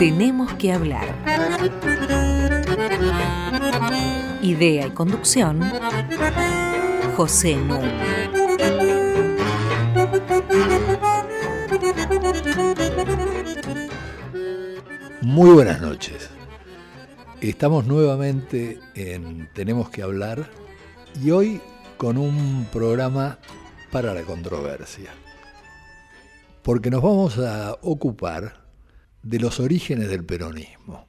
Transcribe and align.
Tenemos 0.00 0.54
que 0.54 0.72
hablar. 0.72 1.14
Idea 4.40 4.86
y 4.86 4.90
conducción, 4.92 5.60
José 7.18 7.56
Núñez. 7.56 8.30
Muy 15.20 15.50
buenas 15.50 15.82
noches. 15.82 16.30
Estamos 17.42 17.84
nuevamente 17.84 18.80
en 18.94 19.50
Tenemos 19.52 19.90
que 19.90 20.02
hablar 20.02 20.48
y 21.22 21.30
hoy 21.30 21.60
con 21.98 22.16
un 22.16 22.66
programa 22.72 23.36
para 23.92 24.14
la 24.14 24.22
controversia. 24.22 25.10
Porque 26.62 26.88
nos 26.88 27.02
vamos 27.02 27.38
a 27.38 27.76
ocupar 27.82 28.59
de 29.22 29.38
los 29.38 29.60
orígenes 29.60 30.08
del 30.08 30.24
peronismo. 30.24 31.06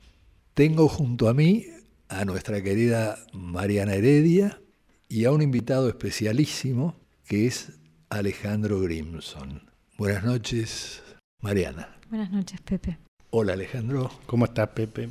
Tengo 0.53 0.87
junto 0.87 1.29
a 1.29 1.33
mí 1.33 1.65
a 2.09 2.25
nuestra 2.25 2.61
querida 2.61 3.17
Mariana 3.33 3.93
Heredia 3.93 4.61
y 5.07 5.25
a 5.25 5.31
un 5.31 5.41
invitado 5.41 5.87
especialísimo 5.87 6.95
que 7.25 7.47
es 7.47 7.73
Alejandro 8.09 8.81
Grimson. 8.81 9.69
Buenas 9.97 10.23
noches, 10.23 11.01
Mariana. 11.41 11.97
Buenas 12.09 12.31
noches, 12.31 12.59
Pepe. 12.61 12.97
Hola, 13.29 13.53
Alejandro. 13.53 14.11
¿Cómo 14.25 14.45
estás, 14.45 14.67
Pepe? 14.69 15.09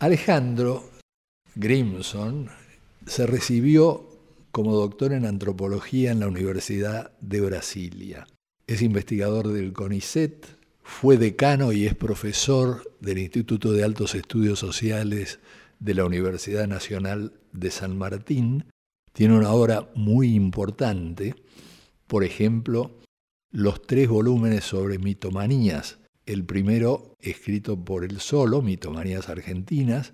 Alejandro 0.00 0.90
Grimson 1.54 2.50
se 3.06 3.26
recibió 3.26 4.08
como 4.50 4.74
doctor 4.74 5.12
en 5.12 5.24
antropología 5.24 6.10
en 6.10 6.20
la 6.20 6.28
Universidad 6.28 7.12
de 7.20 7.40
Brasilia. 7.40 8.26
Es 8.66 8.82
investigador 8.82 9.48
del 9.48 9.72
CONICET, 9.72 10.46
fue 10.84 11.16
decano 11.16 11.72
y 11.72 11.86
es 11.86 11.94
profesor 11.94 12.94
del 13.00 13.18
Instituto 13.18 13.72
de 13.72 13.82
Altos 13.82 14.14
Estudios 14.14 14.58
Sociales 14.58 15.40
de 15.80 15.94
la 15.94 16.04
Universidad 16.04 16.68
Nacional 16.68 17.32
de 17.52 17.70
San 17.70 17.96
Martín. 17.96 18.66
Tiene 19.14 19.36
una 19.36 19.50
obra 19.50 19.90
muy 19.94 20.34
importante, 20.34 21.34
por 22.06 22.22
ejemplo, 22.22 23.00
los 23.50 23.82
tres 23.82 24.08
volúmenes 24.08 24.64
sobre 24.64 24.98
mitomanías. 24.98 25.98
El 26.26 26.44
primero 26.44 27.16
escrito 27.18 27.82
por 27.82 28.04
él 28.04 28.20
solo, 28.20 28.60
Mitomanías 28.60 29.30
Argentinas, 29.30 30.12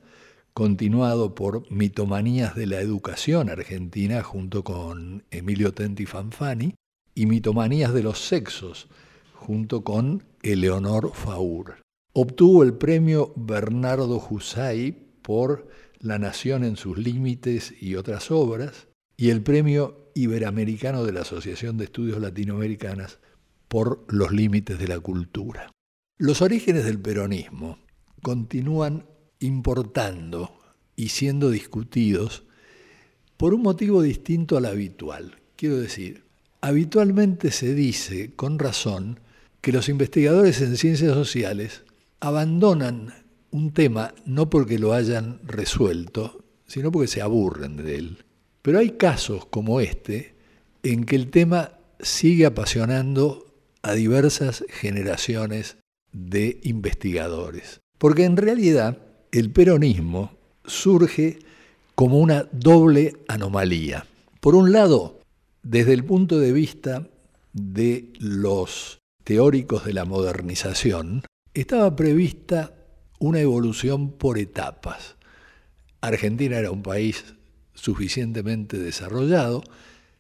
continuado 0.55 1.35
por 1.35 1.71
Mitomanías 1.71 2.55
de 2.55 2.67
la 2.67 2.81
Educación 2.81 3.51
Argentina 3.51 4.23
junto 4.23 4.63
con 4.63 5.25
Emilio 5.31 5.75
Tenti 5.75 6.07
Fanfani, 6.07 6.75
y 7.15 7.27
Mitomanías 7.27 7.93
de 7.93 8.05
los 8.05 8.21
Sexos, 8.21 8.89
junto 9.35 9.83
con 9.83 10.30
Eleonor 10.43 11.13
Faur. 11.15 11.83
Obtuvo 12.13 12.63
el 12.63 12.75
premio 12.75 13.33
Bernardo 13.37 14.19
Jusay 14.19 14.93
por 15.23 15.69
La 15.99 16.19
Nación 16.19 16.65
en 16.65 16.77
sus 16.77 16.99
Límites 16.99 17.75
y 17.81 17.95
otras 17.95 18.31
obras, 18.31 18.89
y 19.17 19.31
el 19.31 19.43
premio 19.43 20.11
Iberoamericano 20.15 21.05
de 21.05 21.13
la 21.13 21.21
Asociación 21.21 21.77
de 21.77 21.85
Estudios 21.85 22.21
Latinoamericanas 22.21 23.19
por 23.69 24.05
Los 24.09 24.33
Límites 24.33 24.79
de 24.79 24.89
la 24.89 24.99
Cultura. 24.99 25.71
Los 26.19 26.43
orígenes 26.43 26.85
del 26.85 26.99
peronismo 26.99 27.79
continúan 28.23 29.07
importando 29.39 30.53
y 30.97 31.09
siendo 31.09 31.51
discutidos 31.51 32.45
por 33.37 33.55
un 33.55 33.63
motivo 33.63 34.03
distinto 34.03 34.57
al 34.57 34.67
habitual. 34.67 35.37
Quiero 35.57 35.79
decir, 35.79 36.25
habitualmente 36.61 37.51
se 37.51 37.75
dice, 37.75 38.35
con 38.35 38.59
razón, 38.59 39.21
que 39.61 39.73
los 39.73 39.89
investigadores 39.89 40.61
en 40.61 40.77
ciencias 40.77 41.15
sociales 41.15 41.83
abandonan 42.21 43.15
un 43.51 43.73
tema 43.73 44.15
no 44.25 44.49
porque 44.49 44.79
lo 44.79 44.93
hayan 44.93 45.41
resuelto, 45.45 46.45
sino 46.67 46.93
porque 46.93 47.09
se 47.09 47.23
aburren 47.23 47.77
de 47.77 47.97
él. 47.97 48.25
Pero 48.63 48.79
hay 48.79 48.91
casos 48.91 49.47
como 49.47 49.81
este 49.81 50.35
en 50.83 51.05
que 51.05 51.17
el 51.17 51.31
tema 51.31 51.73
sigue 52.01 52.47
apasionando 52.47 53.47
a 53.83 53.93
diversas 53.93 54.65
generaciones 54.69 55.77
de 56.13 56.61
investigadores. 56.63 57.81
Porque 57.99 58.25
en 58.25 58.37
realidad 58.37 58.99
el 59.33 59.51
peronismo 59.51 60.33
surge 60.65 61.39
como 61.95 62.19
una 62.19 62.47
doble 62.53 63.17
anomalía. 63.29 64.07
Por 64.41 64.55
un 64.55 64.73
lado, 64.73 65.21
desde 65.63 65.93
el 65.93 66.05
punto 66.05 66.39
de 66.39 66.53
vista 66.53 67.09
de 67.53 68.13
los 68.19 69.00
teóricos 69.25 69.85
de 69.85 69.93
la 69.93 70.05
modernización, 70.05 71.23
estaba 71.55 71.95
prevista 71.97 72.75
una 73.19 73.41
evolución 73.41 74.13
por 74.13 74.39
etapas. 74.39 75.17
Argentina 76.01 76.59
era 76.59 76.71
un 76.71 76.83
país 76.83 77.35
suficientemente 77.75 78.79
desarrollado. 78.79 79.63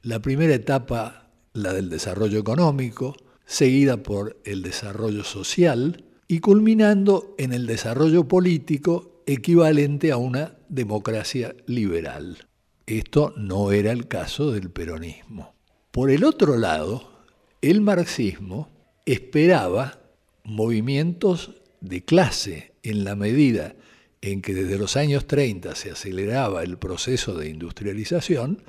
La 0.03 0.21
primera 0.21 0.55
etapa, 0.55 1.31
la 1.53 1.73
del 1.73 1.89
desarrollo 1.89 2.39
económico, 2.39 3.17
seguida 3.47 4.03
por 4.03 4.41
el 4.45 4.63
desarrollo 4.63 5.25
social 5.25 6.05
y 6.29 6.41
culminando 6.41 7.35
en 7.39 7.53
el 7.53 7.67
desarrollo 7.67 8.29
político 8.29 9.23
equivalente 9.27 10.13
a 10.13 10.17
una 10.17 10.55
democracia 10.69 11.55
liberal. 11.67 12.39
Esto 12.87 13.33
no 13.37 13.73
era 13.73 13.93
el 13.93 14.09
caso 14.09 14.51
del 14.51 14.71
peronismo. 14.71 15.55
Por 15.91 16.11
el 16.11 16.25
otro 16.25 16.57
lado, 16.57 17.11
el 17.63 17.81
marxismo 17.81 18.69
esperaba 19.13 20.01
movimientos 20.45 21.53
de 21.81 22.05
clase 22.05 22.73
en 22.83 23.05
la 23.05 23.17
medida 23.17 23.75
en 24.23 24.43
que 24.43 24.55
desde 24.55 24.79
los 24.79 24.97
años 24.97 25.27
30 25.27 25.75
se 25.75 25.91
aceleraba 25.91 26.63
el 26.63 26.79
proceso 26.79 27.35
de 27.35 27.49
industrialización 27.49 28.63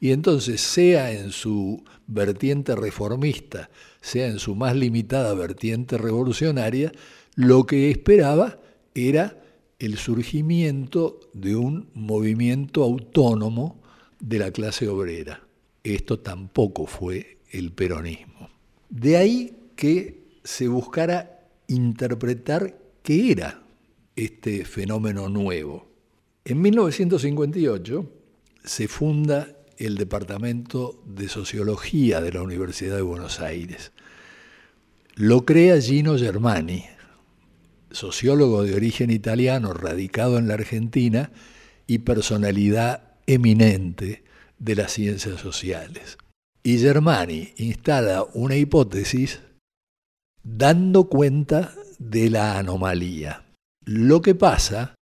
y 0.00 0.10
entonces 0.10 0.60
sea 0.60 1.12
en 1.12 1.30
su 1.30 1.82
vertiente 2.06 2.74
reformista, 2.74 3.70
sea 4.00 4.26
en 4.26 4.38
su 4.38 4.54
más 4.54 4.76
limitada 4.76 5.32
vertiente 5.34 5.96
revolucionaria, 5.96 6.92
lo 7.34 7.64
que 7.64 7.90
esperaba 7.90 8.58
era 8.94 9.42
el 9.78 9.96
surgimiento 9.96 11.20
de 11.32 11.56
un 11.56 11.88
movimiento 11.94 12.82
autónomo 12.82 13.80
de 14.20 14.38
la 14.38 14.50
clase 14.50 14.88
obrera. 14.88 15.42
Esto 15.84 16.18
tampoco 16.18 16.86
fue 16.86 17.38
el 17.50 17.72
peronismo. 17.72 18.50
De 18.90 19.16
ahí 19.16 19.56
que 19.76 20.40
se 20.42 20.68
buscara 20.68 21.48
interpretar 21.68 22.78
qué 23.02 23.32
era 23.32 23.62
este 24.16 24.64
fenómeno 24.64 25.28
nuevo. 25.28 25.86
En 26.44 26.60
1958 26.62 28.10
se 28.64 28.88
funda 28.88 29.48
el 29.76 29.96
Departamento 29.96 31.02
de 31.06 31.28
Sociología 31.28 32.20
de 32.20 32.32
la 32.32 32.42
Universidad 32.42 32.96
de 32.96 33.02
Buenos 33.02 33.40
Aires. 33.40 33.92
Lo 35.14 35.44
crea 35.44 35.80
Gino 35.80 36.16
Germani, 36.18 36.84
sociólogo 37.90 38.62
de 38.62 38.74
origen 38.74 39.10
italiano 39.10 39.72
radicado 39.72 40.38
en 40.38 40.48
la 40.48 40.54
Argentina 40.54 41.30
y 41.86 41.98
personalidad 41.98 43.14
eminente 43.26 44.24
de 44.58 44.74
las 44.74 44.92
ciencias 44.92 45.40
sociales. 45.40 46.18
Y 46.62 46.78
Germani 46.78 47.52
instala 47.56 48.24
una 48.34 48.56
hipótesis 48.56 49.40
dando 50.46 51.08
cuenta 51.08 51.74
de 51.98 52.30
la 52.30 52.58
anomalía. 52.58 53.46
Lo 53.84 54.22
que 54.22 54.34
pasa, 54.34 54.94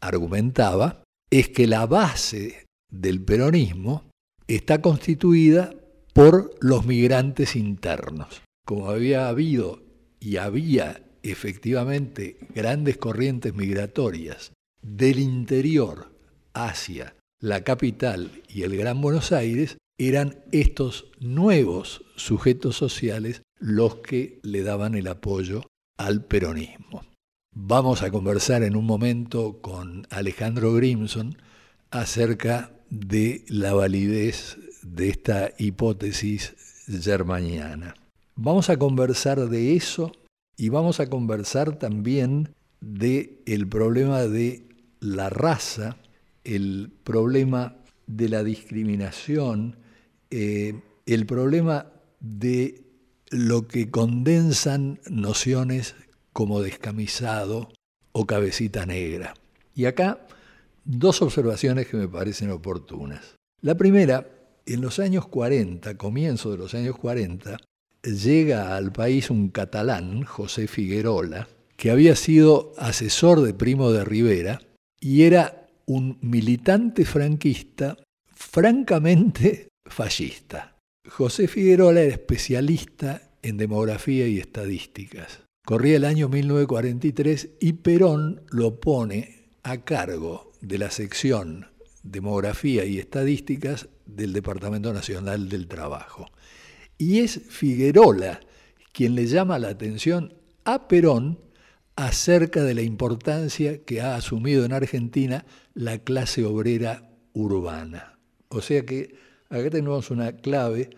argumentaba, 0.00 1.04
es 1.30 1.48
que 1.50 1.66
la 1.66 1.86
base 1.86 2.66
del 2.90 3.22
peronismo 3.22 4.10
está 4.48 4.80
constituida 4.80 5.72
por 6.14 6.54
los 6.60 6.84
migrantes 6.84 7.54
internos. 7.54 8.42
Como 8.66 8.90
había 8.90 9.28
habido 9.28 9.82
y 10.18 10.36
había 10.38 11.02
efectivamente 11.22 12.38
grandes 12.54 12.96
corrientes 12.96 13.54
migratorias 13.54 14.52
del 14.82 15.20
interior 15.20 16.12
hacia 16.54 17.14
la 17.40 17.62
capital 17.62 18.42
y 18.48 18.62
el 18.62 18.76
Gran 18.76 19.00
Buenos 19.00 19.30
Aires, 19.30 19.76
eran 19.98 20.40
estos 20.50 21.06
nuevos 21.20 22.04
sujetos 22.16 22.76
sociales 22.76 23.42
los 23.58 23.96
que 23.96 24.40
le 24.42 24.62
daban 24.62 24.94
el 24.94 25.08
apoyo 25.08 25.62
al 25.96 26.24
peronismo. 26.24 27.02
Vamos 27.54 28.02
a 28.02 28.10
conversar 28.10 28.62
en 28.62 28.76
un 28.76 28.86
momento 28.86 29.60
con 29.60 30.06
Alejandro 30.10 30.72
Grimson 30.74 31.36
acerca 31.90 32.72
de 32.90 33.44
la 33.48 33.74
validez 33.74 34.58
de 34.82 35.08
esta 35.08 35.50
hipótesis 35.58 36.54
germaniana. 36.86 37.94
Vamos 38.36 38.70
a 38.70 38.76
conversar 38.76 39.48
de 39.48 39.74
eso 39.74 40.12
y 40.56 40.68
vamos 40.68 41.00
a 41.00 41.08
conversar 41.08 41.78
también 41.78 42.54
de 42.80 43.42
el 43.46 43.68
problema 43.68 44.20
de 44.22 44.68
la 45.00 45.30
raza, 45.30 45.96
el 46.44 46.92
problema 47.04 47.76
de 48.06 48.28
la 48.28 48.44
discriminación, 48.44 49.76
eh, 50.30 50.80
el 51.06 51.26
problema 51.26 51.86
de 52.20 52.87
lo 53.30 53.66
que 53.66 53.90
condensan 53.90 55.00
nociones 55.08 55.94
como 56.32 56.60
descamisado 56.62 57.68
o 58.12 58.26
cabecita 58.26 58.86
negra. 58.86 59.34
Y 59.74 59.86
acá 59.86 60.26
dos 60.84 61.22
observaciones 61.22 61.86
que 61.86 61.96
me 61.96 62.08
parecen 62.08 62.50
oportunas. 62.50 63.36
La 63.60 63.76
primera, 63.76 64.28
en 64.66 64.80
los 64.80 64.98
años 64.98 65.26
40, 65.26 65.96
comienzo 65.96 66.50
de 66.50 66.58
los 66.58 66.74
años 66.74 66.96
40, 66.96 67.58
llega 68.02 68.76
al 68.76 68.92
país 68.92 69.30
un 69.30 69.48
catalán, 69.48 70.22
José 70.22 70.66
Figuerola, 70.66 71.48
que 71.76 71.90
había 71.90 72.16
sido 72.16 72.72
asesor 72.78 73.42
de 73.42 73.54
Primo 73.54 73.92
de 73.92 74.04
Rivera 74.04 74.60
y 75.00 75.22
era 75.22 75.68
un 75.86 76.18
militante 76.20 77.04
franquista 77.04 77.96
francamente 78.26 79.68
fascista. 79.84 80.77
José 81.08 81.48
Figuerola 81.48 82.02
era 82.02 82.12
especialista 82.12 83.30
en 83.42 83.56
demografía 83.56 84.28
y 84.28 84.38
estadísticas. 84.38 85.40
Corría 85.64 85.96
el 85.96 86.04
año 86.04 86.28
1943 86.28 87.50
y 87.60 87.72
Perón 87.74 88.42
lo 88.50 88.80
pone 88.80 89.48
a 89.62 89.84
cargo 89.84 90.52
de 90.60 90.78
la 90.78 90.90
sección 90.90 91.66
Demografía 92.02 92.84
y 92.84 92.98
Estadísticas 92.98 93.88
del 94.06 94.32
Departamento 94.32 94.92
Nacional 94.92 95.48
del 95.48 95.66
Trabajo. 95.66 96.30
Y 96.96 97.20
es 97.20 97.40
Figuerola 97.48 98.40
quien 98.92 99.14
le 99.14 99.26
llama 99.26 99.58
la 99.58 99.68
atención 99.68 100.34
a 100.64 100.88
Perón 100.88 101.38
acerca 101.96 102.62
de 102.64 102.74
la 102.74 102.82
importancia 102.82 103.82
que 103.84 104.00
ha 104.00 104.14
asumido 104.14 104.64
en 104.64 104.72
Argentina 104.72 105.44
la 105.74 105.98
clase 105.98 106.44
obrera 106.44 107.10
urbana. 107.32 108.18
O 108.48 108.62
sea 108.62 108.84
que 108.84 109.27
acá 109.50 109.70
tenemos 109.70 110.10
una 110.10 110.32
clave 110.32 110.90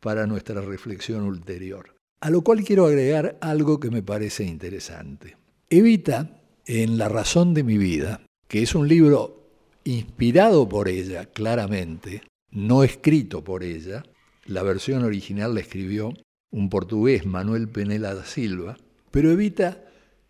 para 0.00 0.26
nuestra 0.26 0.60
reflexión 0.60 1.22
ulterior. 1.22 1.94
A 2.20 2.30
lo 2.30 2.42
cual 2.42 2.64
quiero 2.64 2.86
agregar 2.86 3.38
algo 3.40 3.80
que 3.80 3.90
me 3.90 4.02
parece 4.02 4.44
interesante. 4.44 5.36
Evita, 5.70 6.40
en 6.66 6.96
La 6.96 7.08
razón 7.08 7.52
de 7.52 7.62
mi 7.62 7.76
vida, 7.76 8.22
que 8.48 8.62
es 8.62 8.74
un 8.74 8.88
libro 8.88 9.50
inspirado 9.84 10.68
por 10.68 10.88
ella, 10.88 11.26
claramente, 11.26 12.22
no 12.50 12.84
escrito 12.84 13.44
por 13.44 13.62
ella, 13.62 14.02
la 14.46 14.62
versión 14.62 15.04
original 15.04 15.54
la 15.54 15.60
escribió 15.60 16.14
un 16.50 16.70
portugués, 16.70 17.26
Manuel 17.26 17.68
Penela 17.68 18.14
da 18.14 18.24
Silva, 18.24 18.76
pero 19.10 19.30
Evita 19.30 19.84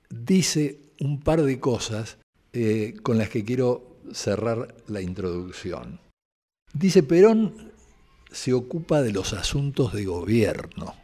dice 0.09 0.81
un 1.01 1.21
par 1.21 1.43
de 1.43 1.61
cosas 1.61 2.19
eh, 2.53 2.95
con 3.03 3.19
las 3.19 3.29
que 3.29 3.45
quiero 3.45 3.99
cerrar 4.13 4.75
la 4.89 5.03
introducción. 5.03 6.01
Dice, 6.75 7.05
Perón 7.05 7.73
se 8.33 8.53
ocupa 8.53 9.01
de 9.01 9.13
los 9.13 9.33
asuntos 9.33 9.93
de 9.93 10.05
gobierno. 10.05 10.95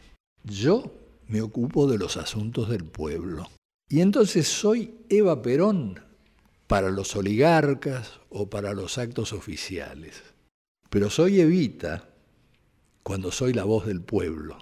Yo 0.43 0.93
me 1.29 1.41
ocupo 1.41 1.87
de 1.87 1.97
los 1.97 2.17
asuntos 2.17 2.69
del 2.69 2.85
pueblo. 2.85 3.49
Y 3.89 4.01
entonces 4.01 4.49
soy 4.49 4.97
Eva 5.09 5.43
Perón 5.43 6.01
para 6.67 6.91
los 6.91 7.15
oligarcas 7.15 8.19
o 8.31 8.51
para 8.51 8.75
los 8.75 8.99
actos 8.99 9.33
oficiales. 9.33 10.23
Pero 10.91 11.09
soy 11.09 11.41
Evita 11.41 12.09
cuando 13.05 13.31
soy 13.31 13.53
la 13.53 13.63
voz 13.63 13.87
del 13.87 14.01
pueblo, 14.01 14.59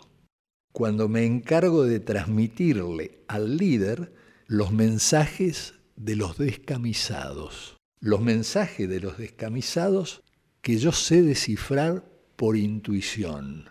cuando 0.72 1.08
me 1.08 1.24
encargo 1.24 1.84
de 1.84 2.00
transmitirle 2.00 3.24
al 3.28 3.56
líder 3.56 4.12
los 4.46 4.72
mensajes 4.72 5.74
de 5.96 6.16
los 6.16 6.36
descamisados, 6.36 7.76
los 8.00 8.20
mensajes 8.20 8.88
de 8.88 9.00
los 9.00 9.16
descamisados 9.16 10.22
que 10.68 10.76
yo 10.76 10.92
sé 10.92 11.22
descifrar 11.22 12.04
por 12.36 12.54
intuición, 12.54 13.70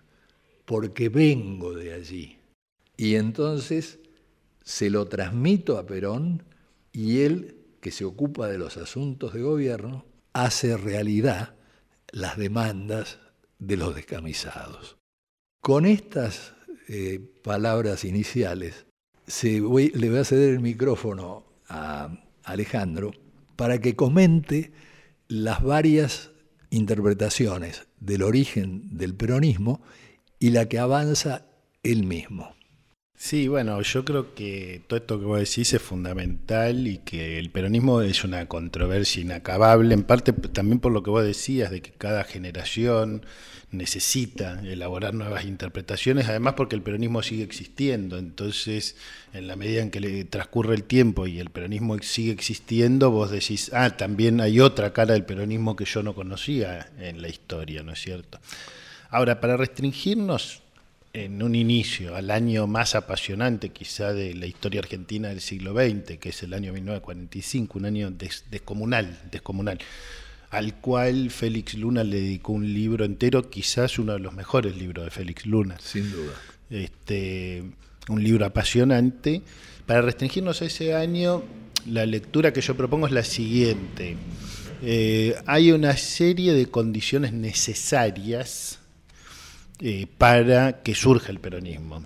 porque 0.66 1.10
vengo 1.10 1.76
de 1.76 1.94
allí. 1.94 2.40
Y 2.98 3.18
entonces 3.18 4.00
se 4.64 4.90
lo 4.90 5.08
transmito 5.08 5.78
a 5.78 5.86
Perón 5.86 6.42
y 6.92 7.20
él, 7.20 7.56
que 7.82 7.92
se 7.92 8.04
ocupa 8.04 8.48
de 8.48 8.58
los 8.58 8.78
asuntos 8.78 9.36
de 9.36 9.44
gobierno, 9.44 10.06
hace 10.34 10.76
realidad 10.76 11.54
las 12.12 12.36
demandas 12.36 13.20
de 13.60 13.78
los 13.78 13.94
descamisados. 13.94 14.98
Con 15.62 15.86
estas 15.86 16.56
eh, 16.88 17.20
palabras 17.44 18.06
iniciales, 18.06 18.88
le 19.44 19.60
voy 19.60 20.18
a 20.18 20.24
ceder 20.24 20.52
el 20.52 20.62
micrófono 20.62 21.46
a 21.70 22.26
Alejandro 22.44 23.12
para 23.56 23.80
que 23.80 23.96
comente 23.96 24.72
las 25.28 25.62
varias 25.62 26.32
interpretaciones 26.70 27.88
del 28.00 28.24
origen 28.24 28.98
del 28.98 29.16
peronismo 29.16 29.82
y 30.40 30.52
la 30.52 30.68
que 30.68 30.80
avanza 30.80 31.46
él 31.84 32.06
mismo. 32.06 32.57
Sí, 33.20 33.48
bueno, 33.48 33.82
yo 33.82 34.06
creo 34.06 34.36
que 34.36 34.84
todo 34.88 35.00
esto 35.00 35.20
que 35.20 35.26
vos 35.26 35.40
decís 35.40 35.74
es 35.74 35.82
fundamental 35.82 36.86
y 36.86 37.00
que 37.00 37.40
el 37.40 37.50
peronismo 37.50 38.04
es 38.04 38.24
una 38.24 38.46
controversia 38.48 39.24
inacabable, 39.24 39.96
en 39.96 40.04
parte 40.04 40.34
también 40.34 40.80
por 40.80 40.92
lo 40.92 41.02
que 41.02 41.10
vos 41.10 41.26
decías, 41.26 41.72
de 41.72 41.82
que 41.82 41.90
cada 41.92 42.24
generación 42.24 43.26
necesita 43.72 44.62
elaborar 44.62 45.16
nuevas 45.16 45.46
interpretaciones, 45.46 46.30
además 46.30 46.54
porque 46.54 46.76
el 46.76 46.84
peronismo 46.84 47.24
sigue 47.24 47.44
existiendo, 47.44 48.20
entonces 48.20 48.96
en 49.34 49.48
la 49.48 49.56
medida 49.56 49.82
en 49.82 49.90
que 49.90 50.00
le 50.00 50.24
transcurre 50.26 50.76
el 50.76 50.84
tiempo 50.84 51.26
y 51.26 51.40
el 51.40 51.50
peronismo 51.50 51.98
sigue 52.04 52.32
existiendo, 52.32 53.10
vos 53.10 53.32
decís, 53.32 53.72
ah, 53.74 53.98
también 53.98 54.42
hay 54.42 54.60
otra 54.60 54.94
cara 54.94 55.14
del 55.14 55.26
peronismo 55.26 55.76
que 55.76 55.86
yo 55.86 56.04
no 56.04 56.14
conocía 56.14 56.92
en 57.00 57.24
la 57.24 57.30
historia, 57.30 57.82
¿no 57.82 57.94
es 57.94 58.00
cierto? 58.00 58.40
Ahora, 59.10 59.40
para 59.40 59.58
restringirnos 59.58 60.62
en 61.26 61.42
un 61.42 61.56
inicio, 61.56 62.16
al 62.16 62.30
año 62.30 62.68
más 62.68 62.94
apasionante 62.94 63.70
quizá 63.70 64.14
de 64.14 64.36
la 64.36 64.46
historia 64.46 64.82
argentina 64.82 65.30
del 65.30 65.42
siglo 65.42 65.74
XX, 65.74 66.20
que 66.20 66.30
es 66.30 66.44
el 66.44 66.54
año 66.54 66.72
1945, 66.74 67.80
un 67.80 67.86
año 67.86 68.12
descomunal, 68.52 69.20
descomunal, 69.32 69.80
al 70.52 70.76
cual 70.76 71.32
Félix 71.32 71.74
Luna 71.74 72.04
le 72.04 72.22
dedicó 72.22 72.54
un 72.54 72.72
libro 72.72 73.04
entero, 73.04 73.50
quizás 73.50 73.98
uno 73.98 74.14
de 74.14 74.20
los 74.20 74.34
mejores 74.34 74.78
libros 74.78 75.06
de 75.06 75.12
Félix 75.12 75.48
Luna. 75.48 75.78
Sin 75.82 76.12
duda. 76.12 76.34
Este, 76.70 77.64
un 78.10 78.24
libro 78.24 78.46
apasionante. 78.46 79.42
Para 79.88 80.02
restringirnos 80.02 80.62
a 80.62 80.66
ese 80.66 80.94
año, 80.94 81.44
la 81.88 82.06
lectura 82.06 82.54
que 82.54 82.62
yo 82.62 82.78
propongo 82.78 83.08
es 83.08 83.14
la 83.14 83.24
siguiente. 83.24 84.18
Eh, 84.84 85.36
hay 85.48 85.72
una 85.72 85.98
serie 85.98 86.54
de 86.54 86.68
condiciones 86.68 87.34
necesarias 87.34 88.80
eh, 89.80 90.08
para 90.18 90.82
que 90.82 90.96
surja 90.96 91.32
el 91.32 91.40
peronismo. 91.40 92.04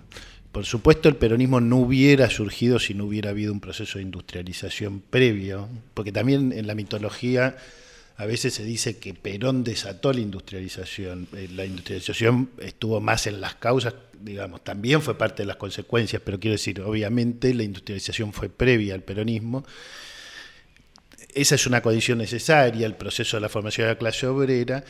Por 0.52 0.66
supuesto, 0.66 1.08
el 1.08 1.16
peronismo 1.16 1.62
no 1.62 1.78
hubiera 1.78 2.30
surgido 2.30 2.80
si 2.80 2.94
no 2.94 3.06
hubiera 3.06 3.30
habido 3.30 3.54
un 3.54 3.62
proceso 3.62 3.98
de 3.98 4.04
industrialización 4.04 5.00
previo, 5.00 5.70
porque 5.94 6.12
también 6.12 6.52
en 6.52 6.68
la 6.68 6.76
mitología 6.76 7.56
a 8.18 8.26
veces 8.26 8.54
se 8.54 8.64
dice 8.64 8.98
que 8.98 9.14
Perón 9.14 9.64
desató 9.64 10.14
la 10.14 10.20
industrialización. 10.20 11.28
Eh, 11.36 11.48
la 11.56 11.66
industrialización 11.66 12.52
estuvo 12.60 13.00
más 13.00 13.26
en 13.26 13.42
las 13.42 13.56
causas, 13.56 13.96
digamos, 14.20 14.64
también 14.64 15.02
fue 15.02 15.18
parte 15.18 15.44
de 15.44 15.48
las 15.48 15.56
consecuencias, 15.56 16.22
pero 16.24 16.40
quiero 16.40 16.54
decir, 16.54 16.82
obviamente 16.82 17.54
la 17.54 17.64
industrialización 17.64 18.34
fue 18.34 18.50
previa 18.50 18.94
al 18.94 19.02
peronismo. 19.02 19.66
Esa 21.34 21.56
es 21.56 21.66
una 21.66 21.82
condición 21.82 22.18
necesaria, 22.18 22.86
el 22.86 22.96
proceso 22.96 23.38
de 23.38 23.42
la 23.42 23.50
formación 23.50 23.88
de 23.88 23.94
la 23.94 23.98
clase 23.98 24.28
obrera, 24.28 24.84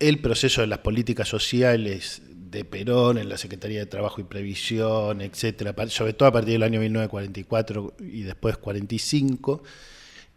el 0.00 0.18
proceso 0.18 0.62
de 0.62 0.66
las 0.66 0.78
políticas 0.78 1.28
sociales 1.28 2.22
de 2.50 2.64
Perón 2.64 3.18
en 3.18 3.28
la 3.28 3.38
Secretaría 3.38 3.78
de 3.78 3.86
Trabajo 3.86 4.20
y 4.20 4.24
Previsión, 4.24 5.20
etcétera, 5.20 5.74
sobre 5.88 6.14
todo 6.14 6.28
a 6.28 6.32
partir 6.32 6.54
del 6.54 6.64
año 6.64 6.80
1944 6.80 7.94
y 8.00 8.22
después 8.22 8.56
45, 8.56 9.62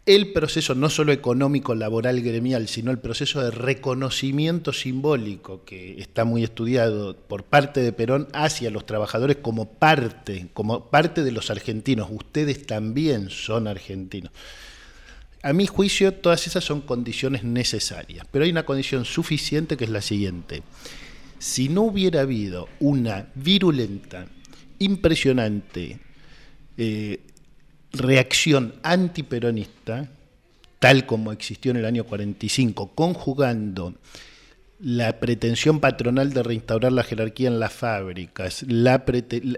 el 0.06 0.34
proceso 0.34 0.74
no 0.74 0.90
solo 0.90 1.12
económico, 1.12 1.74
laboral, 1.74 2.20
gremial, 2.20 2.68
sino 2.68 2.90
el 2.90 2.98
proceso 2.98 3.40
de 3.40 3.50
reconocimiento 3.50 4.74
simbólico 4.74 5.64
que 5.64 5.98
está 5.98 6.24
muy 6.26 6.44
estudiado 6.44 7.16
por 7.16 7.44
parte 7.44 7.80
de 7.80 7.92
Perón 7.92 8.28
hacia 8.34 8.70
los 8.70 8.84
trabajadores 8.84 9.38
como 9.38 9.72
parte, 9.72 10.48
como 10.52 10.90
parte 10.90 11.24
de 11.24 11.32
los 11.32 11.50
argentinos. 11.50 12.08
Ustedes 12.10 12.66
también 12.66 13.30
son 13.30 13.66
argentinos. 13.66 14.30
A 15.44 15.52
mi 15.52 15.66
juicio, 15.66 16.14
todas 16.14 16.46
esas 16.46 16.64
son 16.64 16.80
condiciones 16.80 17.44
necesarias, 17.44 18.26
pero 18.30 18.46
hay 18.46 18.50
una 18.50 18.64
condición 18.64 19.04
suficiente 19.04 19.76
que 19.76 19.84
es 19.84 19.90
la 19.90 20.00
siguiente. 20.00 20.62
Si 21.38 21.68
no 21.68 21.82
hubiera 21.82 22.22
habido 22.22 22.66
una 22.80 23.26
virulenta, 23.34 24.26
impresionante 24.78 25.98
eh, 26.78 27.20
reacción 27.92 28.76
antiperonista, 28.82 30.08
tal 30.78 31.04
como 31.04 31.30
existió 31.30 31.72
en 31.72 31.76
el 31.76 31.84
año 31.84 32.04
45, 32.04 32.92
conjugando 32.94 33.96
la 34.80 35.20
pretensión 35.20 35.78
patronal 35.78 36.32
de 36.32 36.42
reinstaurar 36.42 36.90
la 36.92 37.02
jerarquía 37.02 37.48
en 37.48 37.60
las 37.60 37.74
fábricas, 37.74 38.64
la, 38.66 39.04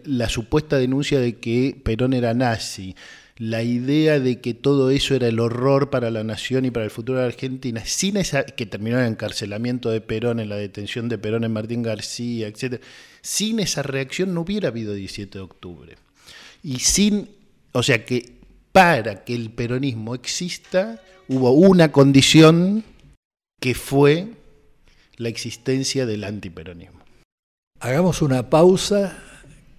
la 0.04 0.28
supuesta 0.28 0.78
denuncia 0.78 1.20
de 1.20 1.36
que 1.36 1.80
Perón 1.84 2.12
era 2.12 2.34
nazi, 2.34 2.96
la 3.38 3.62
idea 3.62 4.18
de 4.18 4.40
que 4.40 4.54
todo 4.54 4.90
eso 4.90 5.14
era 5.14 5.28
el 5.28 5.40
horror 5.40 5.90
para 5.90 6.10
la 6.10 6.24
nación 6.24 6.64
y 6.64 6.70
para 6.70 6.84
el 6.84 6.90
futuro 6.90 7.18
de 7.18 7.26
Argentina, 7.26 7.84
sin 7.84 8.16
esa, 8.16 8.44
que 8.44 8.64
terminó 8.64 8.98
el 8.98 9.06
encarcelamiento 9.06 9.90
de 9.90 10.00
Perón, 10.00 10.40
en 10.40 10.48
la 10.48 10.56
detención 10.56 11.08
de 11.08 11.18
Perón 11.18 11.44
en 11.44 11.52
Martín 11.52 11.82
García, 11.82 12.48
etc., 12.48 12.80
sin 13.20 13.60
esa 13.60 13.82
reacción 13.82 14.32
no 14.32 14.42
hubiera 14.42 14.68
habido 14.68 14.94
17 14.94 15.38
de 15.38 15.44
octubre. 15.44 15.96
Y 16.62 16.78
sin 16.78 17.28
O 17.72 17.82
sea 17.82 18.04
que 18.04 18.36
para 18.72 19.24
que 19.24 19.34
el 19.34 19.50
peronismo 19.50 20.14
exista 20.14 21.02
hubo 21.28 21.50
una 21.52 21.92
condición 21.92 22.84
que 23.60 23.74
fue 23.74 24.28
la 25.16 25.28
existencia 25.28 26.06
del 26.06 26.24
antiperonismo. 26.24 27.00
Hagamos 27.80 28.22
una 28.22 28.48
pausa 28.48 29.18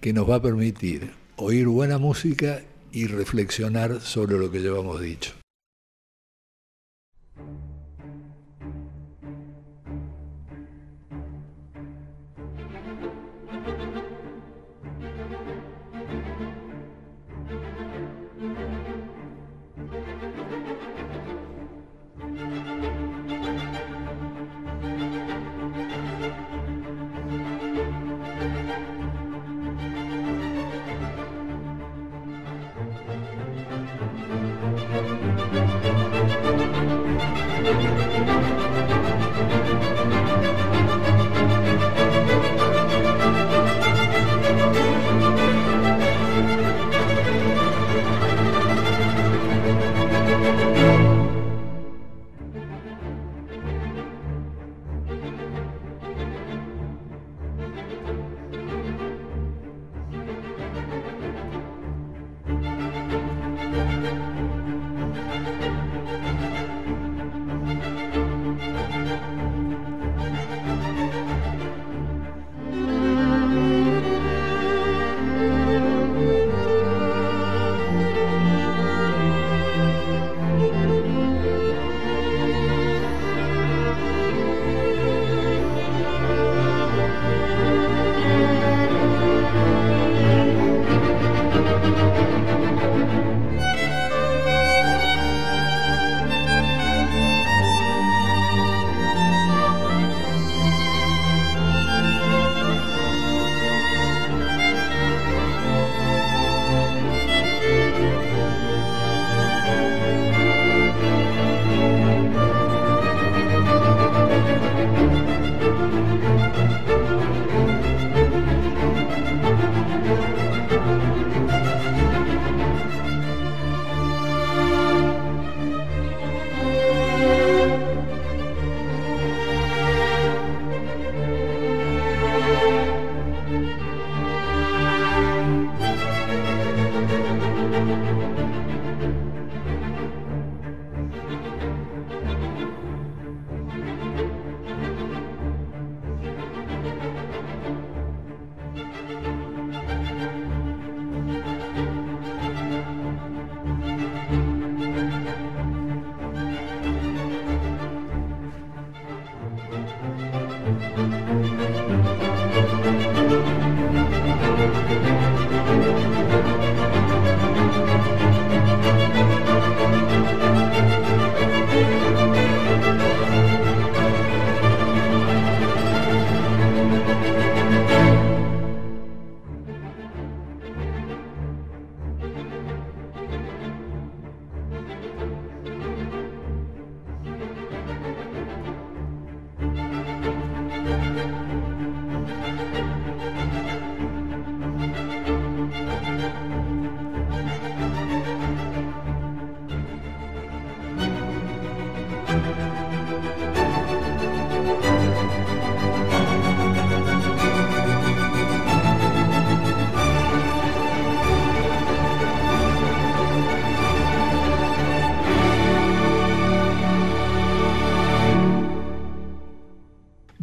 que 0.00 0.12
nos 0.12 0.28
va 0.28 0.36
a 0.36 0.42
permitir 0.42 1.12
oír 1.36 1.66
buena 1.68 1.98
música 1.98 2.62
y 2.92 3.06
reflexionar 3.06 4.00
sobre 4.00 4.38
lo 4.38 4.50
que 4.50 4.60
llevamos 4.60 5.00
dicho. 5.00 5.32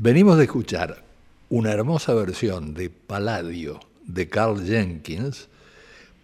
Venimos 0.06 0.38
de 0.38 0.44
escuchar 0.44 1.04
una 1.50 1.72
hermosa 1.72 2.14
versión 2.14 2.76
de 2.76 2.92
Palladio 2.92 3.80
de 4.06 4.30
Carl 4.30 4.64
Jenkins 4.64 5.48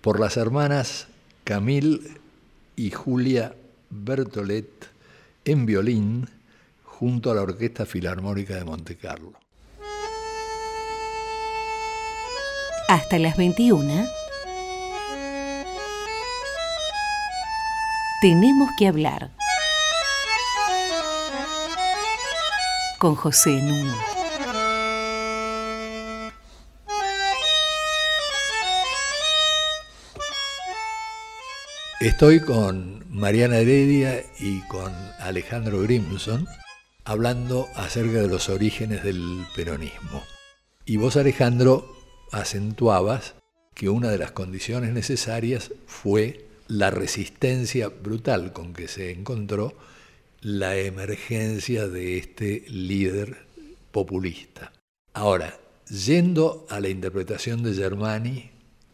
por 0.02 0.20
las 0.20 0.38
hermanas 0.38 1.08
Camille 1.44 2.00
y 2.76 2.92
Julia 2.92 3.56
Bertolet 3.90 4.70
en 5.46 5.66
violín 5.66 6.30
junto 6.84 7.32
a 7.32 7.34
la 7.34 7.42
Orquesta 7.42 7.88
Filarmónica 7.88 8.54
de 8.54 8.66
Monte 8.66 8.98
Carlo. 8.98 9.34
Hasta 12.88 13.18
las 13.18 13.36
21 13.36 14.06
tenemos 18.22 18.70
que 18.78 18.88
hablar. 18.88 19.41
Con 23.02 23.16
José 23.16 23.60
Nuno. 23.64 23.96
Estoy 32.00 32.42
con 32.42 33.04
Mariana 33.10 33.58
Heredia 33.58 34.24
y 34.40 34.62
con 34.68 34.94
Alejandro 35.20 35.82
Grimson 35.82 36.48
hablando 37.04 37.68
acerca 37.76 38.22
de 38.22 38.28
los 38.28 38.50
orígenes 38.50 39.04
del 39.04 39.48
peronismo. 39.56 40.22
Y 40.86 40.98
vos, 40.98 41.18
Alejandro, 41.18 41.92
acentuabas 42.32 43.34
que 43.74 43.90
una 43.90 44.10
de 44.10 44.20
las 44.20 44.32
condiciones 44.32 44.94
necesarias 44.94 45.72
fue 45.88 46.46
la 46.68 46.92
resistencia 46.92 47.88
brutal 47.90 48.54
con 48.54 48.74
que 48.74 48.88
se 48.88 49.10
encontró 49.10 49.74
la 50.42 50.76
emergencia 50.78 51.88
de 51.88 52.18
este 52.18 52.66
líder 52.68 53.46
populista. 53.92 54.72
Ahora, 55.14 55.60
yendo 55.90 56.66
a 56.70 56.80
la 56.80 56.90
interpretación 56.90 57.64
de 57.64 57.74
Germani 57.74 58.50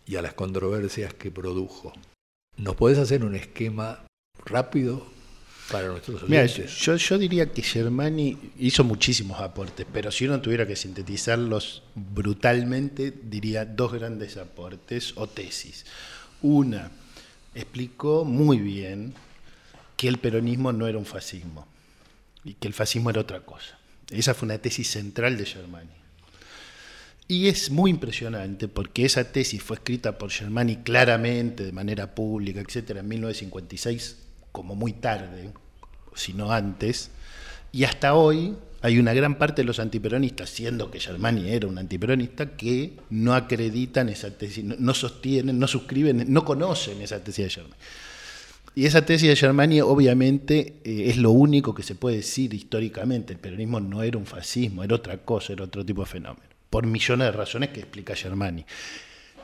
y 0.05 0.15
a 0.15 0.21
las 0.21 0.33
controversias 0.33 1.13
que 1.13 1.31
produjo, 1.31 1.93
¿Nos 2.57 2.75
podés 2.75 2.97
hacer 2.97 3.23
un 3.23 3.35
esquema 3.35 4.03
rápido 4.43 5.05
para 5.71 5.89
nuestros 5.89 6.27
Mira, 6.27 6.41
oyentes? 6.41 6.75
yo, 6.79 6.95
yo 6.95 7.19
diría 7.19 7.51
que 7.51 7.61
Germani 7.61 8.35
hizo 8.57 8.83
muchísimos 8.83 9.39
aportes, 9.39 9.85
pero 9.93 10.11
si 10.11 10.25
uno 10.25 10.41
tuviera 10.41 10.65
que 10.65 10.75
sintetizarlos 10.75 11.83
brutalmente, 11.93 13.11
diría 13.11 13.63
dos 13.63 13.93
grandes 13.93 14.37
aportes 14.37 15.13
o 15.17 15.27
tesis. 15.27 15.85
Una, 16.41 16.91
explicó 17.53 18.25
muy 18.25 18.57
bien 18.57 19.13
que 19.97 20.07
el 20.07 20.19
peronismo 20.19 20.71
no 20.71 20.87
era 20.87 20.97
un 20.97 21.05
fascismo 21.05 21.67
y 22.45 22.53
que 22.53 22.67
el 22.67 22.73
fascismo 22.73 23.09
era 23.09 23.19
otra 23.19 23.41
cosa. 23.41 23.77
Esa 24.09 24.33
fue 24.33 24.45
una 24.45 24.59
tesis 24.59 24.89
central 24.89 25.37
de 25.37 25.45
Germani. 25.45 25.89
Y 27.27 27.47
es 27.47 27.71
muy 27.71 27.91
impresionante 27.91 28.69
porque 28.69 29.03
esa 29.03 29.33
tesis 29.33 29.61
fue 29.61 29.75
escrita 29.75 30.17
por 30.17 30.31
Germani 30.31 30.77
claramente, 30.77 31.65
de 31.65 31.73
manera 31.73 32.15
pública, 32.15 32.61
etcétera, 32.61 33.01
en 33.01 33.09
1956, 33.09 34.17
como 34.53 34.75
muy 34.75 34.93
tarde, 34.93 35.51
si 36.15 36.33
no 36.33 36.53
antes, 36.53 37.11
y 37.73 37.83
hasta 37.83 38.13
hoy 38.13 38.55
hay 38.81 38.99
una 38.99 39.13
gran 39.13 39.37
parte 39.37 39.61
de 39.61 39.65
los 39.65 39.79
antiperonistas, 39.79 40.49
siendo 40.49 40.89
que 40.89 40.99
Germani 40.99 41.49
era 41.49 41.67
un 41.67 41.77
antiperonista, 41.77 42.55
que 42.55 42.93
no 43.09 43.33
acreditan 43.33 44.07
esa 44.07 44.31
tesis, 44.31 44.63
no, 44.63 44.93
sostienen, 44.93 45.59
no 45.59 45.67
suscriben, 45.67 46.31
no 46.31 46.45
conocen 46.45 47.01
esa 47.01 47.21
tesis 47.21 47.45
de 47.45 47.49
Germani. 47.49 47.75
Y 48.75 48.85
esa 48.85 49.05
tesis 49.05 49.29
de 49.29 49.35
Germani 49.35 49.81
obviamente 49.81 50.75
eh, 50.83 51.09
es 51.09 51.17
lo 51.17 51.31
único 51.31 51.73
que 51.73 51.83
se 51.83 51.95
puede 51.95 52.17
decir 52.17 52.53
históricamente. 52.53 53.33
El 53.33 53.39
peronismo 53.39 53.79
no 53.79 54.03
era 54.03 54.17
un 54.17 54.25
fascismo, 54.25 54.83
era 54.83 54.95
otra 54.95 55.17
cosa, 55.17 55.53
era 55.53 55.63
otro 55.63 55.85
tipo 55.85 56.01
de 56.01 56.07
fenómeno, 56.07 56.47
por 56.69 56.85
millones 56.85 57.27
de 57.27 57.31
razones 57.31 57.69
que 57.69 57.79
explica 57.79 58.15
Germani. 58.15 58.65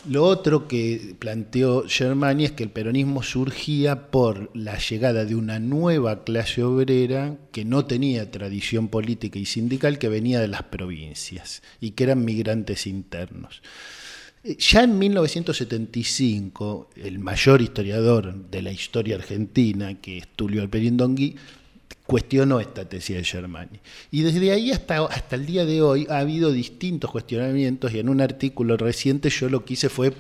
Lo 0.10 0.26
otro 0.26 0.68
que 0.68 1.16
planteó 1.18 1.86
Germani 1.88 2.44
es 2.44 2.52
que 2.52 2.64
el 2.64 2.70
peronismo 2.70 3.24
surgía 3.24 4.12
por 4.12 4.52
la 4.54 4.78
llegada 4.78 5.24
de 5.24 5.34
una 5.34 5.60
nueva 5.60 6.26
clase 6.26 6.62
obrera 6.62 7.38
que 7.54 7.64
no 7.64 7.86
tenía 7.86 8.30
tradición 8.30 8.90
política 8.90 9.40
y 9.40 9.46
sindical, 9.46 10.00
que 10.00 10.10
venía 10.10 10.42
de 10.42 10.50
las 10.50 10.64
provincias 10.64 11.64
y 11.80 11.92
que 11.92 12.04
eran 12.04 12.26
migrantes 12.26 12.86
internos. 12.86 13.62
Ya 14.44 14.84
en 14.84 15.00
1975, 15.00 16.90
el 16.98 17.20
mayor 17.20 17.62
historiador 17.62 18.36
de 18.52 18.62
la 18.62 18.74
historia 18.74 19.16
argentina, 19.16 20.02
que 20.02 20.18
es 20.18 20.28
Tulio 20.28 20.62
Alperín 20.62 20.98
Dongui, 20.98 21.36
cuestionó 22.06 22.60
esta 22.60 22.84
tesis 22.84 23.16
de 23.16 23.24
Germani. 23.24 23.80
Y 24.12 24.22
desde 24.22 24.52
ahí 24.52 24.72
hasta, 24.72 25.06
hasta 25.06 25.38
el 25.38 25.46
día 25.46 25.66
de 25.66 25.82
hoy 25.82 26.06
ha 26.10 26.20
habido 26.20 26.52
distintos 26.52 27.10
cuestionamientos 27.10 27.94
y 27.94 28.00
en 28.00 28.10
un 28.10 28.20
artículo 28.20 28.76
reciente 28.76 29.30
yo 29.30 29.48
lo 29.48 29.64
que 29.64 29.76
hice 29.76 29.88
fue 29.88 30.12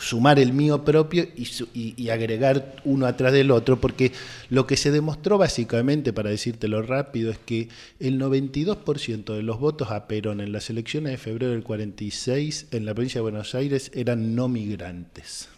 sumar 0.00 0.38
el 0.38 0.52
mío 0.52 0.84
propio 0.84 1.26
y, 1.36 1.44
su- 1.46 1.68
y- 1.74 2.08
agregar 2.10 2.76
uno 2.84 3.06
atrás 3.06 3.32
del 3.32 3.50
otro, 3.50 3.80
porque 3.80 4.12
lo 4.50 4.66
que 4.66 4.76
se 4.76 4.90
demostró 4.90 5.38
básicamente, 5.38 6.12
para 6.12 6.30
decírtelo 6.30 6.82
rápido, 6.82 7.30
es 7.30 7.38
que 7.38 7.68
el 8.00 8.18
92% 8.20 9.34
de 9.34 9.42
los 9.42 9.58
votos 9.60 9.90
a 9.90 10.06
Perón 10.08 10.40
en 10.40 10.52
las 10.52 10.70
elecciones 10.70 11.12
de 11.12 11.18
febrero 11.18 11.52
del 11.52 11.62
46 11.62 12.66
en 12.70 12.86
la 12.86 12.94
provincia 12.94 13.18
de 13.18 13.22
Buenos 13.22 13.54
Aires 13.54 13.90
eran 13.94 14.34
no 14.34 14.48
migrantes. 14.48 15.48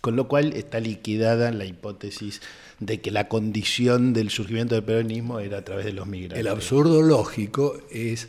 Con 0.00 0.16
lo 0.16 0.26
cual 0.26 0.52
está 0.54 0.80
liquidada 0.80 1.52
la 1.52 1.64
hipótesis 1.64 2.40
de 2.80 3.00
que 3.00 3.12
la 3.12 3.28
condición 3.28 4.12
del 4.12 4.30
surgimiento 4.30 4.74
del 4.74 4.82
peronismo 4.82 5.38
era 5.38 5.58
a 5.58 5.64
través 5.64 5.84
de 5.84 5.92
los 5.92 6.08
migrantes. 6.08 6.40
El 6.40 6.48
absurdo 6.48 7.02
lógico 7.02 7.78
es 7.90 8.28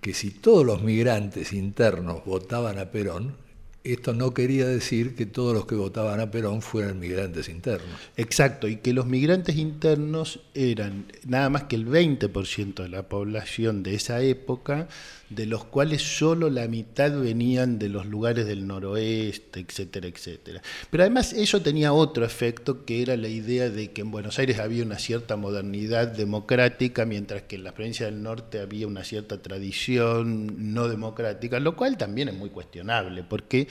que 0.00 0.12
si 0.12 0.30
todos 0.30 0.66
los 0.66 0.82
migrantes 0.82 1.52
internos 1.52 2.24
votaban 2.24 2.78
a 2.80 2.86
Perón, 2.90 3.36
esto 3.84 4.14
no 4.14 4.32
quería 4.32 4.66
decir 4.66 5.14
que 5.14 5.26
todos 5.26 5.54
los 5.54 5.66
que 5.66 5.74
votaban 5.74 6.18
a 6.18 6.30
Perón 6.30 6.62
fueran 6.62 6.98
migrantes 6.98 7.50
internos. 7.50 8.00
Exacto, 8.16 8.66
y 8.66 8.76
que 8.76 8.94
los 8.94 9.04
migrantes 9.04 9.56
internos 9.56 10.40
eran 10.54 11.04
nada 11.26 11.50
más 11.50 11.64
que 11.64 11.76
el 11.76 11.86
20% 11.86 12.82
de 12.82 12.88
la 12.88 13.08
población 13.08 13.82
de 13.82 13.94
esa 13.94 14.22
época, 14.22 14.88
de 15.30 15.46
los 15.46 15.64
cuales 15.64 16.02
solo 16.02 16.50
la 16.50 16.68
mitad 16.68 17.18
venían 17.18 17.78
de 17.78 17.88
los 17.88 18.06
lugares 18.06 18.46
del 18.46 18.66
noroeste, 18.66 19.60
etcétera, 19.60 20.06
etcétera. 20.06 20.62
Pero 20.90 21.02
además 21.02 21.32
eso 21.32 21.62
tenía 21.62 21.92
otro 21.92 22.24
efecto, 22.24 22.84
que 22.84 23.02
era 23.02 23.16
la 23.16 23.28
idea 23.28 23.70
de 23.70 23.90
que 23.92 24.02
en 24.02 24.10
Buenos 24.10 24.38
Aires 24.38 24.58
había 24.58 24.84
una 24.84 24.98
cierta 24.98 25.36
modernidad 25.36 26.08
democrática, 26.08 27.04
mientras 27.04 27.42
que 27.42 27.56
en 27.56 27.64
las 27.64 27.72
provincias 27.72 28.10
del 28.10 28.22
norte 28.22 28.60
había 28.60 28.86
una 28.86 29.04
cierta 29.04 29.40
tradición 29.40 30.74
no 30.74 30.88
democrática, 30.88 31.58
lo 31.60 31.76
cual 31.76 31.96
también 31.96 32.28
es 32.28 32.34
muy 32.34 32.50
cuestionable, 32.50 33.22
porque 33.22 33.68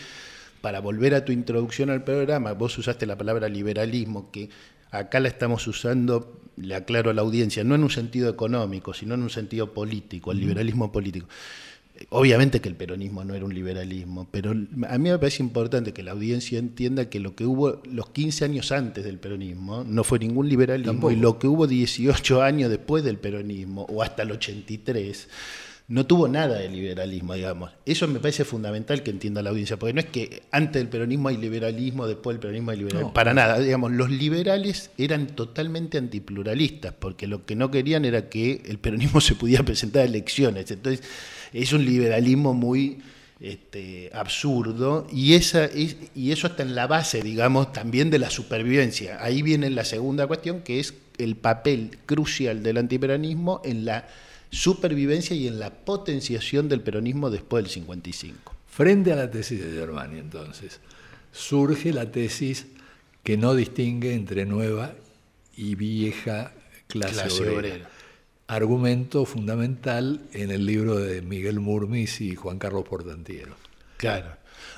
para 0.61 0.79
volver 0.79 1.13
a 1.13 1.25
tu 1.25 1.31
introducción 1.31 1.89
al 1.89 2.03
programa, 2.03 2.53
vos 2.53 2.77
usaste 2.77 3.05
la 3.05 3.17
palabra 3.17 3.49
liberalismo, 3.49 4.31
que 4.31 4.49
acá 4.91 5.19
la 5.19 5.27
estamos 5.27 5.67
usando, 5.67 6.42
le 6.57 6.75
aclaro 6.75 7.09
a 7.11 7.13
la 7.13 7.21
audiencia, 7.21 7.63
no 7.63 7.75
en 7.75 7.83
un 7.83 7.89
sentido 7.89 8.29
económico, 8.29 8.93
sino 8.93 9.15
en 9.15 9.23
un 9.23 9.29
sentido 9.29 9.73
político, 9.73 10.31
el 10.31 10.39
liberalismo 10.39 10.91
político. 10.91 11.27
Obviamente 12.09 12.59
que 12.59 12.69
el 12.69 12.75
peronismo 12.75 13.23
no 13.23 13.35
era 13.35 13.45
un 13.45 13.53
liberalismo, 13.53 14.27
pero 14.31 14.51
a 14.51 14.97
mí 14.97 15.09
me 15.09 15.19
parece 15.19 15.43
importante 15.43 15.93
que 15.93 16.01
la 16.01 16.11
audiencia 16.11 16.57
entienda 16.57 17.09
que 17.09 17.19
lo 17.19 17.35
que 17.35 17.45
hubo 17.45 17.81
los 17.85 18.09
15 18.09 18.45
años 18.45 18.71
antes 18.71 19.03
del 19.03 19.19
peronismo 19.19 19.83
no 19.83 20.03
fue 20.03 20.17
ningún 20.17 20.49
liberalismo 20.49 20.93
Tampoco. 20.93 21.11
y 21.11 21.17
lo 21.17 21.37
que 21.37 21.47
hubo 21.47 21.67
18 21.67 22.41
años 22.41 22.71
después 22.71 23.03
del 23.03 23.17
peronismo 23.17 23.85
o 23.89 24.01
hasta 24.01 24.23
el 24.23 24.31
83 24.31 25.29
no 25.93 26.07
tuvo 26.07 26.27
nada 26.27 26.57
de 26.57 26.69
liberalismo, 26.69 27.35
digamos. 27.35 27.69
Eso 27.85 28.07
me 28.07 28.19
parece 28.19 28.45
fundamental 28.45 29.03
que 29.03 29.11
entienda 29.11 29.43
la 29.43 29.51
audiencia, 29.51 29.77
porque 29.77 29.93
no 29.93 29.99
es 29.99 30.07
que 30.07 30.41
antes 30.49 30.81
del 30.81 30.89
peronismo 30.89 31.29
hay 31.29 31.37
liberalismo, 31.37 32.07
después 32.07 32.33
del 32.33 32.39
peronismo 32.39 32.71
hay 32.71 32.77
liberalismo. 32.77 33.09
No. 33.09 33.13
Para 33.13 33.35
nada, 33.35 33.59
digamos, 33.59 33.91
los 33.91 34.09
liberales 34.09 34.89
eran 34.97 35.27
totalmente 35.27 35.99
antipluralistas, 35.99 36.95
porque 36.97 37.27
lo 37.27 37.45
que 37.45 37.55
no 37.55 37.69
querían 37.69 38.05
era 38.05 38.27
que 38.27 38.63
el 38.65 38.79
peronismo 38.79 39.21
se 39.21 39.35
pudiera 39.35 39.63
presentar 39.63 40.01
a 40.01 40.05
elecciones. 40.05 40.71
Entonces, 40.71 41.05
es 41.53 41.71
un 41.73 41.85
liberalismo 41.85 42.55
muy 42.55 42.97
este, 43.39 44.09
absurdo 44.15 45.05
y, 45.11 45.35
esa 45.35 45.65
es, 45.65 45.97
y 46.15 46.31
eso 46.31 46.47
está 46.47 46.63
en 46.63 46.73
la 46.73 46.87
base, 46.87 47.21
digamos, 47.21 47.71
también 47.71 48.09
de 48.09 48.17
la 48.17 48.31
supervivencia. 48.31 49.23
Ahí 49.23 49.43
viene 49.43 49.69
la 49.69 49.85
segunda 49.85 50.25
cuestión, 50.25 50.61
que 50.61 50.79
es 50.79 50.95
el 51.19 51.35
papel 51.35 51.99
crucial 52.07 52.63
del 52.63 52.79
antiperonismo 52.79 53.61
en 53.63 53.85
la 53.85 54.07
supervivencia 54.53 55.35
y 55.35 55.47
en 55.47 55.59
la 55.59 55.71
potenciación 55.71 56.69
del 56.69 56.81
peronismo 56.81 57.29
después 57.29 57.63
del 57.63 57.71
55. 57.71 58.55
Frente 58.67 59.11
a 59.11 59.15
la 59.15 59.29
tesis 59.31 59.63
de 59.63 59.71
Germani, 59.71 60.19
entonces, 60.19 60.79
surge 61.31 61.91
la 61.91 62.11
tesis 62.11 62.67
que 63.23 63.35
no 63.37 63.55
distingue 63.55 64.13
entre 64.13 64.45
nueva 64.45 64.93
y 65.55 65.75
vieja 65.75 66.53
clase, 66.87 67.13
Clase 67.13 67.41
obrera. 67.41 67.55
obrera. 67.57 67.89
Argumento 68.47 69.25
fundamental 69.25 70.21
en 70.33 70.51
el 70.51 70.65
libro 70.65 70.97
de 70.97 71.21
Miguel 71.21 71.59
Murmis 71.59 72.21
y 72.21 72.35
Juan 72.35 72.59
Carlos 72.59 72.83
Portantiero. 72.87 73.55
Claro. 73.97 74.35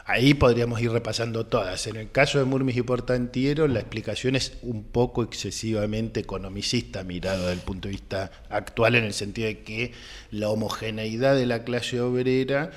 Ahí 0.08 0.36
podríamos 0.36 0.80
ir 0.82 0.91
repasando 0.91 1.48
todas. 1.48 1.88
En 1.88 1.96
el 1.96 2.12
caso 2.12 2.38
de 2.38 2.46
Murmis 2.46 2.78
y 2.78 2.84
Portantiero, 2.84 3.68
la 3.68 3.80
explicación 3.80 4.36
es 4.36 4.54
un 4.62 4.84
poco 4.84 5.24
excesivamente 5.24 6.20
economicista 6.20 7.04
mirado 7.04 7.48
desde 7.48 7.54
el 7.54 7.65
punto 7.65 7.88
de 7.88 7.94
vista 7.94 8.32
actual, 8.50 8.94
en 8.94 9.04
el 9.04 9.13
sentido 9.13 9.48
de 9.48 9.63
que 9.63 9.94
la 10.30 10.50
homogeneidad 10.50 11.36
de 11.36 11.48
la 11.48 11.63
clase 11.63 12.02
obrera 12.02 12.70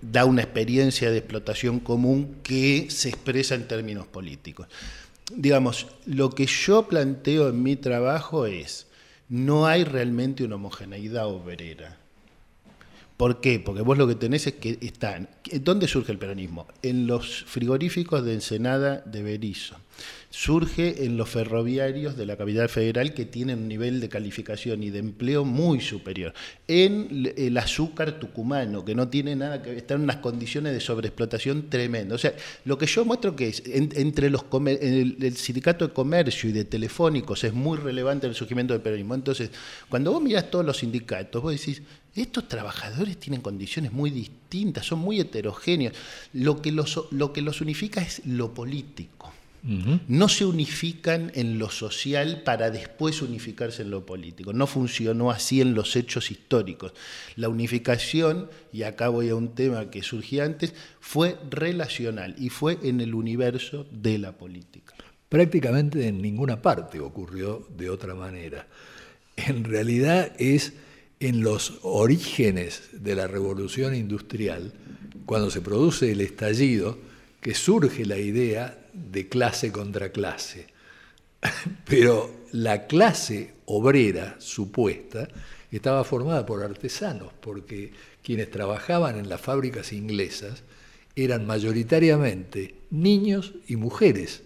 da 0.00 0.24
una 0.24 0.40
experiencia 0.40 1.10
de 1.10 1.18
explotación 1.18 1.80
común 1.80 2.36
que 2.42 2.86
se 2.88 3.10
expresa 3.10 3.54
en 3.54 3.68
términos 3.68 4.06
políticos. 4.06 4.66
Digamos, 5.36 5.88
lo 6.06 6.30
que 6.30 6.46
yo 6.46 6.88
planteo 6.88 7.50
en 7.50 7.62
mi 7.62 7.76
trabajo 7.76 8.46
es, 8.46 8.86
no 9.28 9.66
hay 9.66 9.84
realmente 9.84 10.44
una 10.44 10.56
homogeneidad 10.56 11.26
obrera. 11.26 11.98
¿Por 13.16 13.40
qué? 13.40 13.60
Porque 13.60 13.82
vos 13.82 13.96
lo 13.96 14.08
que 14.08 14.16
tenés 14.16 14.46
es 14.48 14.54
que 14.54 14.76
están. 14.80 15.28
¿Dónde 15.62 15.86
surge 15.86 16.10
el 16.10 16.18
peronismo? 16.18 16.66
En 16.82 17.06
los 17.06 17.44
frigoríficos 17.44 18.24
de 18.24 18.34
Ensenada 18.34 19.02
de 19.06 19.22
Berizo. 19.22 19.76
Surge 20.30 21.04
en 21.04 21.16
los 21.16 21.28
ferroviarios 21.28 22.16
de 22.16 22.26
la 22.26 22.36
capital 22.36 22.68
federal 22.68 23.14
que 23.14 23.24
tienen 23.24 23.60
un 23.60 23.68
nivel 23.68 24.00
de 24.00 24.08
calificación 24.08 24.82
y 24.82 24.90
de 24.90 24.98
empleo 24.98 25.44
muy 25.44 25.80
superior. 25.80 26.34
En 26.66 27.32
el 27.36 27.56
azúcar 27.56 28.18
tucumano, 28.18 28.84
que 28.84 28.96
no 28.96 29.06
tiene 29.06 29.36
nada 29.36 29.62
que 29.62 29.68
ver, 29.70 29.78
está 29.78 29.94
en 29.94 30.00
unas 30.00 30.16
condiciones 30.16 30.72
de 30.72 30.80
sobreexplotación 30.80 31.70
tremenda. 31.70 32.16
O 32.16 32.18
sea, 32.18 32.34
lo 32.64 32.76
que 32.78 32.86
yo 32.86 33.04
muestro 33.04 33.36
que 33.36 33.46
es 33.46 33.62
en- 33.66 33.90
entre 33.94 34.28
los 34.28 34.42
comer- 34.42 34.80
el, 34.82 35.18
el 35.20 35.36
sindicato 35.36 35.86
de 35.86 35.94
comercio 35.94 36.50
y 36.50 36.52
de 36.52 36.64
telefónicos 36.64 37.44
es 37.44 37.52
muy 37.54 37.78
relevante 37.78 38.26
el 38.26 38.34
surgimiento 38.34 38.72
del 38.74 38.82
peronismo. 38.82 39.14
Entonces, 39.14 39.50
cuando 39.88 40.10
vos 40.10 40.20
mirás 40.20 40.50
todos 40.50 40.64
los 40.66 40.78
sindicatos, 40.78 41.40
vos 41.40 41.52
decís, 41.52 41.80
estos 42.22 42.48
trabajadores 42.48 43.18
tienen 43.18 43.40
condiciones 43.40 43.92
muy 43.92 44.10
distintas, 44.10 44.86
son 44.86 45.00
muy 45.00 45.20
heterogéneos. 45.20 45.94
Lo 46.32 46.62
que 46.62 46.70
los, 46.70 47.08
lo 47.10 47.32
que 47.32 47.42
los 47.42 47.60
unifica 47.60 48.00
es 48.00 48.24
lo 48.24 48.54
político. 48.54 49.32
No 50.08 50.28
se 50.28 50.44
unifican 50.44 51.32
en 51.34 51.58
lo 51.58 51.70
social 51.70 52.42
para 52.42 52.70
después 52.70 53.22
unificarse 53.22 53.80
en 53.80 53.90
lo 53.90 54.04
político. 54.04 54.52
No 54.52 54.66
funcionó 54.66 55.30
así 55.30 55.62
en 55.62 55.72
los 55.72 55.96
hechos 55.96 56.30
históricos. 56.30 56.92
La 57.36 57.48
unificación, 57.48 58.50
y 58.74 58.82
acá 58.82 59.08
voy 59.08 59.30
a 59.30 59.34
un 59.34 59.54
tema 59.54 59.88
que 59.88 60.02
surgía 60.02 60.44
antes, 60.44 60.74
fue 61.00 61.38
relacional 61.48 62.34
y 62.38 62.50
fue 62.50 62.78
en 62.82 63.00
el 63.00 63.14
universo 63.14 63.86
de 63.90 64.18
la 64.18 64.32
política. 64.32 64.94
prácticamente 65.30 66.06
en 66.06 66.20
ninguna 66.20 66.60
parte 66.60 67.00
ocurrió 67.00 67.66
de 67.74 67.88
otra 67.88 68.14
manera. 68.14 68.68
En 69.36 69.64
realidad 69.64 70.30
es 70.38 70.74
en 71.24 71.42
los 71.42 71.78
orígenes 71.80 72.82
de 72.92 73.14
la 73.14 73.26
revolución 73.26 73.94
industrial, 73.94 74.74
cuando 75.24 75.50
se 75.50 75.62
produce 75.62 76.12
el 76.12 76.20
estallido, 76.20 76.98
que 77.40 77.54
surge 77.54 78.04
la 78.04 78.18
idea 78.18 78.78
de 78.92 79.26
clase 79.30 79.72
contra 79.72 80.12
clase. 80.12 80.66
Pero 81.86 82.30
la 82.52 82.86
clase 82.86 83.54
obrera 83.64 84.36
supuesta 84.38 85.26
estaba 85.70 86.04
formada 86.04 86.44
por 86.44 86.62
artesanos, 86.62 87.32
porque 87.40 87.94
quienes 88.22 88.50
trabajaban 88.50 89.18
en 89.18 89.30
las 89.30 89.40
fábricas 89.40 89.94
inglesas 89.94 90.62
eran 91.16 91.46
mayoritariamente 91.46 92.74
niños 92.90 93.54
y 93.66 93.76
mujeres. 93.76 94.42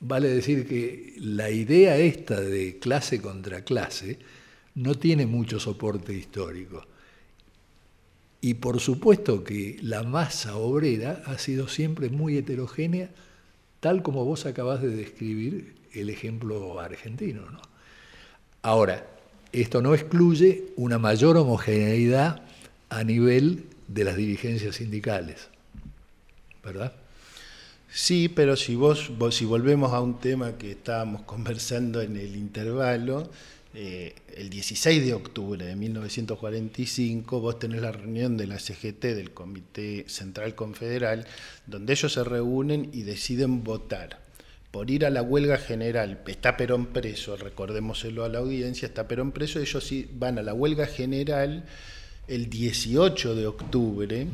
Vale 0.00 0.28
decir 0.28 0.66
que 0.66 1.12
la 1.18 1.50
idea 1.50 1.98
esta 1.98 2.40
de 2.40 2.78
clase 2.78 3.20
contra 3.20 3.62
clase 3.62 4.18
no 4.74 4.94
tiene 4.94 5.26
mucho 5.26 5.60
soporte 5.60 6.14
histórico. 6.14 6.86
Y 8.40 8.54
por 8.54 8.80
supuesto 8.80 9.44
que 9.44 9.78
la 9.82 10.02
masa 10.02 10.56
obrera 10.56 11.22
ha 11.26 11.38
sido 11.38 11.68
siempre 11.68 12.08
muy 12.08 12.36
heterogénea, 12.36 13.10
tal 13.80 14.02
como 14.02 14.24
vos 14.24 14.46
acabás 14.46 14.82
de 14.82 14.88
describir 14.88 15.74
el 15.92 16.10
ejemplo 16.10 16.80
argentino. 16.80 17.42
Ahora, 18.62 19.06
esto 19.52 19.82
no 19.82 19.94
excluye 19.94 20.72
una 20.76 20.98
mayor 20.98 21.36
homogeneidad 21.36 22.42
a 22.88 23.04
nivel 23.04 23.64
de 23.88 24.04
las 24.04 24.16
dirigencias 24.16 24.76
sindicales, 24.76 25.48
¿verdad? 26.64 26.92
Sí, 27.90 28.28
pero 28.28 28.56
si 28.56 28.74
vos, 28.74 29.10
si 29.30 29.44
volvemos 29.44 29.92
a 29.92 30.00
un 30.00 30.18
tema 30.18 30.56
que 30.56 30.70
estábamos 30.72 31.22
conversando 31.26 32.00
en 32.00 32.16
el 32.16 32.36
intervalo, 32.36 33.30
eh, 33.74 34.14
el 34.36 34.50
16 34.50 35.04
de 35.04 35.14
octubre 35.14 35.64
de 35.64 35.74
1945 35.76 37.40
vos 37.40 37.58
tenés 37.58 37.80
la 37.80 37.92
reunión 37.92 38.36
de 38.36 38.46
la 38.46 38.58
CGT, 38.58 39.14
del 39.14 39.30
Comité 39.32 40.04
Central 40.08 40.54
Confederal, 40.54 41.26
donde 41.66 41.94
ellos 41.94 42.12
se 42.12 42.22
reúnen 42.22 42.90
y 42.92 43.02
deciden 43.02 43.64
votar 43.64 44.20
por 44.70 44.90
ir 44.90 45.06
a 45.06 45.10
la 45.10 45.22
huelga 45.22 45.56
general. 45.56 46.20
Está 46.26 46.56
Perón 46.56 46.86
preso, 46.86 47.36
recordémoselo 47.36 48.24
a 48.24 48.28
la 48.28 48.38
audiencia, 48.38 48.86
está 48.86 49.08
Perón 49.08 49.32
preso, 49.32 49.58
ellos 49.58 49.90
van 50.14 50.38
a 50.38 50.42
la 50.42 50.54
huelga 50.54 50.86
general 50.86 51.64
el 52.28 52.48
18 52.50 53.34
de 53.34 53.46
octubre 53.46 54.26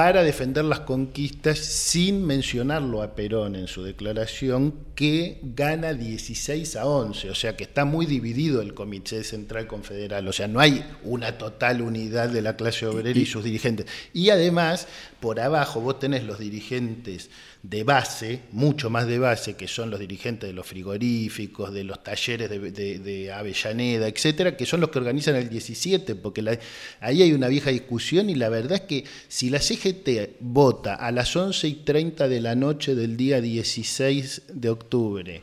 para 0.00 0.22
defender 0.22 0.64
las 0.64 0.80
conquistas 0.80 1.58
sin 1.58 2.24
mencionarlo 2.24 3.02
a 3.02 3.14
Perón 3.14 3.54
en 3.54 3.66
su 3.66 3.82
declaración, 3.82 4.72
que 4.94 5.40
gana 5.42 5.92
16 5.92 6.76
a 6.76 6.86
11, 6.86 7.28
o 7.28 7.34
sea 7.34 7.54
que 7.54 7.64
está 7.64 7.84
muy 7.84 8.06
dividido 8.06 8.62
el 8.62 8.72
Comité 8.72 9.22
Central 9.24 9.66
Confederal, 9.66 10.26
o 10.26 10.32
sea, 10.32 10.48
no 10.48 10.58
hay 10.58 10.82
una 11.04 11.36
total 11.36 11.82
unidad 11.82 12.30
de 12.30 12.40
la 12.40 12.56
clase 12.56 12.86
obrera 12.86 13.18
y 13.18 13.26
sus 13.26 13.44
dirigentes. 13.44 13.84
Y 14.14 14.30
además, 14.30 14.88
por 15.20 15.40
abajo 15.40 15.80
vos 15.80 15.98
tenés 15.98 16.24
los 16.24 16.38
dirigentes 16.38 17.30
de 17.62 17.84
base, 17.84 18.40
mucho 18.52 18.90
más 18.90 19.06
de 19.06 19.18
base, 19.18 19.54
que 19.54 19.68
son 19.68 19.90
los 19.90 20.00
dirigentes 20.00 20.48
de 20.48 20.54
los 20.54 20.66
frigoríficos, 20.66 21.72
de 21.72 21.84
los 21.84 22.02
talleres 22.02 22.48
de, 22.48 23.32
Avellaneda, 23.32 24.08
etcétera, 24.08 24.56
que 24.56 24.66
son 24.66 24.80
los 24.80 24.90
que 24.90 24.98
organizan 24.98 25.36
el 25.36 25.48
17, 25.48 26.14
porque 26.14 26.58
ahí 27.00 27.22
hay 27.22 27.32
una 27.32 27.48
vieja 27.48 27.70
discusión 27.70 28.30
y 28.30 28.34
la 28.34 28.48
verdad 28.48 28.72
es 28.72 28.80
que 28.82 29.04
si 29.28 29.50
la 29.50 29.60
CGT 29.60 30.38
vota 30.40 30.94
a 30.94 31.12
las 31.12 31.36
11 31.36 31.68
y 31.68 31.74
30 31.74 32.28
de 32.28 32.40
la 32.40 32.54
noche 32.54 32.94
del 32.94 33.16
día 33.16 33.40
16 33.40 34.42
de 34.54 34.68
octubre 34.70 35.42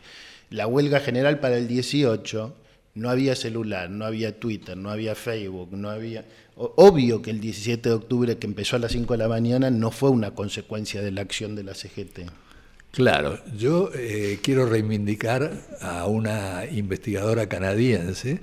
la 0.50 0.68
huelga 0.68 1.00
general 1.00 1.40
para 1.40 1.58
el 1.58 1.68
18, 1.68 2.56
no 2.96 3.10
había 3.10 3.36
celular, 3.36 3.90
no 3.90 4.06
había 4.06 4.40
Twitter, 4.40 4.78
no 4.78 4.90
había 4.90 5.16
Facebook, 5.16 5.70
no 5.74 5.90
había... 5.90 6.26
Obvio 6.60 7.22
que 7.22 7.30
el 7.30 7.40
17 7.40 7.88
de 7.88 7.96
octubre, 7.96 8.38
que 8.38 8.48
empezó 8.48 8.78
a 8.78 8.80
las 8.80 8.92
5 8.92 9.14
de 9.14 9.18
la 9.20 9.28
mañana, 9.28 9.70
no 9.70 9.92
fue 9.92 10.10
una 10.10 10.32
consecuencia 10.32 11.04
de 11.04 11.12
la 11.12 11.22
acción 11.22 11.56
de 11.56 11.64
la 11.64 11.76
CGT. 11.76 12.22
Claro, 12.92 13.38
yo 13.56 13.92
eh, 13.94 14.40
quiero 14.42 14.66
reivindicar 14.66 15.52
a 15.82 16.08
una 16.08 16.66
investigadora 16.66 17.48
canadiense 17.48 18.40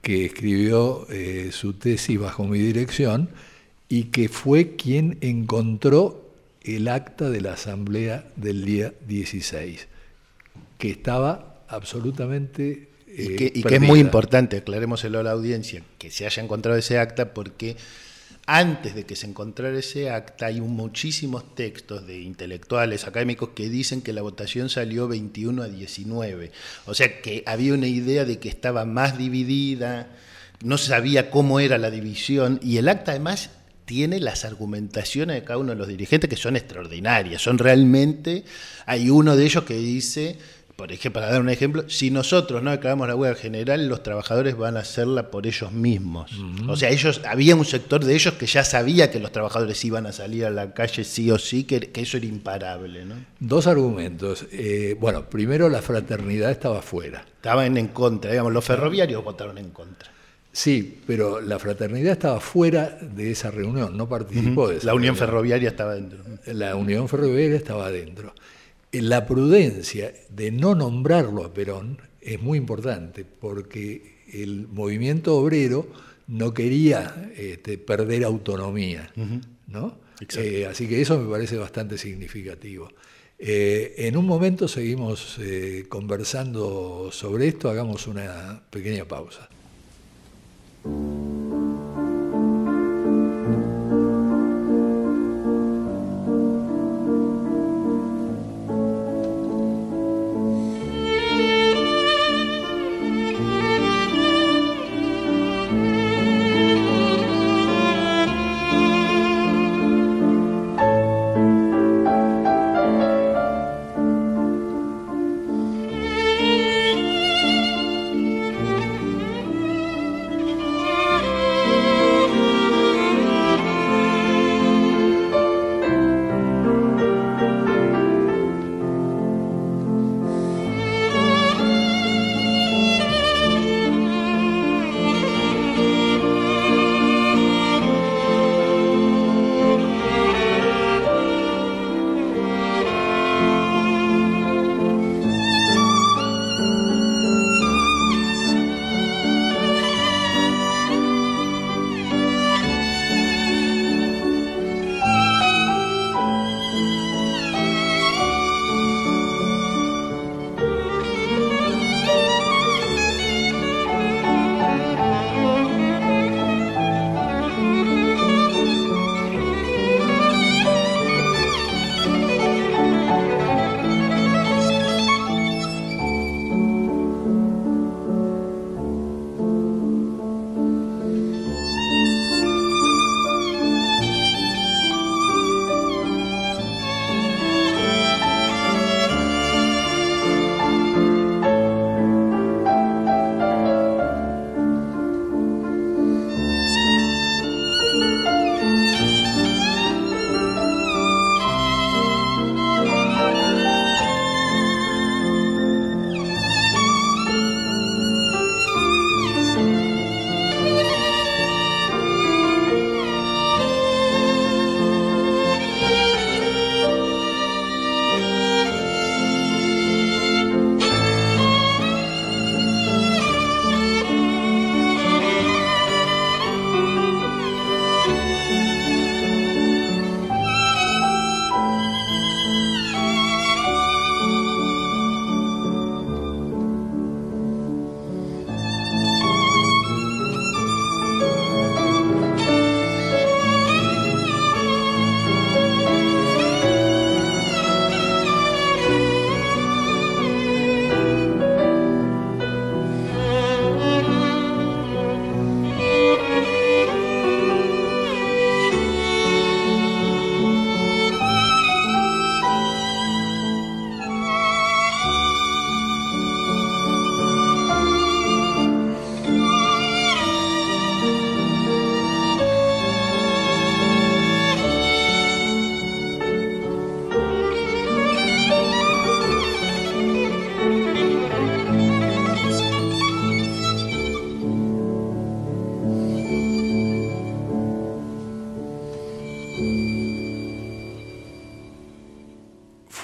que 0.00 0.24
escribió 0.24 1.06
eh, 1.10 1.50
su 1.52 1.74
tesis 1.74 2.18
bajo 2.18 2.44
mi 2.44 2.58
dirección 2.58 3.28
y 3.88 4.04
que 4.04 4.30
fue 4.30 4.76
quien 4.76 5.18
encontró 5.20 6.30
el 6.62 6.88
acta 6.88 7.28
de 7.28 7.42
la 7.42 7.52
asamblea 7.52 8.24
del 8.36 8.64
día 8.64 8.94
16, 9.06 9.88
que 10.78 10.90
estaba 10.90 11.60
absolutamente 11.68 12.88
y 13.16 13.62
que, 13.62 13.74
es 13.76 13.80
muy 13.80 14.00
importante, 14.00 14.58
aclarémoselo 14.58 15.20
a 15.20 15.22
la 15.22 15.30
audiencia, 15.30 15.82
que 15.98 16.10
se 16.10 16.26
haya 16.26 16.42
encontrado 16.42 16.76
ese 16.76 16.98
acta 16.98 17.32
porque 17.32 17.76
antes 18.46 18.94
de 18.94 19.04
que 19.04 19.16
se 19.16 19.26
encontrara 19.26 19.76
ese 19.76 20.10
acta 20.10 20.46
hay 20.46 20.60
muchísimos 20.60 21.54
textos 21.54 22.06
de 22.06 22.20
intelectuales 22.20 23.06
académicos 23.06 23.50
que 23.54 23.68
dicen 23.68 24.02
que 24.02 24.12
la 24.12 24.22
votación 24.22 24.68
salió 24.68 25.08
21 25.08 25.62
a 25.62 25.68
19. 25.68 26.52
O 26.86 26.94
sea 26.94 27.20
que 27.20 27.42
había 27.46 27.74
una 27.74 27.88
idea 27.88 28.24
de 28.24 28.38
que 28.38 28.48
estaba 28.48 28.84
más 28.84 29.18
dividida, 29.18 30.08
no 30.62 30.78
sabía 30.78 31.30
cómo 31.30 31.58
era 31.58 31.78
la 31.78 31.90
división 31.90 32.60
y 32.62 32.76
el 32.76 32.88
acta 32.88 33.12
además 33.12 33.50
tiene 33.84 34.20
las 34.20 34.44
argumentaciones 34.44 35.36
de 35.36 35.44
cada 35.44 35.58
uno 35.58 35.70
de 35.70 35.78
los 35.78 35.88
dirigentes 35.88 36.28
que 36.28 36.36
son 36.36 36.56
extraordinarias, 36.56 37.40
son 37.40 37.58
realmente, 37.58 38.44
hay 38.84 39.10
uno 39.10 39.36
de 39.36 39.44
ellos 39.44 39.64
que 39.64 39.76
dice 39.76 40.38
por 40.76 40.92
ejemplo, 40.92 41.22
para 41.22 41.32
dar 41.32 41.40
un 41.40 41.48
ejemplo, 41.48 41.88
si 41.88 42.10
nosotros 42.10 42.62
no 42.62 42.70
declaramos 42.70 43.08
la 43.08 43.16
huelga 43.16 43.40
general, 43.40 43.88
los 43.88 44.02
trabajadores 44.02 44.58
van 44.58 44.76
a 44.76 44.80
hacerla 44.80 45.30
por 45.30 45.46
ellos 45.46 45.72
mismos. 45.72 46.30
O 46.68 46.76
sea, 46.76 46.90
ellos 46.90 47.22
había 47.26 47.56
un 47.56 47.64
sector 47.64 48.04
de 48.04 48.14
ellos 48.14 48.34
que 48.34 48.44
ya 48.44 48.62
sabía 48.62 49.10
que 49.10 49.18
los 49.18 49.32
trabajadores 49.32 49.82
iban 49.86 50.04
a 50.04 50.12
salir 50.12 50.44
a 50.44 50.50
la 50.50 50.74
calle 50.74 51.04
sí 51.04 51.30
o 51.30 51.38
sí, 51.38 51.64
que, 51.64 51.90
eso 51.94 52.18
era 52.18 52.26
imparable. 52.26 53.06
¿no? 53.06 53.14
Dos 53.40 53.66
argumentos. 53.66 54.46
Eh, 54.52 54.96
bueno, 55.00 55.30
primero 55.30 55.70
la 55.70 55.80
fraternidad 55.80 56.50
estaba 56.50 56.82
fuera. 56.82 57.24
Estaban 57.36 57.78
en 57.78 57.88
contra, 57.88 58.30
digamos, 58.30 58.52
los 58.52 58.64
ferroviarios 58.64 59.24
votaron 59.24 59.56
en 59.56 59.70
contra. 59.70 60.10
Sí, 60.52 61.00
pero 61.06 61.40
la 61.40 61.58
fraternidad 61.58 62.12
estaba 62.12 62.38
fuera 62.38 62.98
de 63.00 63.30
esa 63.30 63.50
reunión, 63.50 63.96
no 63.96 64.08
participó 64.08 64.68
de 64.68 64.76
esa 64.76 64.86
La 64.86 64.94
Unión 64.94 65.16
Ferroviaria 65.16 65.68
estaba 65.68 65.94
dentro. 65.94 66.18
La 66.46 66.76
Unión 66.76 67.08
Ferroviaria 67.08 67.56
estaba 67.56 67.90
dentro 67.90 68.34
la 68.92 69.26
prudencia 69.26 70.12
de 70.28 70.50
no 70.50 70.74
nombrarlo 70.74 71.44
a 71.44 71.52
Perón 71.52 71.98
es 72.20 72.40
muy 72.40 72.58
importante 72.58 73.24
porque 73.24 74.24
el 74.32 74.66
movimiento 74.68 75.36
obrero 75.36 75.86
no 76.26 76.52
quería 76.52 77.30
este, 77.36 77.78
perder 77.78 78.24
autonomía, 78.24 79.12
¿no? 79.66 79.98
Eh, 80.36 80.66
así 80.66 80.88
que 80.88 81.00
eso 81.00 81.18
me 81.18 81.30
parece 81.30 81.56
bastante 81.56 81.98
significativo. 81.98 82.88
Eh, 83.38 83.94
en 83.98 84.16
un 84.16 84.26
momento 84.26 84.66
seguimos 84.66 85.36
eh, 85.38 85.84
conversando 85.88 87.10
sobre 87.12 87.48
esto, 87.48 87.68
hagamos 87.68 88.06
una 88.06 88.62
pequeña 88.70 89.04
pausa. 89.04 89.48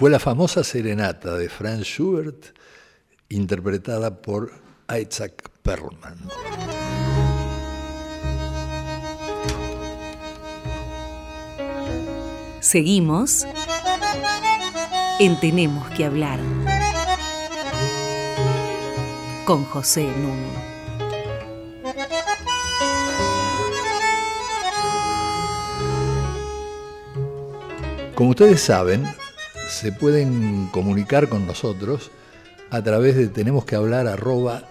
Fue 0.02 0.10
la 0.10 0.18
famosa 0.18 0.64
serenata 0.64 1.36
de 1.36 1.48
Franz 1.48 1.84
Schubert, 1.84 2.46
interpretada 3.28 4.20
por 4.20 4.50
Isaac 5.00 5.48
Perlman. 5.62 6.18
Seguimos 12.58 13.46
en 15.20 15.38
Tenemos 15.38 15.88
que 15.90 16.04
hablar 16.04 16.40
con 19.44 19.64
José 19.66 20.08
Nuno. 20.18 20.72
Como 28.16 28.30
ustedes 28.30 28.60
saben, 28.60 29.21
se 29.82 29.90
pueden 29.90 30.68
comunicar 30.70 31.28
con 31.28 31.44
nosotros 31.44 32.12
a 32.70 32.84
través 32.84 33.16
de 33.16 33.26
tenemos 33.26 33.64
que 33.64 33.74
hablar 33.74 34.06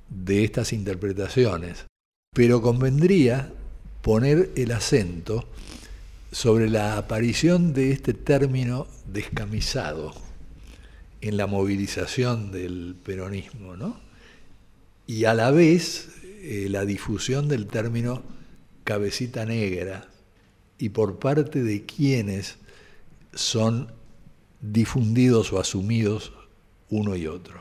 de 0.09 0.45
estas 0.45 0.73
interpretaciones, 0.73 1.87
pero 2.35 2.61
convendría 2.61 3.53
poner 4.03 4.51
el 4.57 4.73
acento 4.73 5.49
sobre 6.31 6.69
la 6.69 6.99
aparición 6.99 7.73
de 7.73 7.93
este 7.93 8.15
término 8.15 8.87
descamisado 9.07 10.28
en 11.21 11.37
la 11.37 11.47
movilización 11.47 12.53
del 12.53 12.97
peronismo, 13.03 13.77
¿no? 13.77 13.99
Y 15.07 15.25
a 15.25 15.35
la 15.35 15.51
vez 15.51 16.11
eh, 16.43 16.69
la 16.71 16.85
difusión 16.85 17.49
del 17.49 17.67
término 17.67 18.23
cabecita 18.85 19.45
negra 19.45 20.09
y 20.79 20.91
por 20.91 21.19
parte 21.19 21.63
de 21.63 21.85
quienes 21.85 22.59
son 23.35 23.93
difundidos 24.61 25.53
o 25.53 25.61
asumidos 25.61 26.33
uno 26.91 27.17
y 27.17 27.27
otro. 27.27 27.61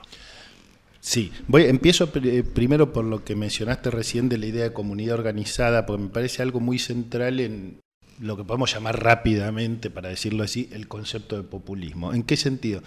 Sí, 0.99 1.31
voy, 1.47 1.63
empiezo 1.63 2.09
eh, 2.15 2.43
primero 2.43 2.91
por 2.91 3.05
lo 3.05 3.23
que 3.23 3.35
mencionaste 3.35 3.91
recién 3.91 4.29
de 4.29 4.37
la 4.37 4.45
idea 4.45 4.63
de 4.63 4.73
comunidad 4.73 5.15
organizada, 5.15 5.85
porque 5.85 6.03
me 6.03 6.09
parece 6.09 6.41
algo 6.41 6.59
muy 6.59 6.79
central 6.79 7.39
en 7.39 7.79
lo 8.19 8.35
que 8.35 8.43
podemos 8.43 8.73
llamar 8.73 9.01
rápidamente, 9.01 9.89
para 9.89 10.09
decirlo 10.09 10.43
así, 10.43 10.69
el 10.73 10.87
concepto 10.87 11.37
de 11.37 11.43
populismo. 11.43 12.13
¿En 12.13 12.23
qué 12.23 12.35
sentido? 12.35 12.81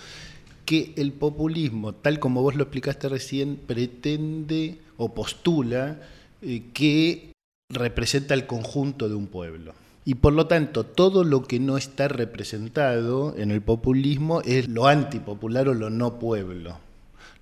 Que 0.70 0.92
el 0.94 1.11
populismo, 1.11 1.96
tal 1.96 2.20
como 2.20 2.42
vos 2.42 2.54
lo 2.54 2.62
explicaste 2.62 3.09
recién, 3.09 3.56
pretende 3.56 4.78
o 4.98 5.12
postula 5.12 5.98
eh, 6.42 6.62
que 6.72 7.33
representa 7.68 8.35
el 8.35 8.46
conjunto 8.46 9.09
de 9.09 9.16
un 9.16 9.26
pueblo. 9.26 9.74
Y 10.04 10.14
por 10.14 10.33
lo 10.33 10.46
tanto, 10.46 10.87
todo 10.87 11.24
lo 11.24 11.42
que 11.42 11.59
no 11.59 11.76
está 11.76 12.06
representado 12.06 13.35
en 13.37 13.50
el 13.50 13.62
populismo 13.62 14.42
es 14.42 14.68
lo 14.68 14.87
antipopular 14.87 15.68
o 15.68 15.74
lo 15.74 15.90
no 15.90 16.20
pueblo. 16.20 16.78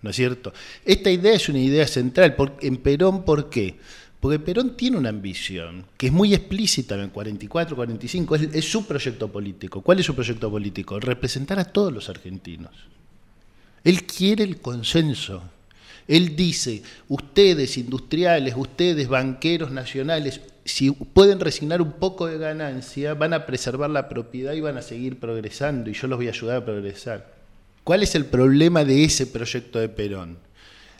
¿No 0.00 0.08
es 0.08 0.16
cierto? 0.16 0.54
Esta 0.86 1.10
idea 1.10 1.34
es 1.34 1.50
una 1.50 1.58
idea 1.58 1.86
central. 1.86 2.34
En 2.62 2.78
Perón, 2.78 3.26
¿por 3.26 3.50
qué? 3.50 3.76
Porque 4.20 4.38
Perón 4.38 4.74
tiene 4.74 4.96
una 4.96 5.10
ambición 5.10 5.84
que 5.98 6.06
es 6.06 6.12
muy 6.14 6.32
explícita 6.32 6.94
en 6.94 7.02
el 7.02 7.10
44, 7.10 7.76
45, 7.76 8.36
es, 8.36 8.42
es 8.54 8.64
su 8.64 8.86
proyecto 8.86 9.28
político. 9.28 9.82
¿Cuál 9.82 10.00
es 10.00 10.06
su 10.06 10.14
proyecto 10.14 10.50
político? 10.50 10.98
Representar 10.98 11.58
a 11.58 11.66
todos 11.66 11.92
los 11.92 12.08
argentinos. 12.08 12.72
Él 13.88 14.04
quiere 14.04 14.44
el 14.44 14.58
consenso. 14.58 15.42
Él 16.06 16.36
dice, 16.36 16.82
ustedes 17.08 17.78
industriales, 17.78 18.52
ustedes 18.54 19.08
banqueros 19.08 19.70
nacionales, 19.70 20.42
si 20.66 20.90
pueden 20.90 21.40
resignar 21.40 21.80
un 21.80 21.92
poco 21.92 22.26
de 22.26 22.36
ganancia, 22.36 23.14
van 23.14 23.32
a 23.32 23.46
preservar 23.46 23.88
la 23.88 24.10
propiedad 24.10 24.52
y 24.52 24.60
van 24.60 24.76
a 24.76 24.82
seguir 24.82 25.18
progresando 25.18 25.88
y 25.88 25.94
yo 25.94 26.06
los 26.06 26.18
voy 26.18 26.26
a 26.26 26.32
ayudar 26.32 26.58
a 26.58 26.64
progresar. 26.66 27.32
¿Cuál 27.82 28.02
es 28.02 28.14
el 28.14 28.26
problema 28.26 28.84
de 28.84 29.04
ese 29.04 29.26
proyecto 29.26 29.78
de 29.78 29.88
Perón? 29.88 30.36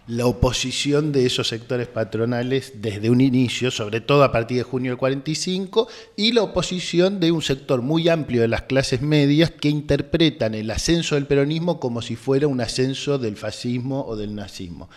La 0.09 0.25
oposición 0.25 1.13
de 1.13 1.27
esos 1.27 1.49
sectores 1.49 1.87
patronales 1.87 2.73
desde 2.77 3.11
un 3.11 3.21
inicio, 3.21 3.71
sobre 3.71 4.01
todo 4.01 4.25
a 4.25 4.33
partir 4.33 4.57
de 4.57 4.63
junio 4.63 4.93
del 4.93 4.99
45, 4.99 5.87
y 6.17 6.33
la 6.33 6.43
oposición 6.43 7.21
de 7.21 7.31
un 7.31 7.43
sector 7.43 7.83
muy 7.83 8.09
amplio 8.09 8.41
de 8.41 8.49
las 8.49 8.63
clases 8.63 9.03
medias 9.03 9.51
que 9.51 9.69
interpretan 9.69 10.55
el 10.55 10.71
ascenso 10.71 11.15
del 11.15 11.27
peronismo 11.27 11.79
como 11.79 12.01
si 12.01 12.17
fuera 12.17 12.47
un 12.49 12.63
ascenso 12.63 13.19
del 13.19 13.37
fascismo 13.37 14.03
o 14.07 14.17
del 14.17 14.35
nazismo. 14.35 14.89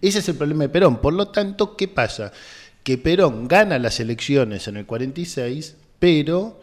Ese 0.00 0.20
es 0.20 0.28
el 0.28 0.36
problema 0.36 0.62
de 0.62 0.68
Perón. 0.68 1.00
Por 1.00 1.14
lo 1.14 1.28
tanto, 1.28 1.76
¿qué 1.76 1.88
pasa? 1.88 2.32
Que 2.84 2.96
Perón 2.96 3.48
gana 3.48 3.76
las 3.80 3.98
elecciones 3.98 4.68
en 4.68 4.76
el 4.76 4.86
46, 4.86 5.74
pero 5.98 6.60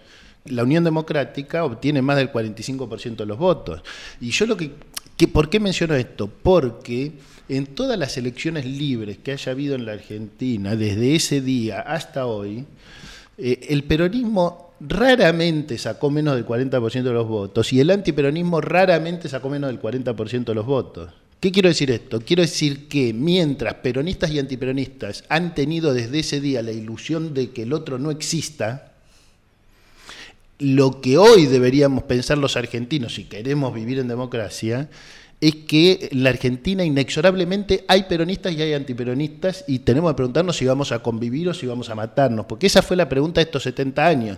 la 0.50 0.64
Unión 0.64 0.84
Democrática 0.84 1.66
obtiene 1.66 2.02
más 2.02 2.18
del 2.18 2.32
45% 2.32 3.18
de 3.18 3.26
los 3.26 3.38
votos. 3.38 3.82
Y 4.22 4.32
yo 4.32 4.46
lo 4.46 4.56
que, 4.56 4.72
que, 5.18 5.28
¿Por 5.28 5.50
qué 5.50 5.60
menciono 5.60 5.96
esto? 5.96 6.28
Porque 6.28 7.14
en 7.50 7.66
todas 7.68 7.98
las 7.98 8.18
elecciones 8.18 8.66
libres 8.66 9.18
que 9.18 9.32
haya 9.32 9.52
habido 9.52 9.76
en 9.76 9.86
la 9.86 9.94
Argentina, 9.94 10.76
desde 10.76 11.16
ese 11.16 11.42
día 11.42 11.82
hasta 11.82 12.28
hoy, 12.28 12.66
eh, 13.38 13.68
el 13.70 13.84
peronismo 13.84 14.74
raramente 14.80 15.78
sacó 15.78 16.12
menos 16.12 16.36
del 16.36 16.46
40% 16.46 17.04
de 17.04 17.14
los 17.14 17.28
votos 17.28 17.74
y 17.74 17.80
el 17.80 17.90
antiperonismo 17.90 18.62
raramente 18.62 19.28
sacó 19.28 19.50
menos 19.50 19.70
del 19.70 19.82
40% 19.82 20.46
de 20.46 20.56
los 20.56 20.66
votos. 20.66 21.12
¿Qué 21.40 21.52
quiero 21.52 21.70
decir 21.70 21.92
esto? 21.92 22.20
Quiero 22.20 22.42
decir 22.42 22.88
que 22.88 23.14
mientras 23.14 23.76
peronistas 23.76 24.32
y 24.32 24.40
antiperonistas 24.40 25.24
han 25.30 25.54
tenido 25.54 25.94
desde 25.94 26.20
ese 26.20 26.42
día 26.42 26.64
la 26.64 26.72
ilusión 26.72 27.34
de 27.34 27.52
que 27.52 27.64
el 27.64 27.74
otro 27.74 28.00
no 28.00 28.10
exista, 28.10 28.87
lo 30.60 31.02
que 31.02 31.18
hoy 31.18 31.46
deberíamos 31.46 32.04
pensar 32.04 32.38
los 32.38 32.58
argentinos 32.58 33.16
si 33.16 33.26
queremos 33.26 33.74
vivir 33.74 34.00
en 34.00 34.08
democracia 34.08 34.90
es 35.40 35.56
que 35.56 36.10
en 36.12 36.24
la 36.24 36.32
Argentina 36.32 36.84
inexorablemente 36.84 37.86
hay 37.88 38.04
peronistas 38.04 38.54
y 38.54 38.62
hay 38.62 38.74
antiperonistas 38.74 39.66
y 39.68 39.80
tenemos 39.80 40.12
que 40.12 40.16
preguntarnos 40.16 40.58
si 40.58 40.66
vamos 40.66 40.92
a 40.92 41.00
convivir 41.00 41.48
o 41.50 41.54
si 41.54 41.68
vamos 41.68 41.90
a 41.90 41.96
matarnos, 41.96 42.48
porque 42.48 42.68
esa 42.68 42.82
fue 42.82 42.98
la 42.98 43.08
pregunta 43.08 43.40
de 43.40 43.46
estos 43.46 43.64
70 43.64 44.06
años. 44.06 44.38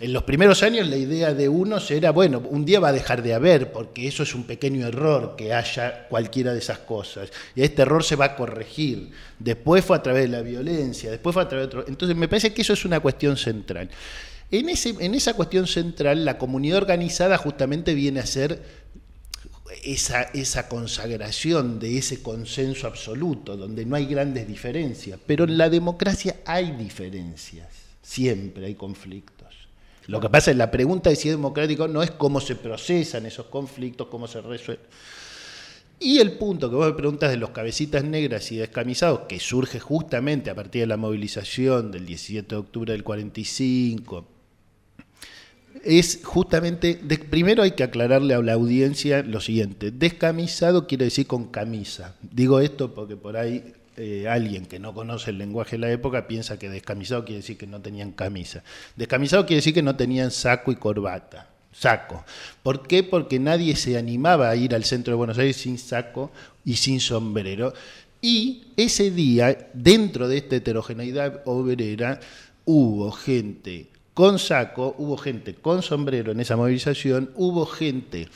En 0.00 0.12
los 0.12 0.24
primeros 0.24 0.64
años 0.64 0.88
la 0.88 0.96
idea 0.96 1.32
de 1.34 1.48
unos 1.48 1.88
era, 1.92 2.10
bueno, 2.10 2.42
un 2.50 2.64
día 2.64 2.80
va 2.80 2.88
a 2.88 2.92
dejar 2.92 3.22
de 3.22 3.32
haber, 3.32 3.70
porque 3.70 4.08
eso 4.08 4.24
es 4.24 4.34
un 4.34 4.42
pequeño 4.42 4.84
error 4.84 5.36
que 5.38 5.54
haya 5.54 6.08
cualquiera 6.08 6.52
de 6.52 6.58
esas 6.58 6.78
cosas. 6.80 7.30
Y 7.54 7.62
este 7.62 7.82
error 7.82 8.02
se 8.02 8.16
va 8.16 8.24
a 8.24 8.36
corregir. 8.36 9.12
Después 9.38 9.84
fue 9.84 9.96
a 9.96 10.02
través 10.02 10.24
de 10.24 10.36
la 10.36 10.42
violencia, 10.42 11.12
después 11.12 11.32
fue 11.32 11.44
a 11.44 11.48
través 11.48 11.70
de 11.70 11.78
otro. 11.78 11.84
Entonces 11.88 12.16
me 12.16 12.26
parece 12.26 12.52
que 12.52 12.62
eso 12.62 12.72
es 12.72 12.84
una 12.84 12.98
cuestión 12.98 13.36
central. 13.36 13.88
En, 14.50 14.68
ese, 14.68 14.94
en 15.00 15.14
esa 15.14 15.34
cuestión 15.34 15.66
central, 15.66 16.24
la 16.24 16.38
comunidad 16.38 16.78
organizada 16.78 17.38
justamente 17.38 17.94
viene 17.94 18.20
a 18.20 18.26
ser 18.26 18.62
esa, 19.82 20.22
esa 20.22 20.68
consagración 20.68 21.78
de 21.78 21.98
ese 21.98 22.22
consenso 22.22 22.86
absoluto, 22.86 23.56
donde 23.56 23.84
no 23.84 23.96
hay 23.96 24.06
grandes 24.06 24.46
diferencias. 24.46 25.18
Pero 25.26 25.44
en 25.44 25.58
la 25.58 25.68
democracia 25.68 26.36
hay 26.44 26.72
diferencias, 26.72 27.68
siempre 28.02 28.66
hay 28.66 28.74
conflictos. 28.74 29.34
Lo 30.06 30.20
que 30.20 30.28
pasa 30.28 30.50
es 30.50 30.56
la 30.56 30.70
pregunta 30.70 31.10
de 31.10 31.16
si 31.16 31.28
es 31.28 31.34
democrático 31.34 31.88
no 31.88 32.02
es 32.02 32.10
cómo 32.10 32.40
se 32.40 32.56
procesan 32.56 33.24
esos 33.24 33.46
conflictos, 33.46 34.08
cómo 34.08 34.28
se 34.28 34.40
resuelven. 34.42 34.84
Y 35.98 36.18
el 36.18 36.32
punto 36.32 36.68
que 36.68 36.76
vos 36.76 36.86
me 36.86 36.92
preguntas 36.92 37.30
de 37.30 37.38
los 37.38 37.50
cabecitas 37.50 38.04
negras 38.04 38.52
y 38.52 38.56
descamisados, 38.56 39.20
que 39.20 39.40
surge 39.40 39.80
justamente 39.80 40.50
a 40.50 40.54
partir 40.54 40.82
de 40.82 40.86
la 40.88 40.96
movilización 40.96 41.90
del 41.90 42.04
17 42.04 42.46
de 42.46 42.56
octubre 42.56 42.92
del 42.92 43.04
45, 43.04 44.26
es 45.82 46.20
justamente, 46.22 47.00
primero 47.30 47.62
hay 47.62 47.72
que 47.72 47.82
aclararle 47.82 48.34
a 48.34 48.40
la 48.40 48.52
audiencia 48.52 49.22
lo 49.22 49.40
siguiente, 49.40 49.90
descamisado 49.90 50.86
quiere 50.86 51.06
decir 51.06 51.26
con 51.26 51.48
camisa. 51.48 52.14
Digo 52.22 52.60
esto 52.60 52.94
porque 52.94 53.16
por 53.16 53.36
ahí 53.36 53.74
eh, 53.96 54.26
alguien 54.28 54.66
que 54.66 54.78
no 54.78 54.94
conoce 54.94 55.30
el 55.30 55.38
lenguaje 55.38 55.72
de 55.72 55.80
la 55.80 55.90
época 55.90 56.26
piensa 56.26 56.58
que 56.58 56.68
descamisado 56.68 57.24
quiere 57.24 57.40
decir 57.40 57.56
que 57.58 57.66
no 57.66 57.80
tenían 57.80 58.12
camisa. 58.12 58.62
Descamisado 58.96 59.46
quiere 59.46 59.58
decir 59.58 59.74
que 59.74 59.82
no 59.82 59.96
tenían 59.96 60.30
saco 60.30 60.70
y 60.72 60.76
corbata 60.76 61.48
saco. 61.74 62.24
¿Por 62.62 62.86
qué? 62.86 63.02
Porque 63.02 63.38
nadie 63.38 63.76
se 63.76 63.98
animaba 63.98 64.48
a 64.48 64.56
ir 64.56 64.74
al 64.74 64.84
centro 64.84 65.12
de 65.12 65.16
Buenos 65.16 65.38
Aires 65.38 65.56
sin 65.56 65.78
saco 65.78 66.30
y 66.64 66.76
sin 66.76 67.00
sombrero. 67.00 67.74
Y 68.22 68.68
ese 68.76 69.10
día, 69.10 69.70
dentro 69.74 70.28
de 70.28 70.38
esta 70.38 70.56
heterogeneidad 70.56 71.42
obrera, 71.44 72.20
hubo 72.64 73.10
gente 73.12 73.88
con 74.14 74.38
saco, 74.38 74.94
hubo 74.98 75.16
gente 75.16 75.54
con 75.54 75.82
sombrero 75.82 76.32
en 76.32 76.40
esa 76.40 76.56
movilización, 76.56 77.30
hubo 77.34 77.66
gente 77.66 78.28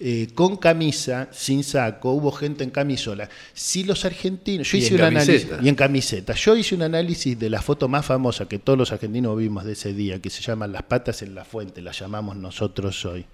eh, 0.00 0.28
con 0.34 0.56
camisa, 0.56 1.28
sin 1.32 1.62
saco, 1.62 2.12
hubo 2.12 2.32
gente 2.32 2.64
en 2.64 2.70
camisola. 2.70 3.28
Si 3.52 3.84
los 3.84 4.04
argentinos, 4.04 4.70
yo 4.70 4.78
hice 4.78 4.94
un 4.94 5.02
análisis 5.02 5.48
y 5.62 5.68
en 5.68 5.74
camiseta. 5.74 6.34
Yo 6.34 6.56
hice 6.56 6.74
un 6.74 6.82
análisis 6.82 7.38
de 7.38 7.50
la 7.50 7.62
foto 7.62 7.88
más 7.88 8.06
famosa 8.06 8.46
que 8.48 8.58
todos 8.58 8.78
los 8.78 8.92
argentinos 8.92 9.36
vimos 9.36 9.64
de 9.64 9.72
ese 9.72 9.92
día, 9.92 10.20
que 10.20 10.30
se 10.30 10.40
llama 10.42 10.66
Las 10.66 10.82
patas 10.82 11.22
en 11.22 11.34
la 11.34 11.44
fuente, 11.44 11.82
la 11.82 11.92
llamamos 11.92 12.36
nosotros 12.36 13.04
hoy. 13.04 13.26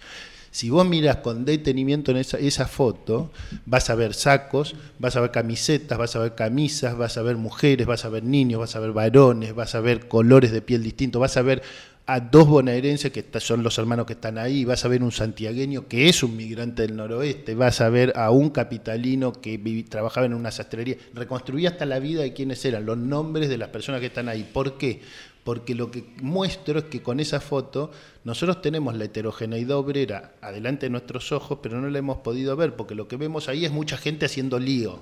Si 0.52 0.68
vos 0.68 0.84
miras 0.84 1.18
con 1.18 1.44
detenimiento 1.44 2.10
en 2.10 2.16
esa, 2.16 2.36
esa, 2.36 2.66
foto, 2.66 3.30
vas 3.66 3.88
a 3.88 3.94
ver 3.94 4.14
sacos, 4.14 4.74
vas 4.98 5.14
a 5.14 5.20
ver 5.20 5.30
camisetas, 5.30 5.96
vas 5.96 6.16
a 6.16 6.18
ver 6.18 6.34
camisas, 6.34 6.96
vas 6.98 7.16
a 7.16 7.22
ver 7.22 7.36
mujeres, 7.36 7.86
vas 7.86 8.04
a 8.04 8.08
ver 8.08 8.24
niños, 8.24 8.58
vas 8.58 8.74
a 8.74 8.80
ver 8.80 8.90
varones, 8.90 9.54
vas 9.54 9.76
a 9.76 9.80
ver 9.80 10.08
colores 10.08 10.50
de 10.50 10.60
piel 10.60 10.82
distintos, 10.82 11.20
vas 11.20 11.36
a 11.36 11.42
ver 11.42 11.62
a 12.12 12.18
dos 12.18 12.48
bonaerenses 12.48 13.12
que 13.12 13.24
son 13.38 13.62
los 13.62 13.78
hermanos 13.78 14.04
que 14.04 14.14
están 14.14 14.36
ahí, 14.36 14.64
vas 14.64 14.84
a 14.84 14.88
ver 14.88 15.00
un 15.04 15.12
santiagueño 15.12 15.86
que 15.86 16.08
es 16.08 16.24
un 16.24 16.36
migrante 16.36 16.82
del 16.82 16.96
noroeste, 16.96 17.54
vas 17.54 17.80
a 17.80 17.88
ver 17.88 18.12
a 18.16 18.32
un 18.32 18.50
capitalino 18.50 19.30
que 19.30 19.56
trabajaba 19.88 20.26
en 20.26 20.34
una 20.34 20.50
sastrería, 20.50 20.96
reconstruía 21.14 21.68
hasta 21.68 21.86
la 21.86 22.00
vida 22.00 22.22
de 22.22 22.32
quienes 22.32 22.64
eran, 22.64 22.84
los 22.84 22.98
nombres 22.98 23.48
de 23.48 23.58
las 23.58 23.68
personas 23.68 24.00
que 24.00 24.08
están 24.08 24.28
ahí. 24.28 24.42
¿Por 24.52 24.76
qué? 24.76 25.00
Porque 25.44 25.76
lo 25.76 25.92
que 25.92 26.04
muestro 26.20 26.80
es 26.80 26.86
que 26.86 27.00
con 27.00 27.20
esa 27.20 27.38
foto 27.38 27.92
nosotros 28.24 28.60
tenemos 28.60 28.96
la 28.96 29.04
heterogeneidad 29.04 29.76
obrera 29.76 30.32
adelante 30.40 30.86
de 30.86 30.90
nuestros 30.90 31.30
ojos, 31.30 31.60
pero 31.62 31.80
no 31.80 31.88
la 31.88 32.00
hemos 32.00 32.18
podido 32.18 32.56
ver, 32.56 32.74
porque 32.74 32.96
lo 32.96 33.06
que 33.06 33.18
vemos 33.18 33.48
ahí 33.48 33.64
es 33.64 33.70
mucha 33.70 33.96
gente 33.96 34.26
haciendo 34.26 34.58
lío 34.58 34.98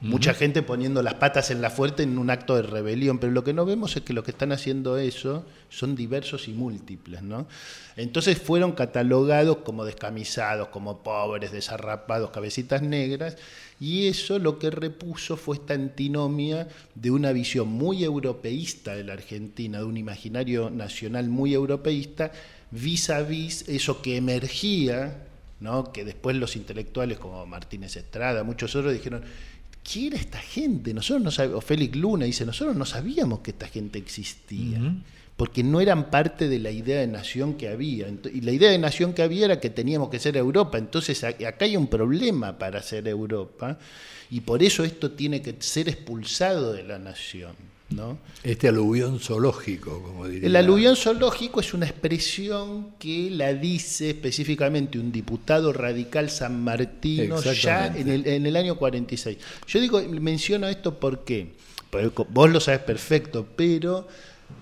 Mucha 0.00 0.32
gente 0.32 0.62
poniendo 0.62 1.02
las 1.02 1.14
patas 1.14 1.50
en 1.50 1.60
la 1.60 1.70
fuerte 1.70 2.04
en 2.04 2.18
un 2.18 2.30
acto 2.30 2.54
de 2.54 2.62
rebelión, 2.62 3.18
pero 3.18 3.32
lo 3.32 3.42
que 3.42 3.52
no 3.52 3.64
vemos 3.64 3.96
es 3.96 4.02
que 4.02 4.12
los 4.12 4.22
que 4.22 4.30
están 4.30 4.52
haciendo 4.52 4.96
eso 4.96 5.44
son 5.70 5.96
diversos 5.96 6.46
y 6.46 6.52
múltiples, 6.52 7.22
¿no? 7.22 7.48
Entonces 7.96 8.38
fueron 8.38 8.72
catalogados 8.72 9.58
como 9.58 9.84
descamisados, 9.84 10.68
como 10.68 11.02
pobres, 11.02 11.50
desarrapados, 11.50 12.30
cabecitas 12.30 12.80
negras, 12.80 13.38
y 13.80 14.06
eso 14.06 14.38
lo 14.38 14.60
que 14.60 14.70
repuso 14.70 15.36
fue 15.36 15.56
esta 15.56 15.74
antinomia 15.74 16.68
de 16.94 17.10
una 17.10 17.32
visión 17.32 17.66
muy 17.66 18.04
europeísta 18.04 18.94
de 18.94 19.02
la 19.02 19.14
Argentina, 19.14 19.78
de 19.78 19.84
un 19.84 19.96
imaginario 19.96 20.70
nacional 20.70 21.28
muy 21.28 21.54
europeísta, 21.54 22.30
vis 22.70 23.10
a 23.10 23.22
vis 23.22 23.68
eso 23.68 24.00
que 24.00 24.16
emergía, 24.16 25.24
¿no? 25.58 25.92
que 25.92 26.04
después 26.04 26.36
los 26.36 26.54
intelectuales 26.54 27.18
como 27.18 27.44
Martínez 27.46 27.96
Estrada, 27.96 28.44
muchos 28.44 28.76
otros 28.76 28.92
dijeron, 28.92 29.24
¿quién 29.90 30.08
era 30.08 30.16
esta 30.16 30.38
gente? 30.38 30.92
Nosotros 30.92 31.22
no 31.22 31.30
sabíamos, 31.30 31.64
o 31.64 31.66
Félix 31.66 31.96
Luna 31.96 32.26
dice, 32.26 32.44
nosotros 32.44 32.76
no 32.76 32.84
sabíamos 32.84 33.40
que 33.40 33.52
esta 33.52 33.66
gente 33.66 33.98
existía, 33.98 34.80
porque 35.36 35.62
no 35.62 35.80
eran 35.80 36.10
parte 36.10 36.48
de 36.48 36.58
la 36.58 36.70
idea 36.70 37.00
de 37.00 37.06
nación 37.06 37.54
que 37.54 37.68
había. 37.68 38.08
Y 38.08 38.40
la 38.42 38.52
idea 38.52 38.70
de 38.70 38.78
nación 38.78 39.14
que 39.14 39.22
había 39.22 39.46
era 39.46 39.60
que 39.60 39.70
teníamos 39.70 40.10
que 40.10 40.18
ser 40.18 40.36
Europa, 40.36 40.78
entonces 40.78 41.24
acá 41.24 41.64
hay 41.64 41.76
un 41.76 41.86
problema 41.86 42.58
para 42.58 42.82
ser 42.82 43.08
Europa, 43.08 43.78
y 44.30 44.40
por 44.40 44.62
eso 44.62 44.84
esto 44.84 45.12
tiene 45.12 45.40
que 45.40 45.56
ser 45.60 45.88
expulsado 45.88 46.72
de 46.72 46.82
la 46.82 46.98
nación. 46.98 47.54
Este 48.42 48.68
aluvión 48.68 49.18
zoológico, 49.18 50.02
como 50.02 50.26
diría. 50.26 50.46
El 50.46 50.56
aluvión 50.56 50.94
zoológico 50.94 51.60
es 51.60 51.72
una 51.72 51.86
expresión 51.86 52.90
que 52.98 53.30
la 53.30 53.54
dice 53.54 54.10
específicamente 54.10 54.98
un 54.98 55.10
diputado 55.10 55.72
radical 55.72 56.28
san 56.28 56.62
Martino 56.62 57.40
ya 57.40 57.86
en 57.86 58.08
el, 58.08 58.26
en 58.26 58.46
el, 58.46 58.56
año 58.56 58.76
46. 58.76 59.38
Yo 59.66 59.80
digo, 59.80 60.02
menciono 60.02 60.68
esto 60.68 61.00
porque, 61.00 61.52
vos 62.28 62.50
lo 62.50 62.60
sabes 62.60 62.80
perfecto, 62.80 63.46
pero 63.56 64.06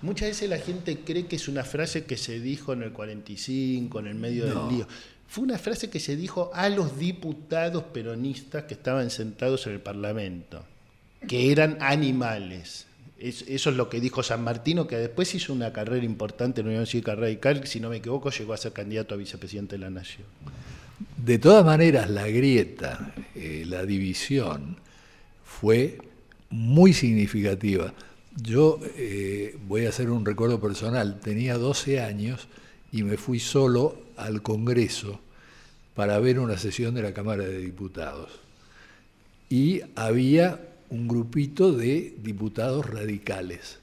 muchas 0.01 0.29
veces 0.29 0.49
la 0.49 0.59
gente 0.59 0.99
cree 0.99 1.25
que 1.25 1.35
es 1.35 1.49
una 1.49 1.63
frase 1.63 2.05
que 2.05 2.15
se 2.15 2.39
dijo 2.39 2.71
en 2.71 2.83
el 2.83 2.93
45, 2.93 3.99
en 3.99 4.07
el 4.07 4.15
medio 4.15 4.45
del 4.45 4.77
lío. 4.77 4.87
Fue 5.27 5.43
una 5.43 5.57
frase 5.57 5.89
que 5.89 5.99
se 5.99 6.15
dijo 6.15 6.49
a 6.53 6.69
los 6.69 6.97
diputados 6.97 7.83
peronistas 7.83 8.63
que 8.63 8.75
estaban 8.75 9.09
sentados 9.09 9.67
en 9.67 9.73
el 9.73 9.81
Parlamento, 9.81 10.63
que 11.27 11.51
eran 11.51 11.77
animales 11.81 12.87
eso 13.19 13.69
es 13.69 13.75
lo 13.75 13.89
que 13.89 13.99
dijo 13.99 14.21
San 14.23 14.43
Martino, 14.43 14.87
que 14.87 14.97
después 14.97 15.33
hizo 15.33 15.53
una 15.53 15.73
carrera 15.73 16.05
importante 16.05 16.61
en 16.61 16.77
la 16.77 16.85
Cívica 16.85 17.15
Radical, 17.15 17.65
si 17.67 17.79
no 17.79 17.89
me 17.89 17.97
equivoco, 17.97 18.29
llegó 18.29 18.53
a 18.53 18.57
ser 18.57 18.73
candidato 18.73 19.15
a 19.15 19.17
vicepresidente 19.17 19.75
de 19.75 19.79
la 19.79 19.89
Nación. 19.89 20.27
De 21.17 21.39
todas 21.39 21.65
maneras, 21.65 22.09
la 22.09 22.27
grieta, 22.27 23.13
eh, 23.35 23.63
la 23.67 23.85
división, 23.85 24.77
fue 25.43 25.97
muy 26.49 26.93
significativa. 26.93 27.93
Yo 28.35 28.79
eh, 28.95 29.57
voy 29.67 29.85
a 29.85 29.89
hacer 29.89 30.09
un 30.09 30.25
recuerdo 30.25 30.59
personal. 30.59 31.19
Tenía 31.19 31.57
12 31.57 32.01
años 32.01 32.47
y 32.91 33.03
me 33.03 33.17
fui 33.17 33.39
solo 33.39 33.99
al 34.15 34.41
Congreso 34.43 35.19
para 35.95 36.19
ver 36.19 36.39
una 36.39 36.57
sesión 36.57 36.93
de 36.93 37.01
la 37.01 37.13
Cámara 37.13 37.43
de 37.43 37.57
Diputados. 37.57 38.29
Y 39.49 39.81
había 39.95 40.59
un 40.89 41.07
grupito 41.07 41.71
de 41.71 42.15
diputados 42.19 42.85
radicales. 42.85 43.79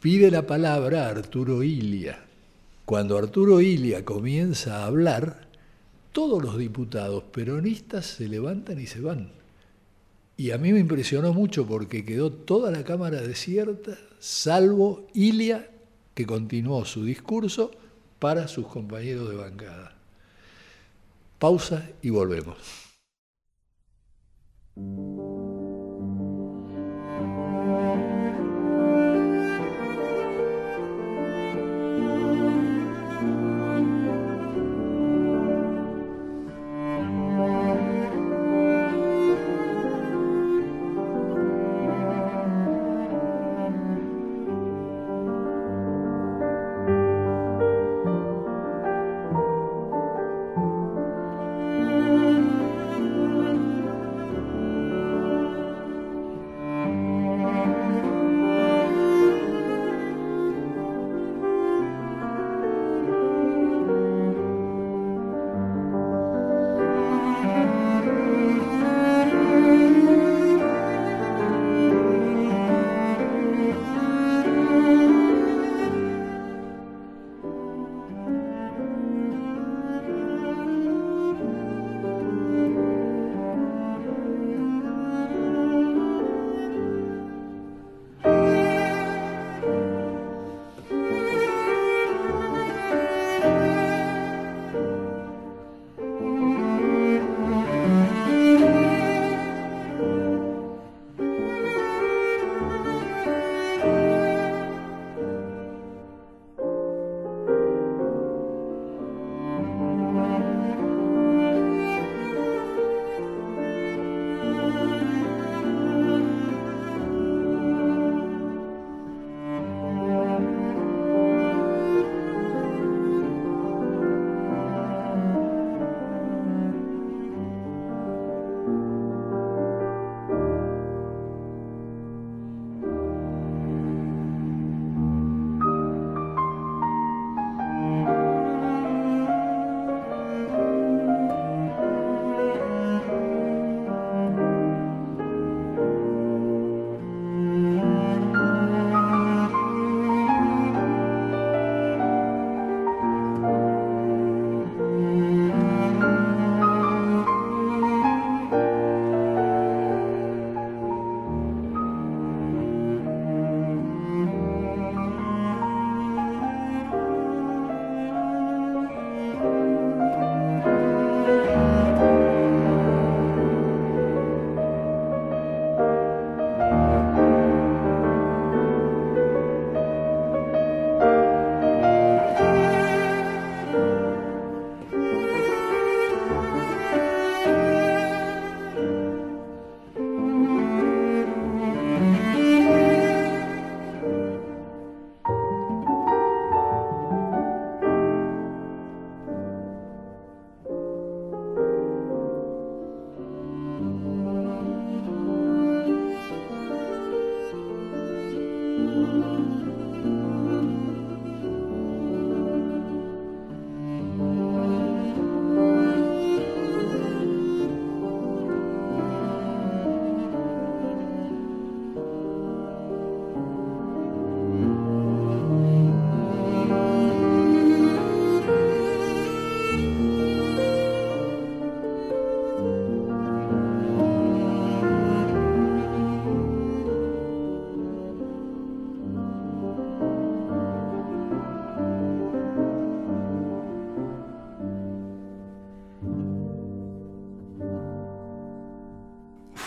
Pide 0.00 0.30
la 0.30 0.46
palabra 0.46 1.08
Arturo 1.08 1.62
Ilia. 1.62 2.24
Cuando 2.84 3.18
Arturo 3.18 3.60
Ilia 3.60 4.04
comienza 4.04 4.82
a 4.82 4.86
hablar, 4.86 5.48
todos 6.12 6.42
los 6.42 6.56
diputados 6.56 7.24
peronistas 7.24 8.06
se 8.06 8.28
levantan 8.28 8.78
y 8.80 8.86
se 8.86 9.00
van. 9.00 9.32
Y 10.36 10.50
a 10.50 10.58
mí 10.58 10.72
me 10.72 10.80
impresionó 10.80 11.32
mucho 11.32 11.66
porque 11.66 12.04
quedó 12.04 12.30
toda 12.30 12.70
la 12.70 12.84
Cámara 12.84 13.22
desierta, 13.22 13.98
salvo 14.18 15.06
Ilia, 15.14 15.70
que 16.14 16.26
continuó 16.26 16.84
su 16.84 17.04
discurso 17.04 17.70
para 18.18 18.46
sus 18.48 18.66
compañeros 18.66 19.28
de 19.30 19.36
bancada. 19.36 19.96
Pausa 21.38 21.90
y 22.02 22.10
volvemos. 22.10 22.56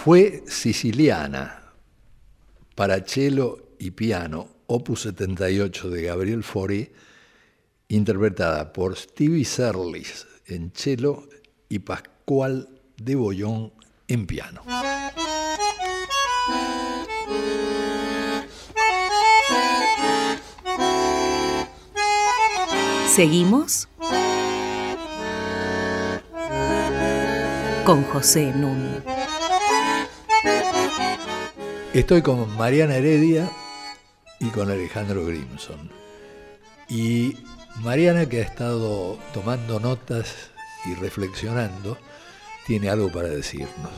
Fue 0.03 0.43
siciliana 0.47 1.61
para 2.73 3.05
cello 3.05 3.75
y 3.79 3.91
piano, 3.91 4.47
opus 4.67 5.01
78 5.01 5.89
de 5.89 6.03
Gabriel 6.03 6.41
Fauré, 6.41 6.93
interpretada 7.89 8.71
por 8.71 8.95
Stevie 8.95 9.43
Serlis 9.43 10.25
en 10.45 10.71
cello 10.73 11.27
y 11.67 11.79
Pascual 11.79 12.69
de 12.95 13.15
Bollón 13.15 13.73
en 14.07 14.25
piano. 14.25 14.63
Seguimos 23.13 23.89
con 27.83 28.03
José 28.03 28.53
Núñez. 28.55 29.18
Estoy 31.93 32.21
con 32.21 32.55
Mariana 32.55 32.95
Heredia 32.95 33.49
y 34.39 34.49
con 34.49 34.69
Alejandro 34.69 35.25
Grimson. 35.25 35.89
Y 36.87 37.35
Mariana, 37.81 38.27
que 38.27 38.39
ha 38.39 38.43
estado 38.43 39.17
tomando 39.33 39.79
notas 39.79 40.51
y 40.85 40.93
reflexionando, 40.95 41.97
tiene 42.67 42.89
algo 42.89 43.11
para 43.11 43.27
decirnos. 43.27 43.91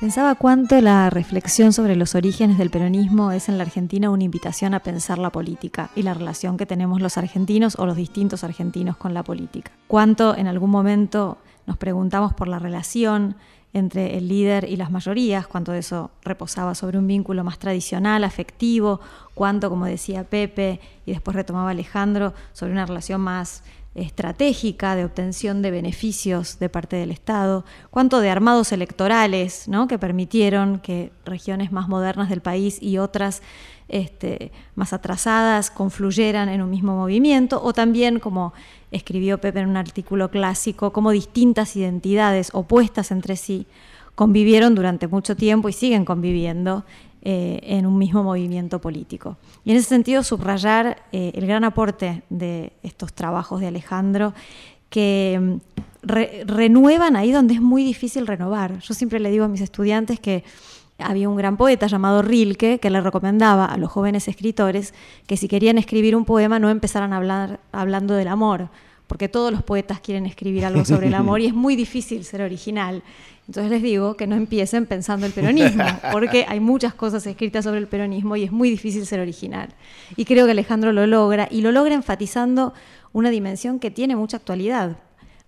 Pensaba 0.00 0.36
cuánto 0.36 0.80
la 0.80 1.10
reflexión 1.10 1.72
sobre 1.72 1.96
los 1.96 2.14
orígenes 2.14 2.56
del 2.56 2.70
peronismo 2.70 3.32
es 3.32 3.48
en 3.48 3.58
la 3.58 3.64
Argentina 3.64 4.10
una 4.10 4.22
invitación 4.22 4.72
a 4.72 4.80
pensar 4.80 5.18
la 5.18 5.30
política 5.30 5.90
y 5.96 6.02
la 6.02 6.14
relación 6.14 6.56
que 6.56 6.66
tenemos 6.66 7.00
los 7.00 7.18
argentinos 7.18 7.76
o 7.78 7.84
los 7.84 7.96
distintos 7.96 8.44
argentinos 8.44 8.96
con 8.96 9.12
la 9.12 9.24
política. 9.24 9.72
Cuánto 9.88 10.36
en 10.36 10.46
algún 10.46 10.70
momento 10.70 11.38
nos 11.66 11.76
preguntamos 11.78 12.32
por 12.32 12.46
la 12.46 12.60
relación 12.60 13.34
entre 13.72 14.16
el 14.16 14.28
líder 14.28 14.68
y 14.68 14.76
las 14.76 14.90
mayorías, 14.90 15.46
cuánto 15.46 15.72
de 15.72 15.80
eso 15.80 16.10
reposaba 16.22 16.74
sobre 16.74 16.98
un 16.98 17.06
vínculo 17.06 17.44
más 17.44 17.58
tradicional, 17.58 18.24
afectivo, 18.24 19.00
cuánto, 19.34 19.68
como 19.68 19.84
decía 19.84 20.24
Pepe 20.24 20.80
y 21.04 21.12
después 21.12 21.34
retomaba 21.34 21.70
Alejandro, 21.70 22.34
sobre 22.52 22.72
una 22.72 22.86
relación 22.86 23.20
más 23.20 23.62
estratégica 23.94 24.94
de 24.94 25.04
obtención 25.04 25.60
de 25.60 25.70
beneficios 25.70 26.58
de 26.58 26.68
parte 26.68 26.96
del 26.96 27.10
Estado, 27.10 27.64
cuánto 27.90 28.20
de 28.20 28.30
armados 28.30 28.72
electorales 28.72 29.66
¿no? 29.66 29.88
que 29.88 29.98
permitieron 29.98 30.78
que 30.78 31.10
regiones 31.24 31.72
más 31.72 31.88
modernas 31.88 32.28
del 32.28 32.40
país 32.40 32.80
y 32.80 32.98
otras 32.98 33.42
este, 33.88 34.52
más 34.74 34.92
atrasadas 34.92 35.70
confluyeran 35.70 36.48
en 36.48 36.62
un 36.62 36.70
mismo 36.70 36.94
movimiento, 36.94 37.60
o 37.62 37.72
también, 37.72 38.20
como 38.20 38.52
escribió 38.90 39.38
Pepe 39.38 39.60
en 39.60 39.68
un 39.68 39.76
artículo 39.76 40.30
clásico, 40.30 40.92
cómo 40.92 41.10
distintas 41.10 41.76
identidades 41.76 42.50
opuestas 42.52 43.10
entre 43.10 43.36
sí 43.36 43.66
convivieron 44.14 44.74
durante 44.74 45.06
mucho 45.06 45.36
tiempo 45.36 45.68
y 45.68 45.72
siguen 45.72 46.04
conviviendo 46.04 46.84
eh, 47.22 47.60
en 47.62 47.86
un 47.86 47.98
mismo 47.98 48.22
movimiento 48.22 48.80
político. 48.80 49.36
Y 49.64 49.72
en 49.72 49.76
ese 49.76 49.88
sentido, 49.88 50.22
subrayar 50.22 51.04
eh, 51.12 51.32
el 51.34 51.46
gran 51.46 51.64
aporte 51.64 52.22
de 52.30 52.72
estos 52.82 53.12
trabajos 53.12 53.60
de 53.60 53.68
Alejandro 53.68 54.34
que 54.88 55.38
mm, 55.40 56.06
renuevan 56.46 57.16
ahí 57.16 57.32
donde 57.32 57.54
es 57.54 57.60
muy 57.60 57.84
difícil 57.84 58.26
renovar. 58.26 58.78
Yo 58.80 58.94
siempre 58.94 59.20
le 59.20 59.30
digo 59.30 59.44
a 59.44 59.48
mis 59.48 59.60
estudiantes 59.60 60.20
que 60.20 60.44
había 60.98 61.28
un 61.28 61.36
gran 61.36 61.56
poeta 61.56 61.86
llamado 61.86 62.22
Rilke 62.22 62.78
que 62.80 62.90
le 62.90 63.00
recomendaba 63.00 63.64
a 63.64 63.76
los 63.76 63.90
jóvenes 63.90 64.28
escritores 64.28 64.94
que 65.26 65.36
si 65.36 65.48
querían 65.48 65.78
escribir 65.78 66.16
un 66.16 66.24
poema 66.24 66.58
no 66.58 66.70
empezaran 66.70 67.12
a 67.12 67.18
hablar 67.18 67.60
hablando 67.72 68.14
del 68.14 68.28
amor, 68.28 68.68
porque 69.06 69.28
todos 69.28 69.52
los 69.52 69.62
poetas 69.62 70.00
quieren 70.00 70.26
escribir 70.26 70.66
algo 70.66 70.84
sobre 70.84 71.06
el 71.06 71.14
amor 71.14 71.40
y 71.40 71.46
es 71.46 71.54
muy 71.54 71.76
difícil 71.76 72.24
ser 72.24 72.42
original. 72.42 73.02
Entonces 73.46 73.70
les 73.70 73.82
digo 73.82 74.14
que 74.14 74.26
no 74.26 74.36
empiecen 74.36 74.84
pensando 74.84 75.24
el 75.24 75.32
peronismo, 75.32 75.84
porque 76.12 76.44
hay 76.46 76.60
muchas 76.60 76.92
cosas 76.92 77.26
escritas 77.26 77.64
sobre 77.64 77.78
el 77.78 77.86
peronismo 77.86 78.36
y 78.36 78.44
es 78.44 78.52
muy 78.52 78.68
difícil 78.68 79.06
ser 79.06 79.20
original. 79.20 79.68
Y 80.16 80.26
creo 80.26 80.44
que 80.44 80.50
Alejandro 80.50 80.92
lo 80.92 81.06
logra, 81.06 81.48
y 81.50 81.62
lo 81.62 81.72
logra 81.72 81.94
enfatizando 81.94 82.74
una 83.14 83.30
dimensión 83.30 83.78
que 83.78 83.90
tiene 83.90 84.16
mucha 84.16 84.36
actualidad, 84.36 84.98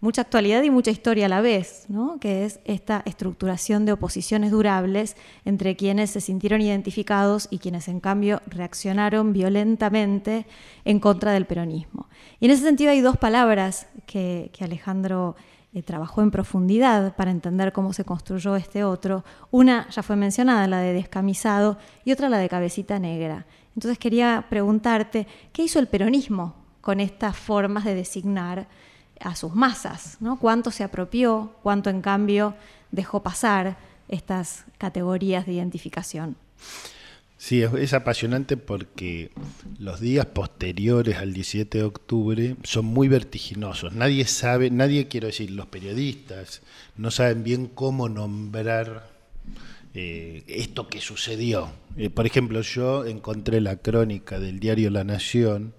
mucha 0.00 0.22
actualidad 0.22 0.62
y 0.62 0.70
mucha 0.70 0.90
historia 0.90 1.26
a 1.26 1.28
la 1.28 1.40
vez, 1.40 1.84
¿no? 1.88 2.18
que 2.18 2.44
es 2.44 2.60
esta 2.64 3.02
estructuración 3.04 3.84
de 3.84 3.92
oposiciones 3.92 4.50
durables 4.50 5.16
entre 5.44 5.76
quienes 5.76 6.10
se 6.10 6.20
sintieron 6.20 6.62
identificados 6.62 7.48
y 7.50 7.58
quienes 7.58 7.88
en 7.88 8.00
cambio 8.00 8.40
reaccionaron 8.46 9.32
violentamente 9.32 10.46
en 10.84 11.00
contra 11.00 11.32
del 11.32 11.46
peronismo. 11.46 12.08
Y 12.40 12.46
en 12.46 12.52
ese 12.52 12.64
sentido 12.64 12.90
hay 12.90 13.00
dos 13.00 13.18
palabras 13.18 13.86
que, 14.06 14.50
Alejandro 14.60 15.36
eh, 15.72 15.82
trabajó 15.82 16.22
en 16.22 16.30
profundidad 16.30 17.14
para 17.16 17.30
entender 17.30 17.72
cómo 17.72 17.92
se 17.92 18.04
construyó 18.04 18.56
este 18.56 18.84
otro. 18.84 19.24
Una 19.50 19.88
ya 19.90 20.02
fue 20.02 20.16
mencionada, 20.16 20.66
la 20.66 20.80
de 20.80 20.92
descamisado, 20.92 21.78
y 22.04 22.12
otra 22.12 22.28
la 22.28 22.38
de 22.38 22.48
cabecita 22.48 22.98
negra. 22.98 23.46
Entonces 23.74 23.98
quería 23.98 24.46
preguntarte, 24.50 25.26
¿qué 25.52 25.62
hizo 25.62 25.78
el 25.78 25.86
peronismo 25.86 26.54
con 26.80 27.00
estas 27.00 27.36
formas 27.36 27.84
de 27.84 27.94
designar 27.94 28.68
a 29.20 29.36
sus 29.36 29.54
masas? 29.54 30.16
¿no? 30.20 30.38
¿Cuánto 30.38 30.70
se 30.70 30.84
apropió? 30.84 31.52
¿Cuánto 31.62 31.90
en 31.90 32.00
cambio 32.00 32.54
dejó 32.90 33.22
pasar 33.22 33.76
estas 34.08 34.64
categorías 34.78 35.46
de 35.46 35.52
identificación? 35.52 36.36
Sí, 37.40 37.62
es, 37.62 37.94
apasionante 37.94 38.58
porque 38.58 39.30
los 39.78 39.98
días 39.98 40.26
posteriores 40.26 41.16
al 41.16 41.32
17 41.32 41.78
de 41.78 41.84
octubre 41.84 42.56
son 42.64 42.84
muy 42.84 43.08
vertiginosos. 43.08 43.94
Nadie 43.94 44.26
sabe, 44.26 44.70
nadie, 44.70 45.08
quiero 45.08 45.28
decir, 45.28 45.50
los 45.50 45.64
periodistas 45.64 46.60
no 46.98 47.10
saben 47.10 47.42
bien 47.42 47.66
cómo 47.66 48.10
nombrar 48.10 49.08
eh, 49.94 50.44
esto 50.48 50.86
que 50.88 51.00
sucedió. 51.00 51.72
Eh, 51.96 52.10
por 52.10 52.26
ejemplo, 52.26 52.60
yo 52.60 53.06
encontré 53.06 53.62
la 53.62 53.76
crónica 53.76 54.38
del 54.38 54.60
diario 54.60 54.90
La 54.90 55.04
Nación. 55.04 55.72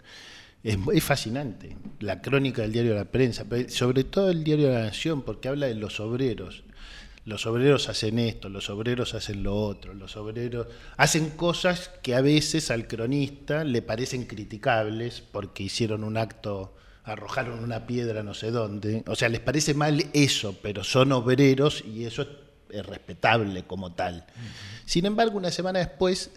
Es, 0.64 0.78
es, 0.94 1.04
fascinante, 1.04 1.76
la 2.00 2.22
crónica 2.22 2.62
del 2.62 2.72
diario 2.72 2.94
La 2.94 3.06
Prensa, 3.06 3.46
sobre 3.68 4.04
todo 4.04 4.30
el 4.30 4.44
diario 4.44 4.72
La 4.72 4.84
Nación, 4.84 5.24
porque 5.24 5.48
habla 5.48 5.68
de 5.68 5.76
los 5.76 6.00
obreros. 6.00 6.64
Los 7.24 7.46
obreros 7.46 7.88
hacen 7.88 8.18
esto, 8.18 8.50
los 8.50 8.70
obreros 8.72 9.14
hacen 9.14 9.44
lo 9.44 9.56
otro, 9.56 9.94
los 9.94 10.18
obreros 10.18 10.68
hacen 10.98 11.30
cosas 11.32 11.92
que 12.02 12.16
a 12.16 12.22
veces 12.22 12.72
al 12.72 12.88
cronista 12.88 13.64
le 13.64 13.84
parecen 13.84 14.26
criticables 14.26 15.22
porque 15.22 15.62
hicieron 15.62 16.04
un 16.04 16.18
acto, 16.18 16.76
arrojaron 17.04 17.64
una 17.64 17.86
piedra 17.86 18.24
no 18.24 18.34
sé 18.34 18.50
dónde, 18.50 19.04
o 19.06 19.16
sea, 19.16 19.30
les 19.30 19.40
parece 19.40 19.76
mal 19.76 20.04
eso, 20.14 20.58
pero 20.64 20.84
son 20.84 21.12
obreros 21.12 21.84
y 21.86 22.06
eso 22.06 22.26
es 22.72 22.86
respetable 22.86 23.64
como 23.66 23.94
tal. 23.94 24.26
Sin 24.86 25.06
embargo, 25.06 25.38
una 25.38 25.52
semana 25.52 25.78
después 25.78 26.32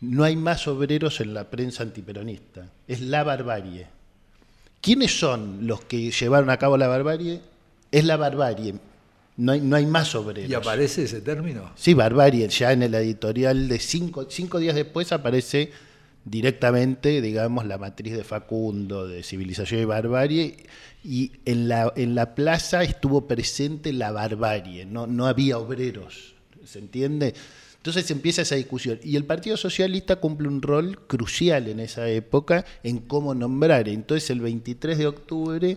no 0.00 0.24
hay 0.24 0.36
más 0.36 0.66
obreros 0.68 1.20
en 1.20 1.34
la 1.34 1.50
prensa 1.50 1.82
antiperonista, 1.82 2.70
es 2.86 3.00
la 3.00 3.24
barbarie. 3.24 3.86
¿Quiénes 4.80 5.18
son 5.18 5.66
los 5.66 5.84
que 5.84 6.10
llevaron 6.10 6.50
a 6.50 6.58
cabo 6.58 6.76
la 6.76 6.88
barbarie? 6.88 7.40
Es 7.90 8.04
la 8.04 8.16
barbarie 8.16 8.74
no 9.36 9.52
hay, 9.52 9.60
no 9.60 9.76
hay 9.76 9.86
más 9.86 10.14
obreros. 10.14 10.50
¿Y 10.50 10.54
aparece 10.54 11.04
ese 11.04 11.20
término? 11.20 11.72
Sí, 11.76 11.94
barbarie. 11.94 12.48
Ya 12.48 12.72
en 12.72 12.82
el 12.82 12.94
editorial 12.94 13.68
de 13.68 13.78
cinco, 13.78 14.26
cinco 14.30 14.58
días 14.58 14.74
después 14.74 15.12
aparece 15.12 15.72
directamente, 16.24 17.20
digamos, 17.20 17.66
la 17.66 17.78
matriz 17.78 18.16
de 18.16 18.24
Facundo, 18.24 19.06
de 19.06 19.22
civilización 19.22 19.82
y 19.82 19.84
barbarie, 19.84 20.56
y 21.02 21.32
en 21.44 21.68
la, 21.68 21.92
en 21.96 22.14
la 22.14 22.34
plaza 22.34 22.82
estuvo 22.82 23.26
presente 23.26 23.92
la 23.92 24.10
barbarie, 24.10 24.86
no, 24.86 25.06
no 25.06 25.26
había 25.26 25.58
obreros, 25.58 26.34
¿se 26.64 26.78
entiende? 26.78 27.34
Entonces 27.84 28.10
empieza 28.10 28.40
esa 28.40 28.54
discusión. 28.54 28.98
Y 29.04 29.16
el 29.16 29.26
Partido 29.26 29.58
Socialista 29.58 30.16
cumple 30.16 30.48
un 30.48 30.62
rol 30.62 31.06
crucial 31.06 31.68
en 31.68 31.80
esa 31.80 32.08
época 32.08 32.64
en 32.82 33.00
cómo 33.00 33.34
nombrar. 33.34 33.90
Entonces 33.90 34.30
el 34.30 34.40
23 34.40 34.96
de 34.96 35.06
octubre 35.06 35.76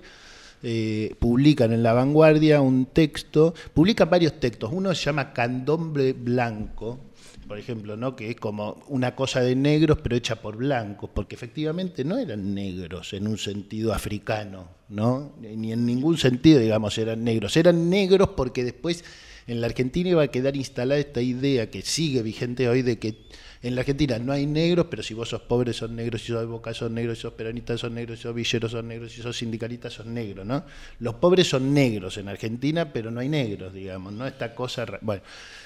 eh, 0.63 1.15
publican 1.19 1.73
en 1.73 1.83
La 1.83 1.91
Vanguardia 1.91 2.61
un 2.61 2.85
texto, 2.85 3.53
publican 3.73 4.09
varios 4.09 4.39
textos, 4.39 4.69
uno 4.71 4.95
se 4.95 5.03
llama 5.03 5.33
Candombre 5.33 6.13
Blanco, 6.13 6.97
por 7.45 7.59
ejemplo, 7.59 7.97
¿no? 7.97 8.15
que 8.15 8.29
es 8.29 8.37
como 8.37 8.81
una 8.87 9.13
cosa 9.13 9.41
de 9.41 9.57
negros 9.57 9.97
pero 10.01 10.15
hecha 10.15 10.37
por 10.37 10.55
blancos, 10.55 11.09
porque 11.13 11.35
efectivamente 11.35 12.05
no 12.05 12.17
eran 12.17 12.53
negros 12.53 13.11
en 13.11 13.27
un 13.27 13.37
sentido 13.37 13.93
africano, 13.93 14.69
¿no? 14.87 15.33
ni 15.41 15.73
en 15.73 15.85
ningún 15.85 16.17
sentido, 16.17 16.61
digamos, 16.61 16.97
eran 16.97 17.25
negros, 17.25 17.57
eran 17.57 17.89
negros 17.89 18.29
porque 18.29 18.63
después 18.63 19.03
en 19.47 19.61
la 19.61 19.67
Argentina 19.67 20.09
iba 20.09 20.23
a 20.23 20.27
quedar 20.27 20.55
instalada 20.55 20.99
esta 20.99 21.21
idea 21.21 21.69
que 21.71 21.81
sigue 21.81 22.21
vigente 22.21 22.67
hoy 22.67 22.81
de 22.81 22.99
que 22.99 23.15
en 23.63 23.75
la 23.75 23.81
Argentina 23.81 24.19
no 24.19 24.33
hay 24.33 24.45
negros, 24.45 24.87
pero 24.89 25.01
si 25.01 25.13
vos 25.13 25.29
sos 25.29 25.41
pobre 25.41 25.73
son 25.73 25.95
negros, 25.95 26.21
si 26.21 26.27
sos 26.27 26.45
boca 26.45 26.73
son 26.73 26.93
negros, 26.93 27.17
si 27.17 27.23
sos 27.23 27.33
peronistas 27.33 27.79
son 27.79 27.95
negros, 27.95 28.19
si 28.19 28.23
sos 28.23 28.35
villeros 28.35 28.71
son 28.71 28.87
negros, 28.87 29.11
si 29.11 29.21
sos 29.21 29.35
sindicalistas 29.35 29.93
son 29.93 30.13
negros, 30.13 30.45
¿no? 30.45 30.63
Los 30.99 31.15
pobres 31.15 31.47
son 31.47 31.73
negros 31.73 32.17
en 32.17 32.27
Argentina, 32.27 32.93
pero 32.93 33.09
no 33.09 33.19
hay 33.19 33.29
negros, 33.29 33.73
digamos, 33.73 34.13
¿no? 34.13 34.27
Esta 34.27 34.53
cosa... 34.53 34.85
Bueno, 35.01 35.23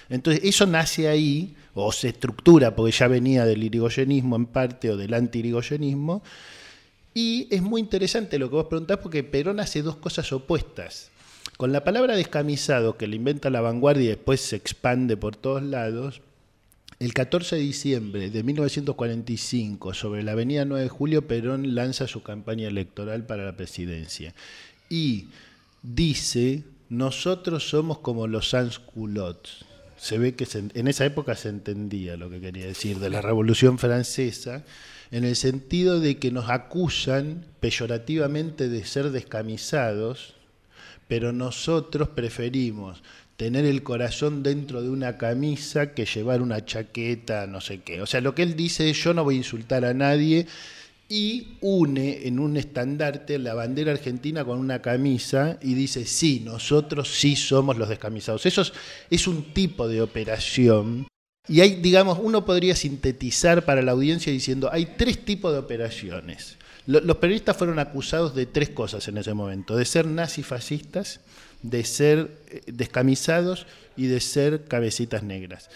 entonces 0.10 0.42
eso 0.46 0.66
nace 0.66 1.10
ahí, 1.10 1.54
o 1.74 1.92
se 1.92 2.10
estructura, 2.10 2.76
porque 2.76 2.92
ya 2.92 3.08
venía 3.08 3.46
del 3.46 3.64
irigoyenismo 3.64 4.36
en 4.36 4.46
parte, 4.46 4.90
o 4.90 4.96
del 4.96 5.14
anti-irigoyenismo, 5.14 6.24
y 7.14 7.48
es 7.52 7.62
muy 7.62 7.82
interesante 7.82 8.40
lo 8.40 8.50
que 8.50 8.56
vos 8.56 8.68
preguntás, 8.68 9.00
porque 9.00 9.24
Perón 9.24 9.60
hace 9.60 9.82
dos 9.82 9.98
cosas 9.98 10.32
opuestas 10.32 11.12
Con 11.62 11.74
la 11.74 11.84
palabra 11.84 12.16
descamisado, 12.16 12.97
que 12.97 13.05
le 13.05 13.18
inventa 13.18 13.51
la 13.51 13.62
vanguardia 13.62 14.05
y 14.05 14.07
después 14.07 14.41
se 14.41 14.55
expande 14.55 15.16
por 15.16 15.36
todos 15.36 15.62
lados, 15.62 16.22
el 16.97 17.14
14 17.14 17.57
de 17.57 17.62
diciembre 17.62 18.32
de 18.32 18.41
1945, 18.41 19.93
sobre 19.93 20.24
la 20.24 20.32
avenida 20.32 20.66
9 20.66 20.86
de 20.86 20.89
Julio, 20.89 21.28
Perón 21.28 21.76
lanza 21.76 22.07
su 22.07 22.24
campaña 22.24 22.68
electoral 22.68 23.28
para 23.28 23.45
la 23.45 23.55
presidencia 23.57 24.34
y 24.89 25.28
dice, 25.84 26.64
nosotros 26.89 27.70
somos 27.70 27.99
como 27.99 28.26
los 28.26 28.49
sans-culottes. 28.49 29.64
Se 29.97 30.18
ve 30.18 30.34
que 30.34 30.47
en 30.74 30.88
esa 30.88 31.05
época 31.05 31.36
se 31.36 31.49
entendía 31.49 32.18
lo 32.18 32.32
que 32.32 32.41
quería 32.41 32.66
decir 32.66 32.97
de 32.97 33.12
la 33.12 33.22
Revolución 33.22 33.78
Francesa, 33.78 34.64
en 35.12 35.26
el 35.26 35.36
sentido 35.36 35.99
de 35.99 36.18
que 36.18 36.32
nos 36.32 36.49
acusan 36.49 37.45
peyorativamente 37.59 38.68
de 38.68 38.84
ser 38.84 39.12
descamisados, 39.12 40.41
pero 41.12 41.34
nosotros 41.34 42.07
preferimos 42.07 43.03
tener 43.36 43.66
el 43.66 43.84
corazón 43.84 44.43
dentro 44.43 44.82
de 44.82 44.89
una 44.89 45.18
camisa 45.18 45.93
que 45.93 46.05
llevar 46.05 46.41
una 46.41 46.64
chaqueta, 46.64 47.47
no 47.47 47.59
sé 47.59 47.82
qué. 47.82 48.01
O 48.01 48.05
sea, 48.05 48.22
lo 48.22 48.34
que 48.34 48.43
él 48.43 48.55
dice 48.55 48.89
es 48.89 49.03
yo 49.03 49.14
no 49.14 49.26
voy 49.26 49.36
a 49.36 49.39
insultar 49.39 49.84
a 49.84 49.93
nadie 49.93 50.47
y 51.09 51.57
une 51.59 52.26
en 52.30 52.39
un 52.39 52.55
estandarte 52.55 53.39
la 53.39 53.53
bandera 53.53 53.91
argentina 53.91 54.45
con 54.45 54.57
una 54.57 54.82
camisa 54.82 55.59
y 55.62 55.74
dice, 55.74 56.05
sí, 56.05 56.43
nosotros 56.45 57.09
sí 57.09 57.36
somos 57.36 57.78
los 57.78 57.89
descamisados. 57.89 58.45
Eso 58.45 58.64
es, 59.09 59.28
un 59.28 59.53
tipo 59.53 59.89
de 59.89 60.01
operación. 60.01 61.07
Y 61.45 61.59
hay, 61.59 61.76
digamos, 61.82 62.20
uno 62.22 62.45
podría 62.45 62.78
sintetizar 62.78 63.66
para 63.66 63.82
la 63.82 63.91
audiencia 63.91 64.32
diciendo, 64.32 64.70
hay 64.72 64.93
tres 64.97 65.26
tipos 65.26 65.51
de 65.51 65.59
operaciones. 65.59 66.57
Los 66.88 67.18
periodistas 67.18 67.58
fueron 67.58 67.80
acusados 67.80 68.34
de 68.34 68.46
tres 68.46 68.70
cosas 68.70 69.08
en 69.08 69.18
ese 69.18 69.34
momento, 69.34 69.76
de 69.76 69.86
ser 69.86 70.08
nazifascistas, 70.08 71.20
de 71.62 71.84
ser 71.84 72.38
eh, 72.50 72.62
descamisados 72.68 73.68
y 73.96 74.08
de 74.08 74.20
ser 74.20 74.66
cabecitas 74.66 75.22
negras. 75.22 75.70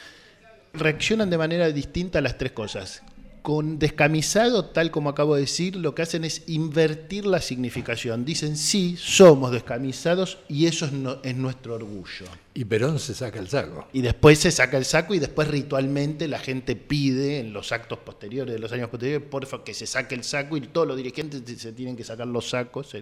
Reaccionan 0.73 1.29
de 1.29 1.37
manera 1.37 1.67
distinta 1.69 2.19
a 2.19 2.21
las 2.21 2.37
tres 2.37 2.53
cosas. 2.53 3.03
Con 3.45 3.77
descamisado, 3.77 4.65
tal 4.65 4.89
como 4.89 5.11
acabo 5.11 5.35
de 5.35 5.41
decir, 5.41 5.75
lo 5.75 5.93
que 5.93 6.01
hacen 6.01 6.25
es 6.25 6.41
invertir 6.47 7.27
la 7.27 7.39
significación. 7.39 8.25
Dicen, 8.25 8.57
sí, 8.57 8.97
somos 8.97 9.51
descamisados 9.51 10.39
y 10.49 10.65
eso 10.65 10.89
es, 11.21 11.35
nuestro 11.35 11.75
orgullo. 11.75 12.25
Y 12.55 12.65
Perón 12.65 12.97
se 12.97 13.13
saca 13.13 13.37
el 13.37 13.47
saco. 13.47 13.87
Y 13.93 14.01
después 14.01 14.39
se 14.39 14.49
saca 14.49 14.79
el 14.79 14.85
saco 14.85 15.13
y 15.13 15.19
después 15.19 15.47
ritualmente 15.47 16.27
la 16.27 16.39
gente 16.39 16.75
pide 16.75 17.37
en 17.37 17.53
los 17.53 17.71
actos 17.71 17.99
posteriores, 17.99 18.51
de 18.51 18.59
los 18.59 18.71
años 18.71 18.89
posteriores, 18.89 19.27
por 19.29 19.45
favor, 19.45 19.63
que 19.63 19.75
se 19.75 19.85
saque 19.85 20.15
el 20.15 20.23
saco 20.23 20.57
y 20.57 20.61
todos 20.61 20.87
los 20.87 20.97
dirigentes 20.97 21.43
se 21.61 21.71
tienen 21.71 21.95
que 21.95 22.03
sacar 22.03 22.25
los 22.25 22.49
sacos 22.49 22.97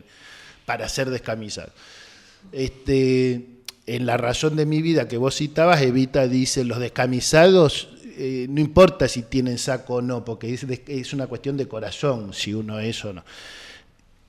para 0.65 0.89
ser 0.89 1.09
descamisados. 1.09 1.71
Este, 2.51 3.47
en 3.85 4.05
la 4.05 4.17
razón 4.17 4.57
de 4.57 4.65
mi 4.65 4.81
vida 4.81 5.07
que 5.07 5.15
vos 5.15 5.37
citabas, 5.37 5.81
Evita 5.81 6.27
dice, 6.27 6.65
los 6.65 6.79
descamisados, 6.79 7.87
eh, 8.17 8.47
no 8.49 8.59
importa 8.61 9.07
si 9.07 9.23
tienen 9.23 9.57
saco 9.57 9.95
o 9.95 10.01
no, 10.01 10.23
porque 10.23 10.53
es, 10.53 11.13
una 11.13 11.27
cuestión 11.27 11.57
de 11.57 11.67
corazón, 11.67 12.33
si 12.33 12.53
uno 12.53 12.79
es 12.79 13.03
o 13.05 13.13
no. 13.13 13.23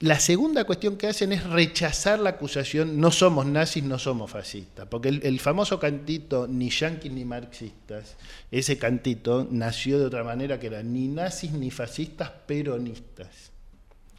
La 0.01 0.19
segunda 0.19 0.65
cuestión 0.65 0.97
que 0.97 1.07
hacen 1.07 1.33
es 1.33 1.45
rechazar 1.45 2.19
la 2.19 2.31
acusación, 2.31 3.01
no 3.01 3.11
somos 3.11 3.47
nazis, 3.47 3.85
no 3.85 3.99
somos 3.99 4.31
fascistas, 4.31 4.87
porque 4.89 5.09
el, 5.09 5.21
el, 5.25 5.41
famoso 5.41 5.79
cantito, 5.79 6.47
ni 6.47 6.69
yanquis 6.69 7.13
ni 7.13 7.25
marxistas, 7.25 8.17
ese 8.51 8.77
cantito 8.77 9.47
nació 9.51 9.99
de 9.99 10.07
otra 10.07 10.25
manera 10.25 10.59
que 10.59 10.67
era 10.67 10.83
ni 10.83 11.09
nazis 11.09 11.53
ni 11.53 11.71
fascistas, 11.71 12.31
peronistas. 12.47 13.53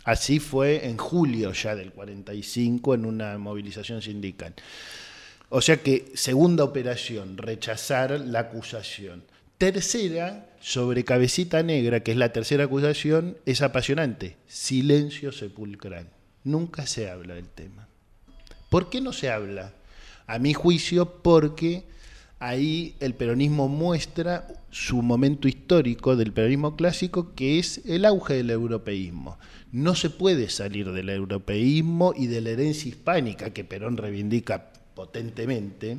Así 0.05 0.39
fue 0.39 0.87
en 0.87 0.97
julio 0.97 1.51
ya 1.51 1.75
del 1.75 1.91
45 1.91 2.93
en 2.93 3.05
una 3.05 3.37
movilización 3.39 4.03
sindical. 4.03 4.53
O 5.49 5.61
sea 5.61 5.77
que 5.77 6.11
segunda 6.15 6.63
operación, 6.63 7.37
rechazar 7.37 8.19
la 8.19 8.39
acusación. 8.41 9.23
Tercera, 9.57 10.49
sobre 10.59 11.05
Cabecita 11.05 11.63
Negra, 11.63 12.01
que 12.01 12.11
es 12.11 12.17
la 12.17 12.33
tercera 12.33 12.65
acusación, 12.65 13.37
es 13.45 13.61
apasionante. 13.61 14.35
Silencio 14.47 15.31
sepulcral. 15.31 16.09
Nunca 16.43 16.85
se 16.85 17.09
habla 17.09 17.35
del 17.35 17.47
tema. 17.47 17.87
¿Por 18.69 18.89
qué 18.89 18.99
no 18.99 19.13
se 19.13 19.29
habla? 19.29 19.73
A 20.27 20.39
mi 20.39 20.53
juicio, 20.53 21.21
porque 21.21 21.83
ahí 22.39 22.95
el 22.99 23.13
peronismo 23.13 23.67
muestra 23.67 24.47
su 24.71 25.01
momento 25.01 25.47
histórico 25.47 26.15
del 26.15 26.33
peronismo 26.33 26.75
clásico, 26.75 27.33
que 27.33 27.57
es 27.59 27.81
el 27.85 28.05
auge 28.05 28.33
del 28.33 28.49
europeísmo. 28.49 29.37
No 29.71 29.95
se 29.95 30.09
puede 30.09 30.49
salir 30.49 30.91
del 30.91 31.09
europeísmo 31.09 32.13
y 32.15 32.27
de 32.27 32.41
la 32.41 32.49
herencia 32.49 32.89
hispánica 32.89 33.51
que 33.51 33.63
Perón 33.63 33.97
reivindica 33.97 34.71
potentemente. 34.93 35.97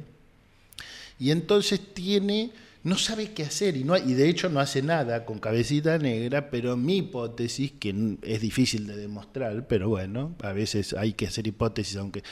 Y 1.18 1.30
entonces 1.30 1.80
tiene, 1.94 2.50
no 2.86 2.96
sabe 2.96 3.32
qué 3.32 3.42
hacer 3.42 3.76
y, 3.76 3.82
no, 3.82 3.96
y 3.96 4.14
de 4.14 4.28
hecho 4.28 4.48
no 4.48 4.60
hace 4.60 4.80
nada 4.80 5.24
con 5.24 5.40
cabecita 5.40 5.98
negra, 5.98 6.50
pero 6.50 6.76
mi 6.76 6.98
hipótesis, 6.98 7.72
que 7.72 8.16
es 8.22 8.40
difícil 8.40 8.86
de 8.86 8.96
demostrar, 8.96 9.66
pero 9.66 9.88
bueno, 9.88 10.36
a 10.40 10.52
veces 10.52 10.92
hay 10.92 11.14
que 11.14 11.26
hacer 11.26 11.48
hipótesis, 11.48 11.96
aunque 11.96 12.22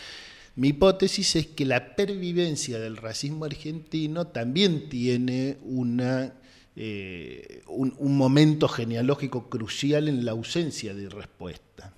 mi 0.55 0.69
hipótesis 0.69 1.35
es 1.35 1.49
que 1.49 1.65
la 1.65 1.97
pervivencia 1.97 2.79
del 2.79 2.97
racismo 2.97 3.47
argentino 3.47 4.29
también 4.29 4.89
tiene 4.89 5.59
una, 5.65 6.35
eh, 6.77 7.63
un, 7.67 8.17
momento 8.17 8.69
genealógico 8.69 9.51
crucial 9.51 10.09
en 10.09 10.25
la 10.25 10.31
ausencia 10.31 10.95
de 10.95 11.09
respuesta. 11.09 11.93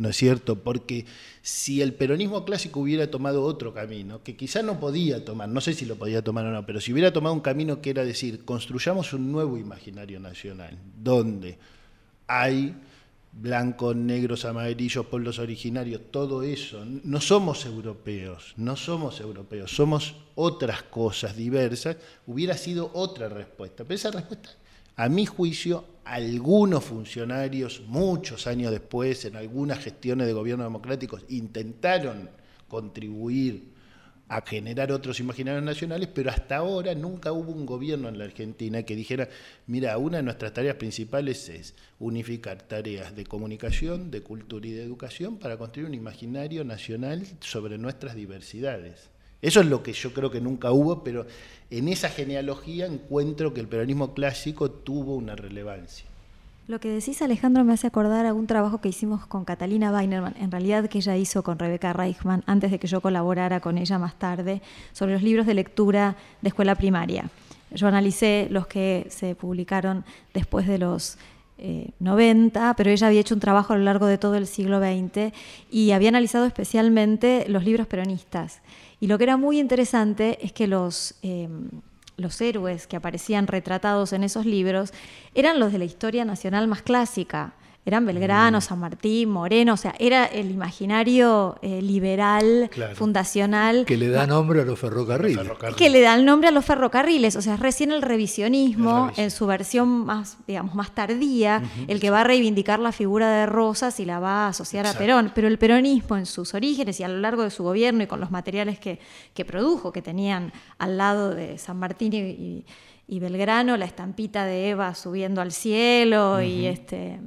¿No 0.00 0.08
es 0.08 0.16
cierto? 0.16 0.56
Porque 0.56 1.04
si 1.42 1.82
el 1.82 1.92
peronismo 1.92 2.46
clásico 2.46 2.80
hubiera 2.80 3.10
tomado 3.10 3.42
otro 3.42 3.74
camino, 3.74 4.22
que 4.22 4.34
quizá 4.34 4.62
no 4.62 4.80
podía 4.80 5.26
tomar, 5.26 5.50
no 5.50 5.60
sé 5.60 5.74
si 5.74 5.84
lo 5.84 5.96
podía 5.96 6.24
tomar 6.24 6.46
o 6.46 6.50
no, 6.50 6.64
pero 6.64 6.80
si 6.80 6.90
hubiera 6.90 7.12
tomado 7.12 7.34
un 7.34 7.42
camino 7.42 7.82
que 7.82 7.90
era 7.90 8.02
decir, 8.02 8.46
construyamos 8.46 9.12
un 9.12 9.30
nuevo 9.30 9.58
imaginario 9.58 10.18
nacional, 10.18 10.78
donde 10.96 11.58
hay 12.26 12.74
blancos, 13.30 13.94
negros, 13.94 14.46
amarillos, 14.46 15.04
pueblos 15.04 15.38
originarios, 15.38 16.00
todo 16.10 16.42
eso. 16.44 16.82
No 17.04 17.20
somos 17.20 17.66
europeos, 17.66 18.54
no 18.56 18.76
somos 18.76 19.20
europeos, 19.20 19.70
somos 19.70 20.14
otras 20.34 20.82
cosas 20.84 21.36
diversas, 21.36 21.98
hubiera 22.26 22.56
sido 22.56 22.90
otra 22.94 23.28
respuesta. 23.28 23.84
Pero 23.84 23.96
esa 23.96 24.10
respuesta, 24.12 24.48
a 24.96 25.08
mi 25.08 25.26
juicio, 25.26 25.84
algunos 26.04 26.84
funcionarios, 26.84 27.82
muchos 27.86 28.46
años 28.46 28.70
después, 28.70 29.24
en 29.24 29.36
algunas 29.36 29.78
gestiones 29.78 30.26
de 30.26 30.32
gobierno 30.32 30.64
democráticos, 30.64 31.24
intentaron 31.28 32.30
contribuir 32.68 33.70
a 34.30 34.42
generar 34.42 34.92
otros 34.92 35.18
imaginarios 35.18 35.64
nacionales, 35.64 36.08
pero 36.14 36.30
hasta 36.30 36.58
ahora 36.58 36.94
nunca 36.94 37.32
hubo 37.32 37.50
un 37.50 37.66
gobierno 37.66 38.08
en 38.08 38.16
la 38.16 38.24
Argentina 38.24 38.84
que 38.84 38.94
dijera, 38.94 39.28
mira, 39.66 39.98
una 39.98 40.18
de 40.18 40.22
nuestras 40.22 40.52
tareas 40.52 40.76
principales 40.76 41.48
es 41.48 41.74
unificar 41.98 42.62
tareas 42.62 43.16
de 43.16 43.24
comunicación, 43.24 44.12
de 44.12 44.22
cultura 44.22 44.68
y 44.68 44.70
de 44.70 44.84
educación 44.84 45.38
para 45.38 45.56
construir 45.56 45.88
un 45.88 45.94
imaginario 45.94 46.62
nacional 46.64 47.26
sobre 47.40 47.76
nuestras 47.76 48.14
diversidades. 48.14 49.09
Eso 49.42 49.60
es 49.60 49.66
lo 49.66 49.82
que 49.82 49.92
yo 49.92 50.12
creo 50.12 50.30
que 50.30 50.40
nunca 50.40 50.70
hubo, 50.70 51.02
pero 51.02 51.26
en 51.70 51.88
esa 51.88 52.08
genealogía 52.08 52.86
encuentro 52.86 53.54
que 53.54 53.60
el 53.60 53.68
peronismo 53.68 54.12
clásico 54.12 54.70
tuvo 54.70 55.14
una 55.14 55.36
relevancia. 55.36 56.06
Lo 56.68 56.78
que 56.78 56.88
decís, 56.88 57.20
Alejandro, 57.20 57.64
me 57.64 57.72
hace 57.72 57.88
acordar 57.88 58.26
a 58.26 58.34
un 58.34 58.46
trabajo 58.46 58.80
que 58.80 58.90
hicimos 58.90 59.26
con 59.26 59.44
Catalina 59.44 59.90
Weinerman, 59.90 60.36
en 60.38 60.52
realidad 60.52 60.88
que 60.88 60.98
ella 60.98 61.16
hizo 61.16 61.42
con 61.42 61.58
Rebeca 61.58 61.92
Reichman, 61.92 62.44
antes 62.46 62.70
de 62.70 62.78
que 62.78 62.86
yo 62.86 63.00
colaborara 63.00 63.58
con 63.58 63.76
ella 63.76 63.98
más 63.98 64.16
tarde, 64.18 64.62
sobre 64.92 65.14
los 65.14 65.22
libros 65.22 65.46
de 65.46 65.54
lectura 65.54 66.16
de 66.42 66.48
escuela 66.48 66.76
primaria. 66.76 67.28
Yo 67.72 67.88
analicé 67.88 68.46
los 68.50 68.66
que 68.66 69.06
se 69.10 69.34
publicaron 69.34 70.04
después 70.32 70.66
de 70.68 70.78
los 70.78 71.18
90, 71.98 72.70
eh, 72.70 72.74
pero 72.76 72.90
ella 72.90 73.06
había 73.08 73.20
hecho 73.20 73.34
un 73.34 73.40
trabajo 73.40 73.72
a 73.72 73.76
lo 73.76 73.84
largo 73.84 74.06
de 74.06 74.18
todo 74.18 74.36
el 74.36 74.46
siglo 74.46 74.80
XX 74.80 75.32
y 75.70 75.90
había 75.90 76.08
analizado 76.08 76.46
especialmente 76.46 77.46
los 77.48 77.64
libros 77.64 77.86
peronistas. 77.86 78.60
Y 79.00 79.06
lo 79.06 79.18
que 79.18 79.24
era 79.24 79.36
muy 79.36 79.58
interesante 79.58 80.38
es 80.44 80.52
que 80.52 80.66
los... 80.66 81.14
Eh, 81.22 81.48
los 82.20 82.38
héroes 82.42 82.86
que 82.86 82.96
aparecían 82.96 83.46
retratados 83.46 84.12
en 84.12 84.24
esos 84.24 84.44
libros 84.44 84.92
eran 85.34 85.58
los 85.58 85.72
de 85.72 85.78
la 85.78 85.86
historia 85.86 86.26
nacional 86.26 86.68
más 86.68 86.82
clásica. 86.82 87.54
Eran 87.86 88.04
Belgrano, 88.04 88.58
mm. 88.58 88.60
San 88.60 88.78
Martín, 88.78 89.30
Moreno, 89.30 89.72
o 89.72 89.76
sea, 89.76 89.94
era 89.98 90.26
el 90.26 90.50
imaginario 90.50 91.56
eh, 91.62 91.80
liberal, 91.80 92.70
fundacional. 92.94 93.86
Que 93.86 93.96
le 93.96 94.10
da 94.10 94.26
nombre 94.26 94.60
a 94.60 94.64
los 94.64 94.78
ferrocarriles. 94.78 95.48
Que 95.78 95.88
le 95.88 96.02
da 96.02 96.14
el 96.14 96.26
nombre 96.26 96.48
a 96.48 96.50
los 96.50 96.64
ferrocarriles, 96.64 97.36
o 97.36 97.42
sea, 97.42 97.56
recién 97.56 97.90
el 97.90 98.02
revisionismo, 98.02 99.10
en 99.16 99.30
su 99.30 99.46
versión 99.46 99.88
más, 100.04 100.36
digamos, 100.46 100.74
más 100.74 100.94
tardía, 100.94 101.62
el 101.88 102.00
que 102.00 102.10
va 102.10 102.20
a 102.20 102.24
reivindicar 102.24 102.80
la 102.80 102.92
figura 102.92 103.30
de 103.30 103.46
Rosas 103.46 103.98
y 103.98 104.04
la 104.04 104.20
va 104.20 104.44
a 104.44 104.48
asociar 104.48 104.86
a 104.86 104.92
Perón. 104.92 105.32
Pero 105.34 105.48
el 105.48 105.58
peronismo 105.58 106.18
en 106.18 106.26
sus 106.26 106.52
orígenes 106.52 107.00
y 107.00 107.04
a 107.04 107.08
lo 107.08 107.18
largo 107.18 107.44
de 107.44 107.50
su 107.50 107.62
gobierno 107.62 108.02
y 108.02 108.06
con 108.06 108.20
los 108.20 108.30
materiales 108.30 108.78
que, 108.78 108.98
produjo, 109.46 109.90
que 109.90 110.02
tenían 110.02 110.52
al 110.76 110.98
lado 110.98 111.34
de 111.34 111.56
San 111.56 111.78
Martín 111.78 112.12
y, 112.12 113.18
Belgrano, 113.18 113.78
la 113.78 113.86
estampita 113.86 114.44
de 114.44 114.68
Eva 114.68 114.94
subiendo 114.94 115.40
al 115.40 115.50
cielo 115.50 116.42
y 116.42 116.66
este 116.66 117.18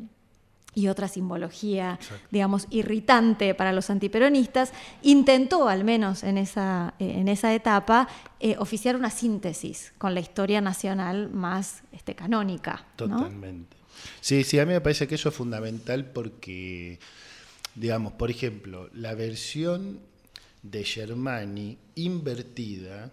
y 0.76 0.88
otra 0.88 1.08
simbología, 1.08 2.00
digamos, 2.32 2.68
irritante 2.70 3.54
para 3.54 3.74
los 3.74 3.90
antiperonistas, 3.90 4.72
intentó, 5.02 5.70
al 5.70 5.84
menos 5.84 6.24
en 6.24 6.38
esa, 6.38 6.94
eh, 7.00 7.14
en 7.18 7.28
esa 7.28 7.54
etapa, 7.54 8.08
eh, 8.40 8.56
oficiar 8.58 8.96
una 8.96 9.10
síntesis 9.10 9.94
con 9.98 10.14
la 10.14 10.20
historia 10.20 10.62
nacional 10.62 11.30
más 11.30 11.84
este, 11.92 12.16
canónica. 12.16 12.86
Totalmente. 12.96 13.78
Sí, 14.22 14.44
sí, 14.44 14.60
a 14.60 14.66
mí 14.66 14.74
me 14.74 14.82
parece 14.82 15.08
que 15.08 15.16
eso 15.16 15.30
es 15.30 15.36
fundamental 15.36 16.06
porque, 16.06 17.00
digamos, 17.76 18.14
por 18.14 18.32
ejemplo, 18.32 18.90
la 18.94 19.14
versión 19.14 20.00
de 20.64 20.84
Germani 20.84 21.78
invertida 21.96 23.12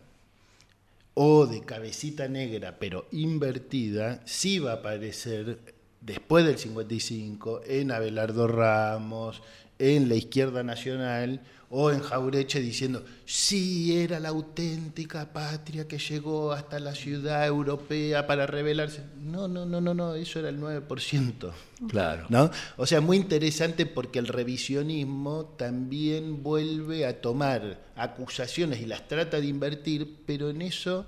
o 1.14 1.46
de 1.46 1.62
cabecita 1.62 2.28
negra 2.28 2.78
pero 2.78 3.06
invertida 3.10 4.22
sí 4.24 4.60
va 4.60 4.72
a 4.72 4.74
aparecer 4.76 5.58
después 6.00 6.44
del 6.44 6.58
55 6.58 7.62
en 7.66 7.92
Abelardo 7.92 8.46
Ramos, 8.46 9.42
en 9.80 10.08
la 10.08 10.14
izquierda 10.14 10.62
nacional 10.62 11.40
o 11.70 11.90
en 11.90 12.00
Jaureche 12.00 12.60
diciendo, 12.60 13.04
sí, 13.24 13.96
era 13.96 14.18
la 14.20 14.30
auténtica 14.30 15.32
patria 15.32 15.86
que 15.86 15.98
llegó 15.98 16.52
hasta 16.52 16.80
la 16.80 16.94
ciudad 16.94 17.46
europea 17.46 18.26
para 18.26 18.46
rebelarse. 18.46 19.04
No, 19.16 19.48
no, 19.48 19.64
no, 19.64 19.80
no, 19.80 19.94
no, 19.94 20.14
eso 20.14 20.40
era 20.40 20.48
el 20.48 20.60
9%. 20.60 21.52
Claro. 21.88 22.26
¿no? 22.28 22.50
O 22.76 22.86
sea, 22.86 23.00
muy 23.00 23.16
interesante 23.16 23.86
porque 23.86 24.18
el 24.18 24.26
revisionismo 24.26 25.54
también 25.56 26.42
vuelve 26.42 27.06
a 27.06 27.20
tomar 27.20 27.80
acusaciones 27.94 28.80
y 28.80 28.86
las 28.86 29.06
trata 29.06 29.40
de 29.40 29.46
invertir, 29.46 30.16
pero 30.26 30.50
en 30.50 30.62
eso 30.62 31.06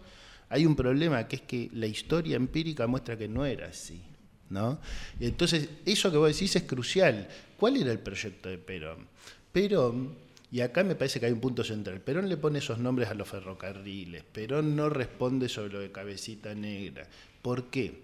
hay 0.48 0.64
un 0.64 0.76
problema, 0.76 1.26
que 1.26 1.36
es 1.36 1.42
que 1.42 1.70
la 1.74 1.86
historia 1.86 2.36
empírica 2.36 2.86
muestra 2.86 3.18
que 3.18 3.28
no 3.28 3.44
era 3.44 3.66
así. 3.66 4.00
¿No? 4.52 4.78
Entonces, 5.18 5.68
eso 5.84 6.10
que 6.10 6.18
vos 6.18 6.32
decís 6.32 6.54
es 6.54 6.62
crucial. 6.64 7.28
¿Cuál 7.56 7.78
era 7.78 7.90
el 7.90 7.98
proyecto 7.98 8.48
de 8.48 8.58
Perón? 8.58 9.08
Perón, 9.50 10.14
y 10.50 10.60
acá 10.60 10.84
me 10.84 10.94
parece 10.94 11.18
que 11.18 11.26
hay 11.26 11.32
un 11.32 11.40
punto 11.40 11.64
central, 11.64 12.00
Perón 12.00 12.28
le 12.28 12.36
pone 12.36 12.58
esos 12.58 12.78
nombres 12.78 13.08
a 13.08 13.14
los 13.14 13.28
ferrocarriles, 13.28 14.22
Perón 14.22 14.76
no 14.76 14.88
responde 14.88 15.48
sobre 15.48 15.72
lo 15.72 15.80
de 15.80 15.90
cabecita 15.90 16.54
negra. 16.54 17.08
¿Por 17.40 17.70
qué? 17.70 18.02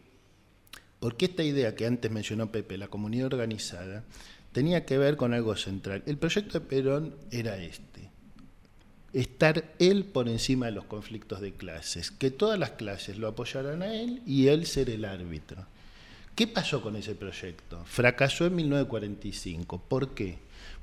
Porque 0.99 1.27
esta 1.27 1.45
idea 1.45 1.75
que 1.75 1.87
antes 1.87 2.11
mencionó 2.11 2.51
Pepe, 2.51 2.77
la 2.77 2.89
comunidad 2.89 3.27
organizada, 3.27 4.03
tenía 4.53 4.85
que 4.85 4.99
ver 4.99 5.17
con 5.17 5.35
algo 5.35 5.55
central. 5.57 6.03
El 6.07 6.17
proyecto 6.17 6.59
de 6.59 6.67
Perón 6.67 7.15
era 7.31 7.57
este, 7.59 8.11
estar 9.13 9.75
él 9.79 10.05
por 10.05 10.29
encima 10.29 10.67
de 10.67 10.73
los 10.73 10.85
conflictos 10.85 11.41
de 11.41 11.53
clases, 11.53 12.11
que 12.11 12.31
todas 12.31 12.59
las 12.59 12.71
clases 12.71 13.19
lo 13.19 13.29
apoyaran 13.29 13.83
a 13.83 13.95
él 13.95 14.23
y 14.27 14.49
él 14.49 14.67
ser 14.67 14.91
el 14.91 15.05
árbitro. 15.05 15.67
¿Qué 16.39 16.47
pasó 16.47 16.81
con 16.81 16.95
ese 16.95 17.17
proyecto? 17.17 17.85
Fracasó 17.85 18.47
en 18.47 18.55
1945. 18.55 19.83
¿Por 19.89 20.15
qué? 20.15 20.39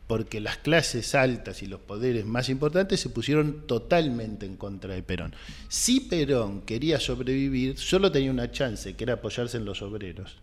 Porque 0.05 0.41
las 0.41 0.57
clases 0.57 1.15
altas 1.15 1.63
y 1.63 1.67
los 1.67 1.79
poderes 1.79 2.25
más 2.25 2.49
importantes 2.49 2.99
se 2.99 3.07
pusieron 3.07 3.65
totalmente 3.65 4.45
en 4.45 4.57
contra 4.57 4.93
de 4.93 5.01
Perón. 5.01 5.33
Si 5.69 6.01
Perón 6.01 6.63
quería 6.63 6.99
sobrevivir, 6.99 7.77
solo 7.77 8.11
tenía 8.11 8.31
una 8.31 8.51
chance, 8.51 8.97
que 8.97 9.05
era 9.05 9.13
apoyarse 9.13 9.55
en 9.55 9.63
los 9.63 9.81
obreros. 9.81 10.35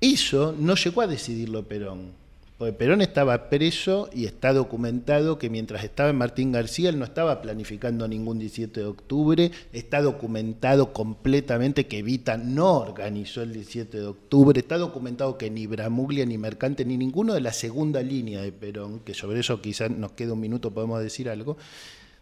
Eso 0.00 0.56
no 0.58 0.74
llegó 0.74 1.02
a 1.02 1.06
decidirlo 1.06 1.68
Perón. 1.68 2.21
Porque 2.62 2.74
Perón 2.74 3.02
estaba 3.02 3.50
preso 3.50 4.08
y 4.12 4.24
está 4.24 4.52
documentado 4.52 5.36
que 5.36 5.50
mientras 5.50 5.82
estaba 5.82 6.10
en 6.10 6.16
Martín 6.18 6.52
García 6.52 6.90
él 6.90 6.98
no 7.00 7.04
estaba 7.04 7.42
planificando 7.42 8.06
ningún 8.06 8.38
17 8.38 8.78
de 8.78 8.86
octubre, 8.86 9.50
está 9.72 10.00
documentado 10.00 10.92
completamente 10.92 11.88
que 11.88 11.98
Evita 11.98 12.36
no 12.36 12.74
organizó 12.74 13.42
el 13.42 13.52
17 13.52 13.98
de 13.98 14.06
octubre, 14.06 14.60
está 14.60 14.78
documentado 14.78 15.36
que 15.38 15.50
ni 15.50 15.66
Bramuglia 15.66 16.24
ni 16.24 16.38
Mercante 16.38 16.84
ni 16.84 16.96
ninguno 16.96 17.34
de 17.34 17.40
la 17.40 17.52
segunda 17.52 18.00
línea 18.00 18.40
de 18.40 18.52
Perón, 18.52 19.00
que 19.00 19.12
sobre 19.12 19.40
eso 19.40 19.60
quizás 19.60 19.90
nos 19.90 20.12
queda 20.12 20.34
un 20.34 20.40
minuto, 20.40 20.72
podemos 20.72 21.02
decir 21.02 21.28
algo, 21.28 21.56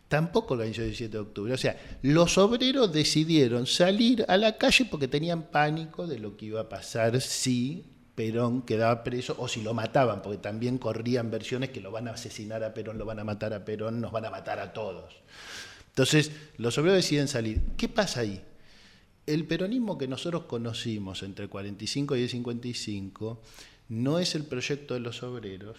tampoco 0.08 0.54
organizó 0.54 0.80
el 0.80 0.86
17 0.86 1.12
de 1.12 1.18
octubre. 1.18 1.52
O 1.52 1.58
sea, 1.58 1.76
los 2.00 2.38
obreros 2.38 2.90
decidieron 2.90 3.66
salir 3.66 4.24
a 4.26 4.38
la 4.38 4.56
calle 4.56 4.86
porque 4.90 5.06
tenían 5.06 5.50
pánico 5.50 6.06
de 6.06 6.18
lo 6.18 6.38
que 6.38 6.46
iba 6.46 6.62
a 6.62 6.68
pasar 6.70 7.20
si 7.20 7.84
Perón 8.20 8.60
quedaba 8.60 9.02
preso 9.02 9.34
o 9.38 9.48
si 9.48 9.62
lo 9.62 9.72
mataban, 9.72 10.20
porque 10.20 10.36
también 10.36 10.76
corrían 10.76 11.30
versiones 11.30 11.70
que 11.70 11.80
lo 11.80 11.90
van 11.90 12.06
a 12.06 12.10
asesinar 12.10 12.62
a 12.62 12.74
Perón, 12.74 12.98
lo 12.98 13.06
van 13.06 13.18
a 13.18 13.24
matar 13.24 13.54
a 13.54 13.64
Perón, 13.64 13.98
nos 13.98 14.12
van 14.12 14.26
a 14.26 14.30
matar 14.30 14.58
a 14.58 14.74
todos. 14.74 15.14
Entonces, 15.88 16.30
los 16.58 16.76
obreros 16.76 16.98
deciden 16.98 17.28
salir. 17.28 17.62
¿Qué 17.78 17.88
pasa 17.88 18.20
ahí? 18.20 18.42
El 19.24 19.46
peronismo 19.46 19.96
que 19.96 20.06
nosotros 20.06 20.44
conocimos 20.44 21.22
entre 21.22 21.44
el 21.44 21.48
45 21.48 22.14
y 22.16 22.22
el 22.24 22.28
55 22.28 23.40
no 23.88 24.18
es 24.18 24.34
el 24.34 24.44
proyecto 24.44 24.92
de 24.92 25.00
los 25.00 25.22
obreros, 25.22 25.78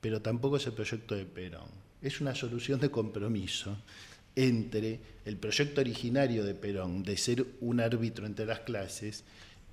pero 0.00 0.22
tampoco 0.22 0.58
es 0.58 0.66
el 0.68 0.72
proyecto 0.72 1.16
de 1.16 1.24
Perón. 1.24 1.68
Es 2.00 2.20
una 2.20 2.36
solución 2.36 2.78
de 2.78 2.92
compromiso 2.92 3.76
entre 4.36 5.00
el 5.24 5.36
proyecto 5.36 5.80
originario 5.80 6.44
de 6.44 6.54
Perón 6.54 7.02
de 7.02 7.16
ser 7.16 7.44
un 7.60 7.80
árbitro 7.80 8.24
entre 8.24 8.46
las 8.46 8.60
clases 8.60 9.24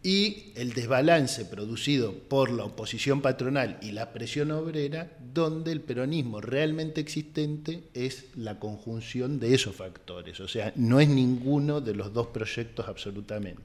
y 0.04 0.52
el 0.56 0.74
desbalance 0.74 1.46
producido 1.46 2.14
por 2.14 2.52
la 2.52 2.66
oposición 2.66 3.22
patronal 3.22 3.78
y 3.82 3.94
la 3.94 4.12
presión 4.12 4.52
obrera, 4.52 5.10
donde 5.34 5.72
el 5.72 5.80
peronismo 5.80 6.42
realmente 6.42 7.00
existente 7.00 7.84
es 7.94 8.26
la 8.36 8.60
conjunción 8.60 9.40
de 9.40 9.56
esos 9.56 9.76
factores. 9.76 10.42
O 10.42 10.48
sea, 10.50 10.74
no 10.76 11.00
es 11.00 11.08
ninguno 11.08 11.80
de 11.80 11.96
los 11.96 12.14
dos 12.14 12.28
proyectos 12.28 12.86
absolutamente. 12.90 13.62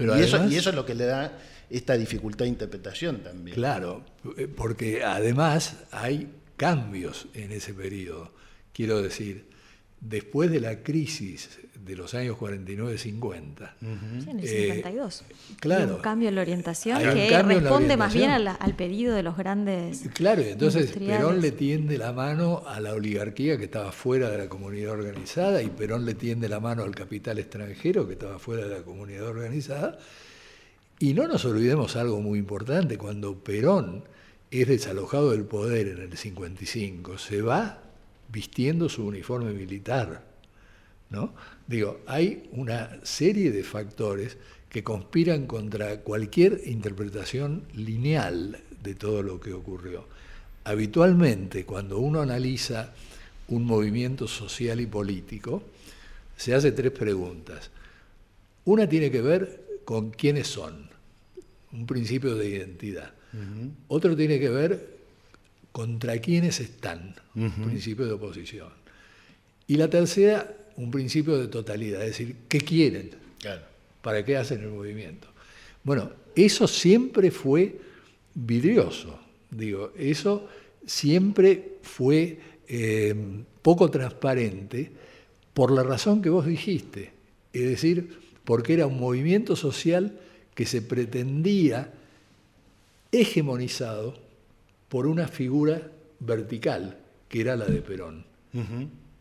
y, 0.00 0.20
eso, 0.20 0.48
y 0.48 0.56
eso 0.56 0.70
es 0.70 0.76
lo 0.76 0.84
que 0.84 0.96
le 0.96 1.04
da 1.04 1.38
esta 1.70 1.96
dificultad 1.96 2.44
de 2.44 2.50
interpretación 2.50 3.18
también. 3.18 3.54
Claro, 3.54 4.04
porque 4.56 5.04
además 5.04 5.76
hay 5.92 6.28
cambios 6.56 7.28
en 7.34 7.52
ese 7.52 7.72
periodo. 7.72 8.32
Quiero 8.72 9.00
decir, 9.00 9.46
después 10.00 10.50
de 10.50 10.60
la 10.60 10.82
crisis 10.82 11.58
de 11.88 11.96
los 11.96 12.14
años 12.14 12.36
49-50. 12.36 13.70
en 13.80 14.40
el 14.40 14.46
52. 14.46 15.20
Eh, 15.20 15.34
claro. 15.58 15.96
un 15.96 16.02
cambio 16.02 16.28
en 16.28 16.34
la 16.34 16.42
orientación 16.42 16.98
que 16.98 17.42
responde 17.42 17.96
más 17.96 18.12
bien 18.12 18.30
al 18.30 18.76
pedido 18.76 19.14
de 19.14 19.22
los 19.22 19.36
grandes. 19.36 20.04
Claro, 20.12 20.42
y 20.42 20.48
entonces 20.48 20.92
Perón 20.92 21.40
le 21.40 21.50
tiende 21.52 21.96
la 21.96 22.12
mano 22.12 22.62
a 22.66 22.78
la 22.80 22.92
oligarquía 22.92 23.56
que 23.56 23.64
estaba 23.64 23.90
fuera 23.90 24.30
de 24.30 24.38
la 24.38 24.48
comunidad 24.48 24.92
organizada 24.92 25.62
y 25.62 25.68
Perón 25.68 26.04
le 26.04 26.14
tiende 26.14 26.48
la 26.48 26.60
mano 26.60 26.82
al 26.82 26.94
capital 26.94 27.38
extranjero 27.38 28.06
que 28.06 28.12
estaba 28.12 28.38
fuera 28.38 28.66
de 28.66 28.78
la 28.78 28.82
comunidad 28.82 29.26
organizada. 29.26 29.98
Y 31.00 31.14
no 31.14 31.26
nos 31.26 31.44
olvidemos 31.44 31.96
algo 31.96 32.20
muy 32.20 32.38
importante, 32.38 32.98
cuando 32.98 33.38
Perón 33.38 34.04
es 34.50 34.68
desalojado 34.68 35.30
del 35.30 35.44
poder 35.44 35.88
en 35.88 35.98
el 35.98 36.16
55, 36.16 37.18
se 37.18 37.40
va 37.40 37.87
vistiendo 38.28 38.88
su 38.88 39.06
uniforme 39.06 39.52
militar. 39.52 40.24
¿no? 41.10 41.32
Digo, 41.66 42.00
hay 42.06 42.48
una 42.52 42.98
serie 43.02 43.50
de 43.50 43.64
factores 43.64 44.36
que 44.68 44.84
conspiran 44.84 45.46
contra 45.46 46.00
cualquier 46.00 46.62
interpretación 46.66 47.64
lineal 47.74 48.58
de 48.82 48.94
todo 48.94 49.22
lo 49.22 49.40
que 49.40 49.52
ocurrió. 49.52 50.06
Habitualmente, 50.64 51.64
cuando 51.64 51.98
uno 51.98 52.20
analiza 52.20 52.92
un 53.48 53.64
movimiento 53.64 54.28
social 54.28 54.80
y 54.80 54.86
político, 54.86 55.62
se 56.36 56.54
hace 56.54 56.72
tres 56.72 56.92
preguntas. 56.92 57.70
Una 58.66 58.86
tiene 58.86 59.10
que 59.10 59.22
ver 59.22 59.80
con 59.84 60.10
quiénes 60.10 60.46
son, 60.48 60.90
un 61.72 61.86
principio 61.86 62.34
de 62.34 62.48
identidad. 62.48 63.12
Otro 63.88 64.14
tiene 64.16 64.38
que 64.38 64.48
ver 64.50 64.97
contra 65.78 66.18
quiénes 66.18 66.58
están, 66.58 67.14
un 67.36 67.52
principio 67.52 68.04
de 68.04 68.10
oposición. 68.10 68.66
Y 69.68 69.76
la 69.76 69.88
tercera, 69.88 70.52
un 70.74 70.90
principio 70.90 71.38
de 71.38 71.46
totalidad, 71.46 72.02
es 72.02 72.18
decir, 72.18 72.34
¿qué 72.48 72.60
quieren? 72.60 73.12
¿Para 74.02 74.24
qué 74.24 74.36
hacen 74.36 74.60
el 74.62 74.70
movimiento? 74.70 75.28
Bueno, 75.84 76.10
eso 76.34 76.66
siempre 76.66 77.30
fue 77.30 77.78
vidrioso, 78.34 79.20
digo, 79.52 79.92
eso 79.96 80.48
siempre 80.84 81.74
fue 81.82 82.40
eh, 82.66 83.14
poco 83.62 83.88
transparente 83.88 84.90
por 85.54 85.70
la 85.70 85.84
razón 85.84 86.20
que 86.20 86.28
vos 86.28 86.44
dijiste, 86.44 87.12
es 87.52 87.62
decir, 87.62 88.18
porque 88.44 88.74
era 88.74 88.88
un 88.88 88.98
movimiento 88.98 89.54
social 89.54 90.18
que 90.56 90.66
se 90.66 90.82
pretendía 90.82 91.94
hegemonizado 93.12 94.26
por 94.88 95.06
una 95.06 95.28
figura 95.28 95.90
vertical, 96.20 96.98
que 97.28 97.40
era 97.40 97.56
la 97.56 97.66
de 97.66 97.82
Perón. 97.82 98.24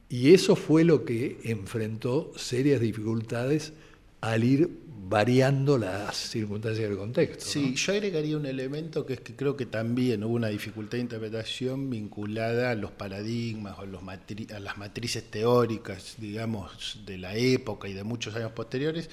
Y 0.10 0.34
eso 0.34 0.56
fue 0.56 0.84
lo 0.84 1.04
que 1.04 1.40
enfrentó 1.44 2.32
serias 2.38 2.80
dificultades 2.80 3.74
al 4.22 4.44
ir 4.44 4.70
variando 5.10 5.78
las 5.78 6.16
circunstancias 6.16 6.90
del 6.90 6.98
contexto. 6.98 7.46
Sí, 7.46 7.76
yo 7.76 7.94
agregaría 7.94 8.36
un 8.36 8.46
elemento 8.46 9.06
que 9.06 9.14
es 9.14 9.20
que 9.22 9.36
creo 9.36 9.56
que 9.56 9.66
también 9.66 10.24
hubo 10.24 10.34
una 10.34 10.48
dificultad 10.48 10.94
de 10.98 11.02
interpretación 11.02 11.90
vinculada 11.90 12.72
a 12.72 12.76
los 12.76 12.92
paradigmas 12.92 13.78
o 13.78 13.82
a 13.82 14.60
las 14.60 14.78
matrices 14.78 15.24
teóricas, 15.30 16.16
digamos, 16.20 17.00
de 17.06 17.18
la 17.18 17.36
época 17.36 17.88
y 17.88 17.94
de 17.94 18.04
muchos 18.04 18.36
años 18.36 18.52
posteriores, 18.52 19.10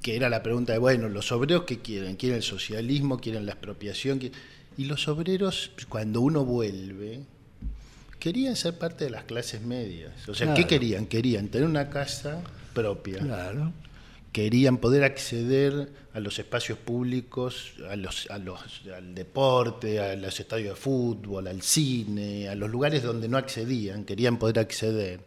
que 0.00 0.16
era 0.16 0.30
la 0.30 0.42
pregunta 0.42 0.72
de, 0.72 0.78
bueno, 0.78 1.08
¿los 1.08 1.32
obreros 1.32 1.64
qué 1.64 1.80
quieren? 1.80 2.16
¿Quieren 2.16 2.36
el 2.36 2.42
socialismo? 2.42 3.18
¿Quieren 3.18 3.46
la 3.46 3.52
expropiación? 3.52 4.20
Y 4.76 4.84
los 4.86 5.08
obreros, 5.08 5.70
cuando 5.88 6.20
uno 6.20 6.44
vuelve, 6.44 7.20
querían 8.18 8.56
ser 8.56 8.78
parte 8.78 9.04
de 9.04 9.10
las 9.10 9.24
clases 9.24 9.62
medias. 9.62 10.28
O 10.28 10.34
sea, 10.34 10.54
¿qué 10.54 10.66
querían? 10.66 11.06
Querían 11.06 11.48
tener 11.48 11.68
una 11.68 11.90
casa 11.90 12.42
propia. 12.72 13.18
Claro. 13.18 13.72
Querían 14.32 14.78
poder 14.78 15.04
acceder 15.04 15.92
a 16.12 16.18
los 16.18 16.40
espacios 16.40 16.76
públicos, 16.76 17.74
a 17.88 17.94
los, 17.94 18.28
a 18.30 18.38
los, 18.38 18.82
al 18.92 19.14
deporte, 19.14 20.00
a 20.00 20.16
los 20.16 20.40
estadios 20.40 20.70
de 20.70 20.80
fútbol, 20.80 21.46
al 21.46 21.62
cine, 21.62 22.48
a 22.48 22.56
los 22.56 22.68
lugares 22.68 23.04
donde 23.04 23.28
no 23.28 23.38
accedían, 23.38 24.04
querían 24.04 24.38
poder 24.38 24.58
acceder 24.58 25.20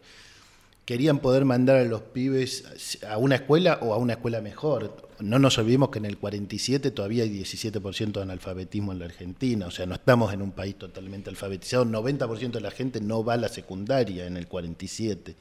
querían 0.88 1.20
poder 1.20 1.44
mandar 1.44 1.76
a 1.76 1.84
los 1.84 2.02
pibes 2.02 2.98
a 3.06 3.18
una 3.18 3.36
escuela 3.36 3.80
o 3.82 3.94
a 3.94 3.98
una 3.98 4.14
escuela 4.14 4.40
mejor. 4.40 5.07
No 5.20 5.40
nos 5.40 5.58
olvidemos 5.58 5.90
que 5.90 6.00
en 6.00 6.06
el 6.06 6.18
47 6.18 6.92
todavía 6.92 7.24
hay 7.24 7.30
17% 7.30 8.12
de 8.12 8.22
analfabetismo 8.22 8.92
en 8.92 9.00
la 9.00 9.06
Argentina, 9.06 9.68
o 9.68 9.72
sea, 9.72 9.86
no 9.86 9.96
estamos 9.96 10.34
en 10.34 10.42
un 10.42 10.52
país 10.52 10.78
totalmente 10.78 11.30
alfabetizado, 11.30 11.86
90% 11.86 12.52
de 12.52 12.62
la 12.62 12.72
gente 12.72 13.02
no 13.02 13.24
va 13.24 13.34
a 13.34 13.38
la 13.38 13.50
secundaria 13.50 14.28
en 14.28 14.38
el 14.38 14.48
47. 14.48 15.36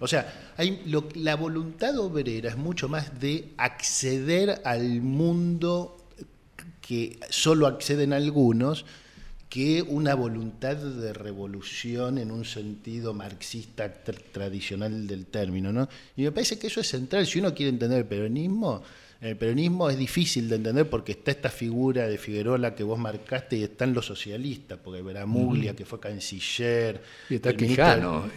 O 0.00 0.06
sea, 0.06 0.52
hay 0.56 0.82
la 1.14 1.34
voluntad 1.34 1.98
obrera 1.98 2.50
es 2.50 2.56
mucho 2.56 2.88
más 2.88 3.18
de 3.20 3.52
acceder 3.56 4.62
al 4.64 5.02
mundo 5.02 5.96
que 6.80 7.18
solo 7.28 7.66
acceden 7.66 8.12
algunos, 8.12 8.86
que 9.48 9.82
una 9.82 10.14
voluntad 10.14 10.76
de 10.76 11.12
revolución 11.12 12.18
en 12.18 12.30
un 12.30 12.44
sentido 12.44 13.14
marxista 13.14 13.92
tradicional 13.92 15.06
del 15.06 15.26
término. 15.26 15.72
¿no? 15.72 15.88
Y 16.16 16.22
me 16.22 16.32
parece 16.32 16.58
que 16.58 16.66
eso 16.66 16.80
es 16.80 16.88
central. 16.88 17.26
Si 17.26 17.38
uno 17.38 17.54
quiere 17.54 17.70
entender 17.70 17.98
el 17.98 18.06
peronismo, 18.06 18.82
el 19.20 19.36
peronismo 19.36 19.90
es 19.90 19.98
difícil 19.98 20.48
de 20.48 20.56
entender 20.56 20.88
porque 20.88 21.10
está 21.10 21.32
esta 21.32 21.48
figura 21.48 22.06
de 22.06 22.18
Figueroa 22.18 22.76
que 22.76 22.84
vos 22.84 23.00
marcaste 23.00 23.56
y 23.56 23.64
están 23.64 23.92
los 23.92 24.06
socialistas, 24.06 24.78
porque 24.78 25.02
Veramuglia, 25.02 25.74
que 25.74 25.84
fue 25.84 25.98
canciller. 25.98 27.02
Y 27.28 27.34
está 27.34 27.52
Quijano. 27.52 28.30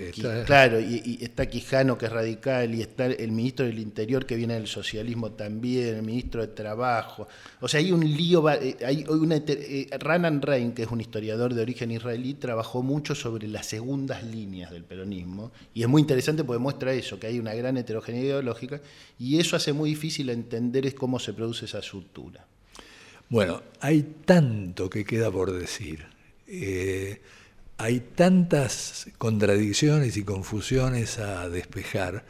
Claro, 0.47 0.79
y, 0.79 1.19
está 1.21 1.45
Quijano, 1.45 1.99
que 1.99 2.07
es 2.07 2.11
radical, 2.11 2.73
y 2.73 2.81
está 2.81 3.05
el 3.05 3.31
ministro 3.31 3.67
del 3.67 3.77
Interior, 3.77 4.25
que 4.25 4.35
viene 4.35 4.55
del 4.55 4.65
socialismo 4.65 5.33
también, 5.33 5.97
el 5.97 6.01
ministro 6.01 6.41
de 6.41 6.47
Trabajo. 6.47 7.27
O 7.59 7.67
sea, 7.67 7.79
hay 7.79 7.91
un 7.91 8.01
lío. 8.01 8.49
Eh, 8.49 8.77
hay 8.83 9.05
una, 9.07 9.35
eh, 9.35 9.87
Ranan 9.99 10.41
Rein, 10.41 10.71
que 10.71 10.81
es 10.81 10.89
un 10.89 10.99
historiador 10.99 11.53
de 11.53 11.61
origen 11.61 11.91
israelí, 11.91 12.33
trabajó 12.33 12.81
mucho 12.81 13.13
sobre 13.13 13.47
las 13.47 13.67
segundas 13.67 14.23
líneas 14.23 14.71
del 14.71 14.83
peronismo. 14.83 15.51
Y 15.75 15.83
es 15.83 15.87
muy 15.87 16.01
interesante 16.01 16.43
porque 16.43 16.59
muestra 16.59 16.91
eso, 16.91 17.19
que 17.19 17.27
hay 17.27 17.37
una 17.37 17.53
gran 17.53 17.77
heterogeneidad 17.77 18.25
ideológica, 18.25 18.81
y 19.19 19.39
eso 19.39 19.55
hace 19.55 19.73
muy 19.73 19.91
difícil 19.91 20.31
entender 20.31 20.70
es 20.75 20.93
cómo 20.93 21.19
se 21.19 21.33
produce 21.33 21.65
esa 21.65 21.79
estructura. 21.79 22.45
Bueno, 23.29 23.61
hay 23.79 24.03
tanto 24.25 24.89
que 24.89 25.05
queda 25.05 25.31
por 25.31 25.51
decir. 25.51 26.05
Eh, 26.47 27.21
hay 27.77 27.99
tantas 27.99 29.07
contradicciones 29.17 30.17
y 30.17 30.23
confusiones 30.23 31.17
a 31.17 31.49
despejar 31.49 32.25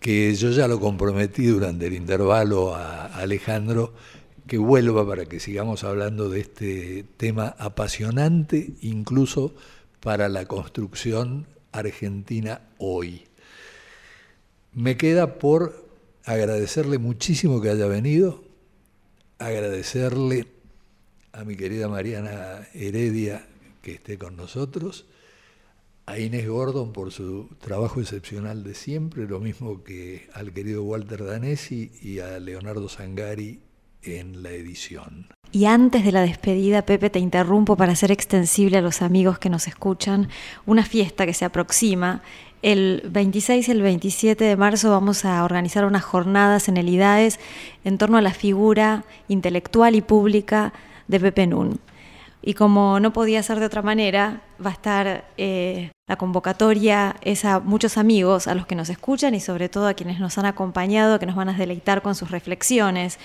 que 0.00 0.34
yo 0.34 0.50
ya 0.50 0.68
lo 0.68 0.80
comprometí 0.80 1.46
durante 1.46 1.86
el 1.86 1.94
intervalo 1.94 2.74
a 2.74 3.06
Alejandro 3.06 3.94
que 4.46 4.58
vuelva 4.58 5.06
para 5.06 5.26
que 5.26 5.40
sigamos 5.40 5.84
hablando 5.84 6.28
de 6.28 6.40
este 6.40 7.04
tema 7.16 7.54
apasionante 7.58 8.74
incluso 8.80 9.54
para 10.00 10.28
la 10.28 10.46
construcción 10.46 11.46
argentina 11.72 12.60
hoy. 12.78 13.24
Me 14.72 14.96
queda 14.96 15.38
por 15.38 15.85
agradecerle 16.26 16.98
muchísimo 16.98 17.60
que 17.60 17.70
haya 17.70 17.86
venido, 17.86 18.42
agradecerle 19.38 20.46
a 21.32 21.44
mi 21.44 21.56
querida 21.56 21.88
Mariana 21.88 22.66
Heredia 22.74 23.46
que 23.80 23.92
esté 23.92 24.18
con 24.18 24.36
nosotros, 24.36 25.06
a 26.06 26.18
Inés 26.18 26.48
Gordon 26.48 26.92
por 26.92 27.12
su 27.12 27.48
trabajo 27.60 28.00
excepcional 28.00 28.64
de 28.64 28.74
siempre, 28.74 29.26
lo 29.26 29.38
mismo 29.38 29.84
que 29.84 30.28
al 30.32 30.52
querido 30.52 30.82
Walter 30.82 31.24
Danesi 31.24 31.92
y 32.02 32.18
a 32.18 32.40
Leonardo 32.40 32.88
Sangari 32.88 33.60
en 34.02 34.42
la 34.42 34.50
edición. 34.50 35.28
Y 35.52 35.66
antes 35.66 36.04
de 36.04 36.12
la 36.12 36.22
despedida, 36.22 36.82
Pepe, 36.82 37.10
te 37.10 37.18
interrumpo 37.18 37.76
para 37.76 37.92
hacer 37.92 38.10
extensible 38.10 38.78
a 38.78 38.82
los 38.82 39.00
amigos 39.00 39.38
que 39.38 39.48
nos 39.48 39.68
escuchan 39.68 40.28
una 40.66 40.84
fiesta 40.84 41.24
que 41.24 41.34
se 41.34 41.44
aproxima 41.44 42.22
el 42.62 43.02
26 43.08 43.68
y 43.68 43.70
el 43.70 43.82
27 43.82 44.44
de 44.44 44.56
marzo 44.56 44.90
vamos 44.90 45.24
a 45.24 45.44
organizar 45.44 45.84
unas 45.84 46.04
jornadas 46.04 46.68
en 46.68 46.76
el 46.76 46.88
IDAES 46.88 47.38
en 47.84 47.98
torno 47.98 48.18
a 48.18 48.22
la 48.22 48.32
figura 48.32 49.04
intelectual 49.28 49.94
y 49.94 50.00
pública 50.00 50.72
de 51.08 51.20
Pepe 51.20 51.46
Nun. 51.46 51.78
Y 52.42 52.54
como 52.54 53.00
no 53.00 53.12
podía 53.12 53.42
ser 53.42 53.58
de 53.58 53.66
otra 53.66 53.82
manera, 53.82 54.42
va 54.64 54.70
a 54.70 54.72
estar 54.72 55.24
eh, 55.36 55.90
la 56.08 56.14
convocatoria 56.14 57.16
es 57.22 57.44
a 57.44 57.58
muchos 57.58 57.98
amigos, 57.98 58.46
a 58.46 58.54
los 58.54 58.64
que 58.66 58.76
nos 58.76 58.88
escuchan 58.88 59.34
y 59.34 59.40
sobre 59.40 59.68
todo 59.68 59.88
a 59.88 59.94
quienes 59.94 60.20
nos 60.20 60.38
han 60.38 60.46
acompañado, 60.46 61.18
que 61.18 61.26
nos 61.26 61.34
van 61.34 61.48
a 61.48 61.54
deleitar 61.54 62.00
con 62.00 62.14
sus 62.14 62.30
reflexiones. 62.30 63.18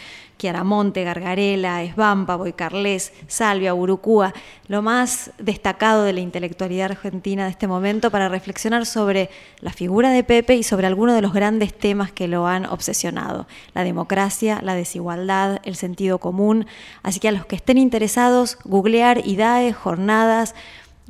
Monte, 0.64 1.04
Gargarela, 1.04 1.84
Esbampa, 1.84 2.36
Boicarles, 2.36 3.14
Salvia, 3.28 3.74
Urucúa, 3.76 4.34
lo 4.68 4.82
más 4.82 5.32
destacado 5.38 6.04
de 6.04 6.14
la 6.14 6.20
intelectualidad 6.20 6.92
argentina 6.92 7.46
de 7.46 7.52
este 7.52 7.68
momento 7.68 8.10
para 8.10 8.30
reflexionar 8.30 8.86
sobre 8.86 9.30
la 9.60 9.72
figura 9.72 10.10
de 10.10 10.24
Pepe 10.24 10.56
y 10.56 10.64
sobre 10.64 10.88
algunos 10.88 11.16
de 11.16 11.22
los 11.22 11.34
grandes 11.34 11.74
temas 11.78 12.12
que 12.12 12.28
lo 12.28 12.48
han 12.48 12.66
obsesionado. 12.66 13.48
La 13.74 13.84
democracia, 13.84 14.60
la 14.64 14.76
desigualdad, 14.76 15.60
el 15.64 15.76
sentido 15.76 16.18
común. 16.18 16.66
Así 17.04 17.20
que 17.20 17.28
a 17.28 17.32
los 17.32 17.46
que 17.46 17.56
estén 17.56 17.78
interesados, 17.78 18.58
googlear 18.64 19.26
IDAE, 19.26 19.74
jornadas, 19.74 20.56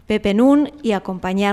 Pepe 0.07 0.33
Nun 0.33 0.71
y 0.83 0.91
acompañar 0.91 1.49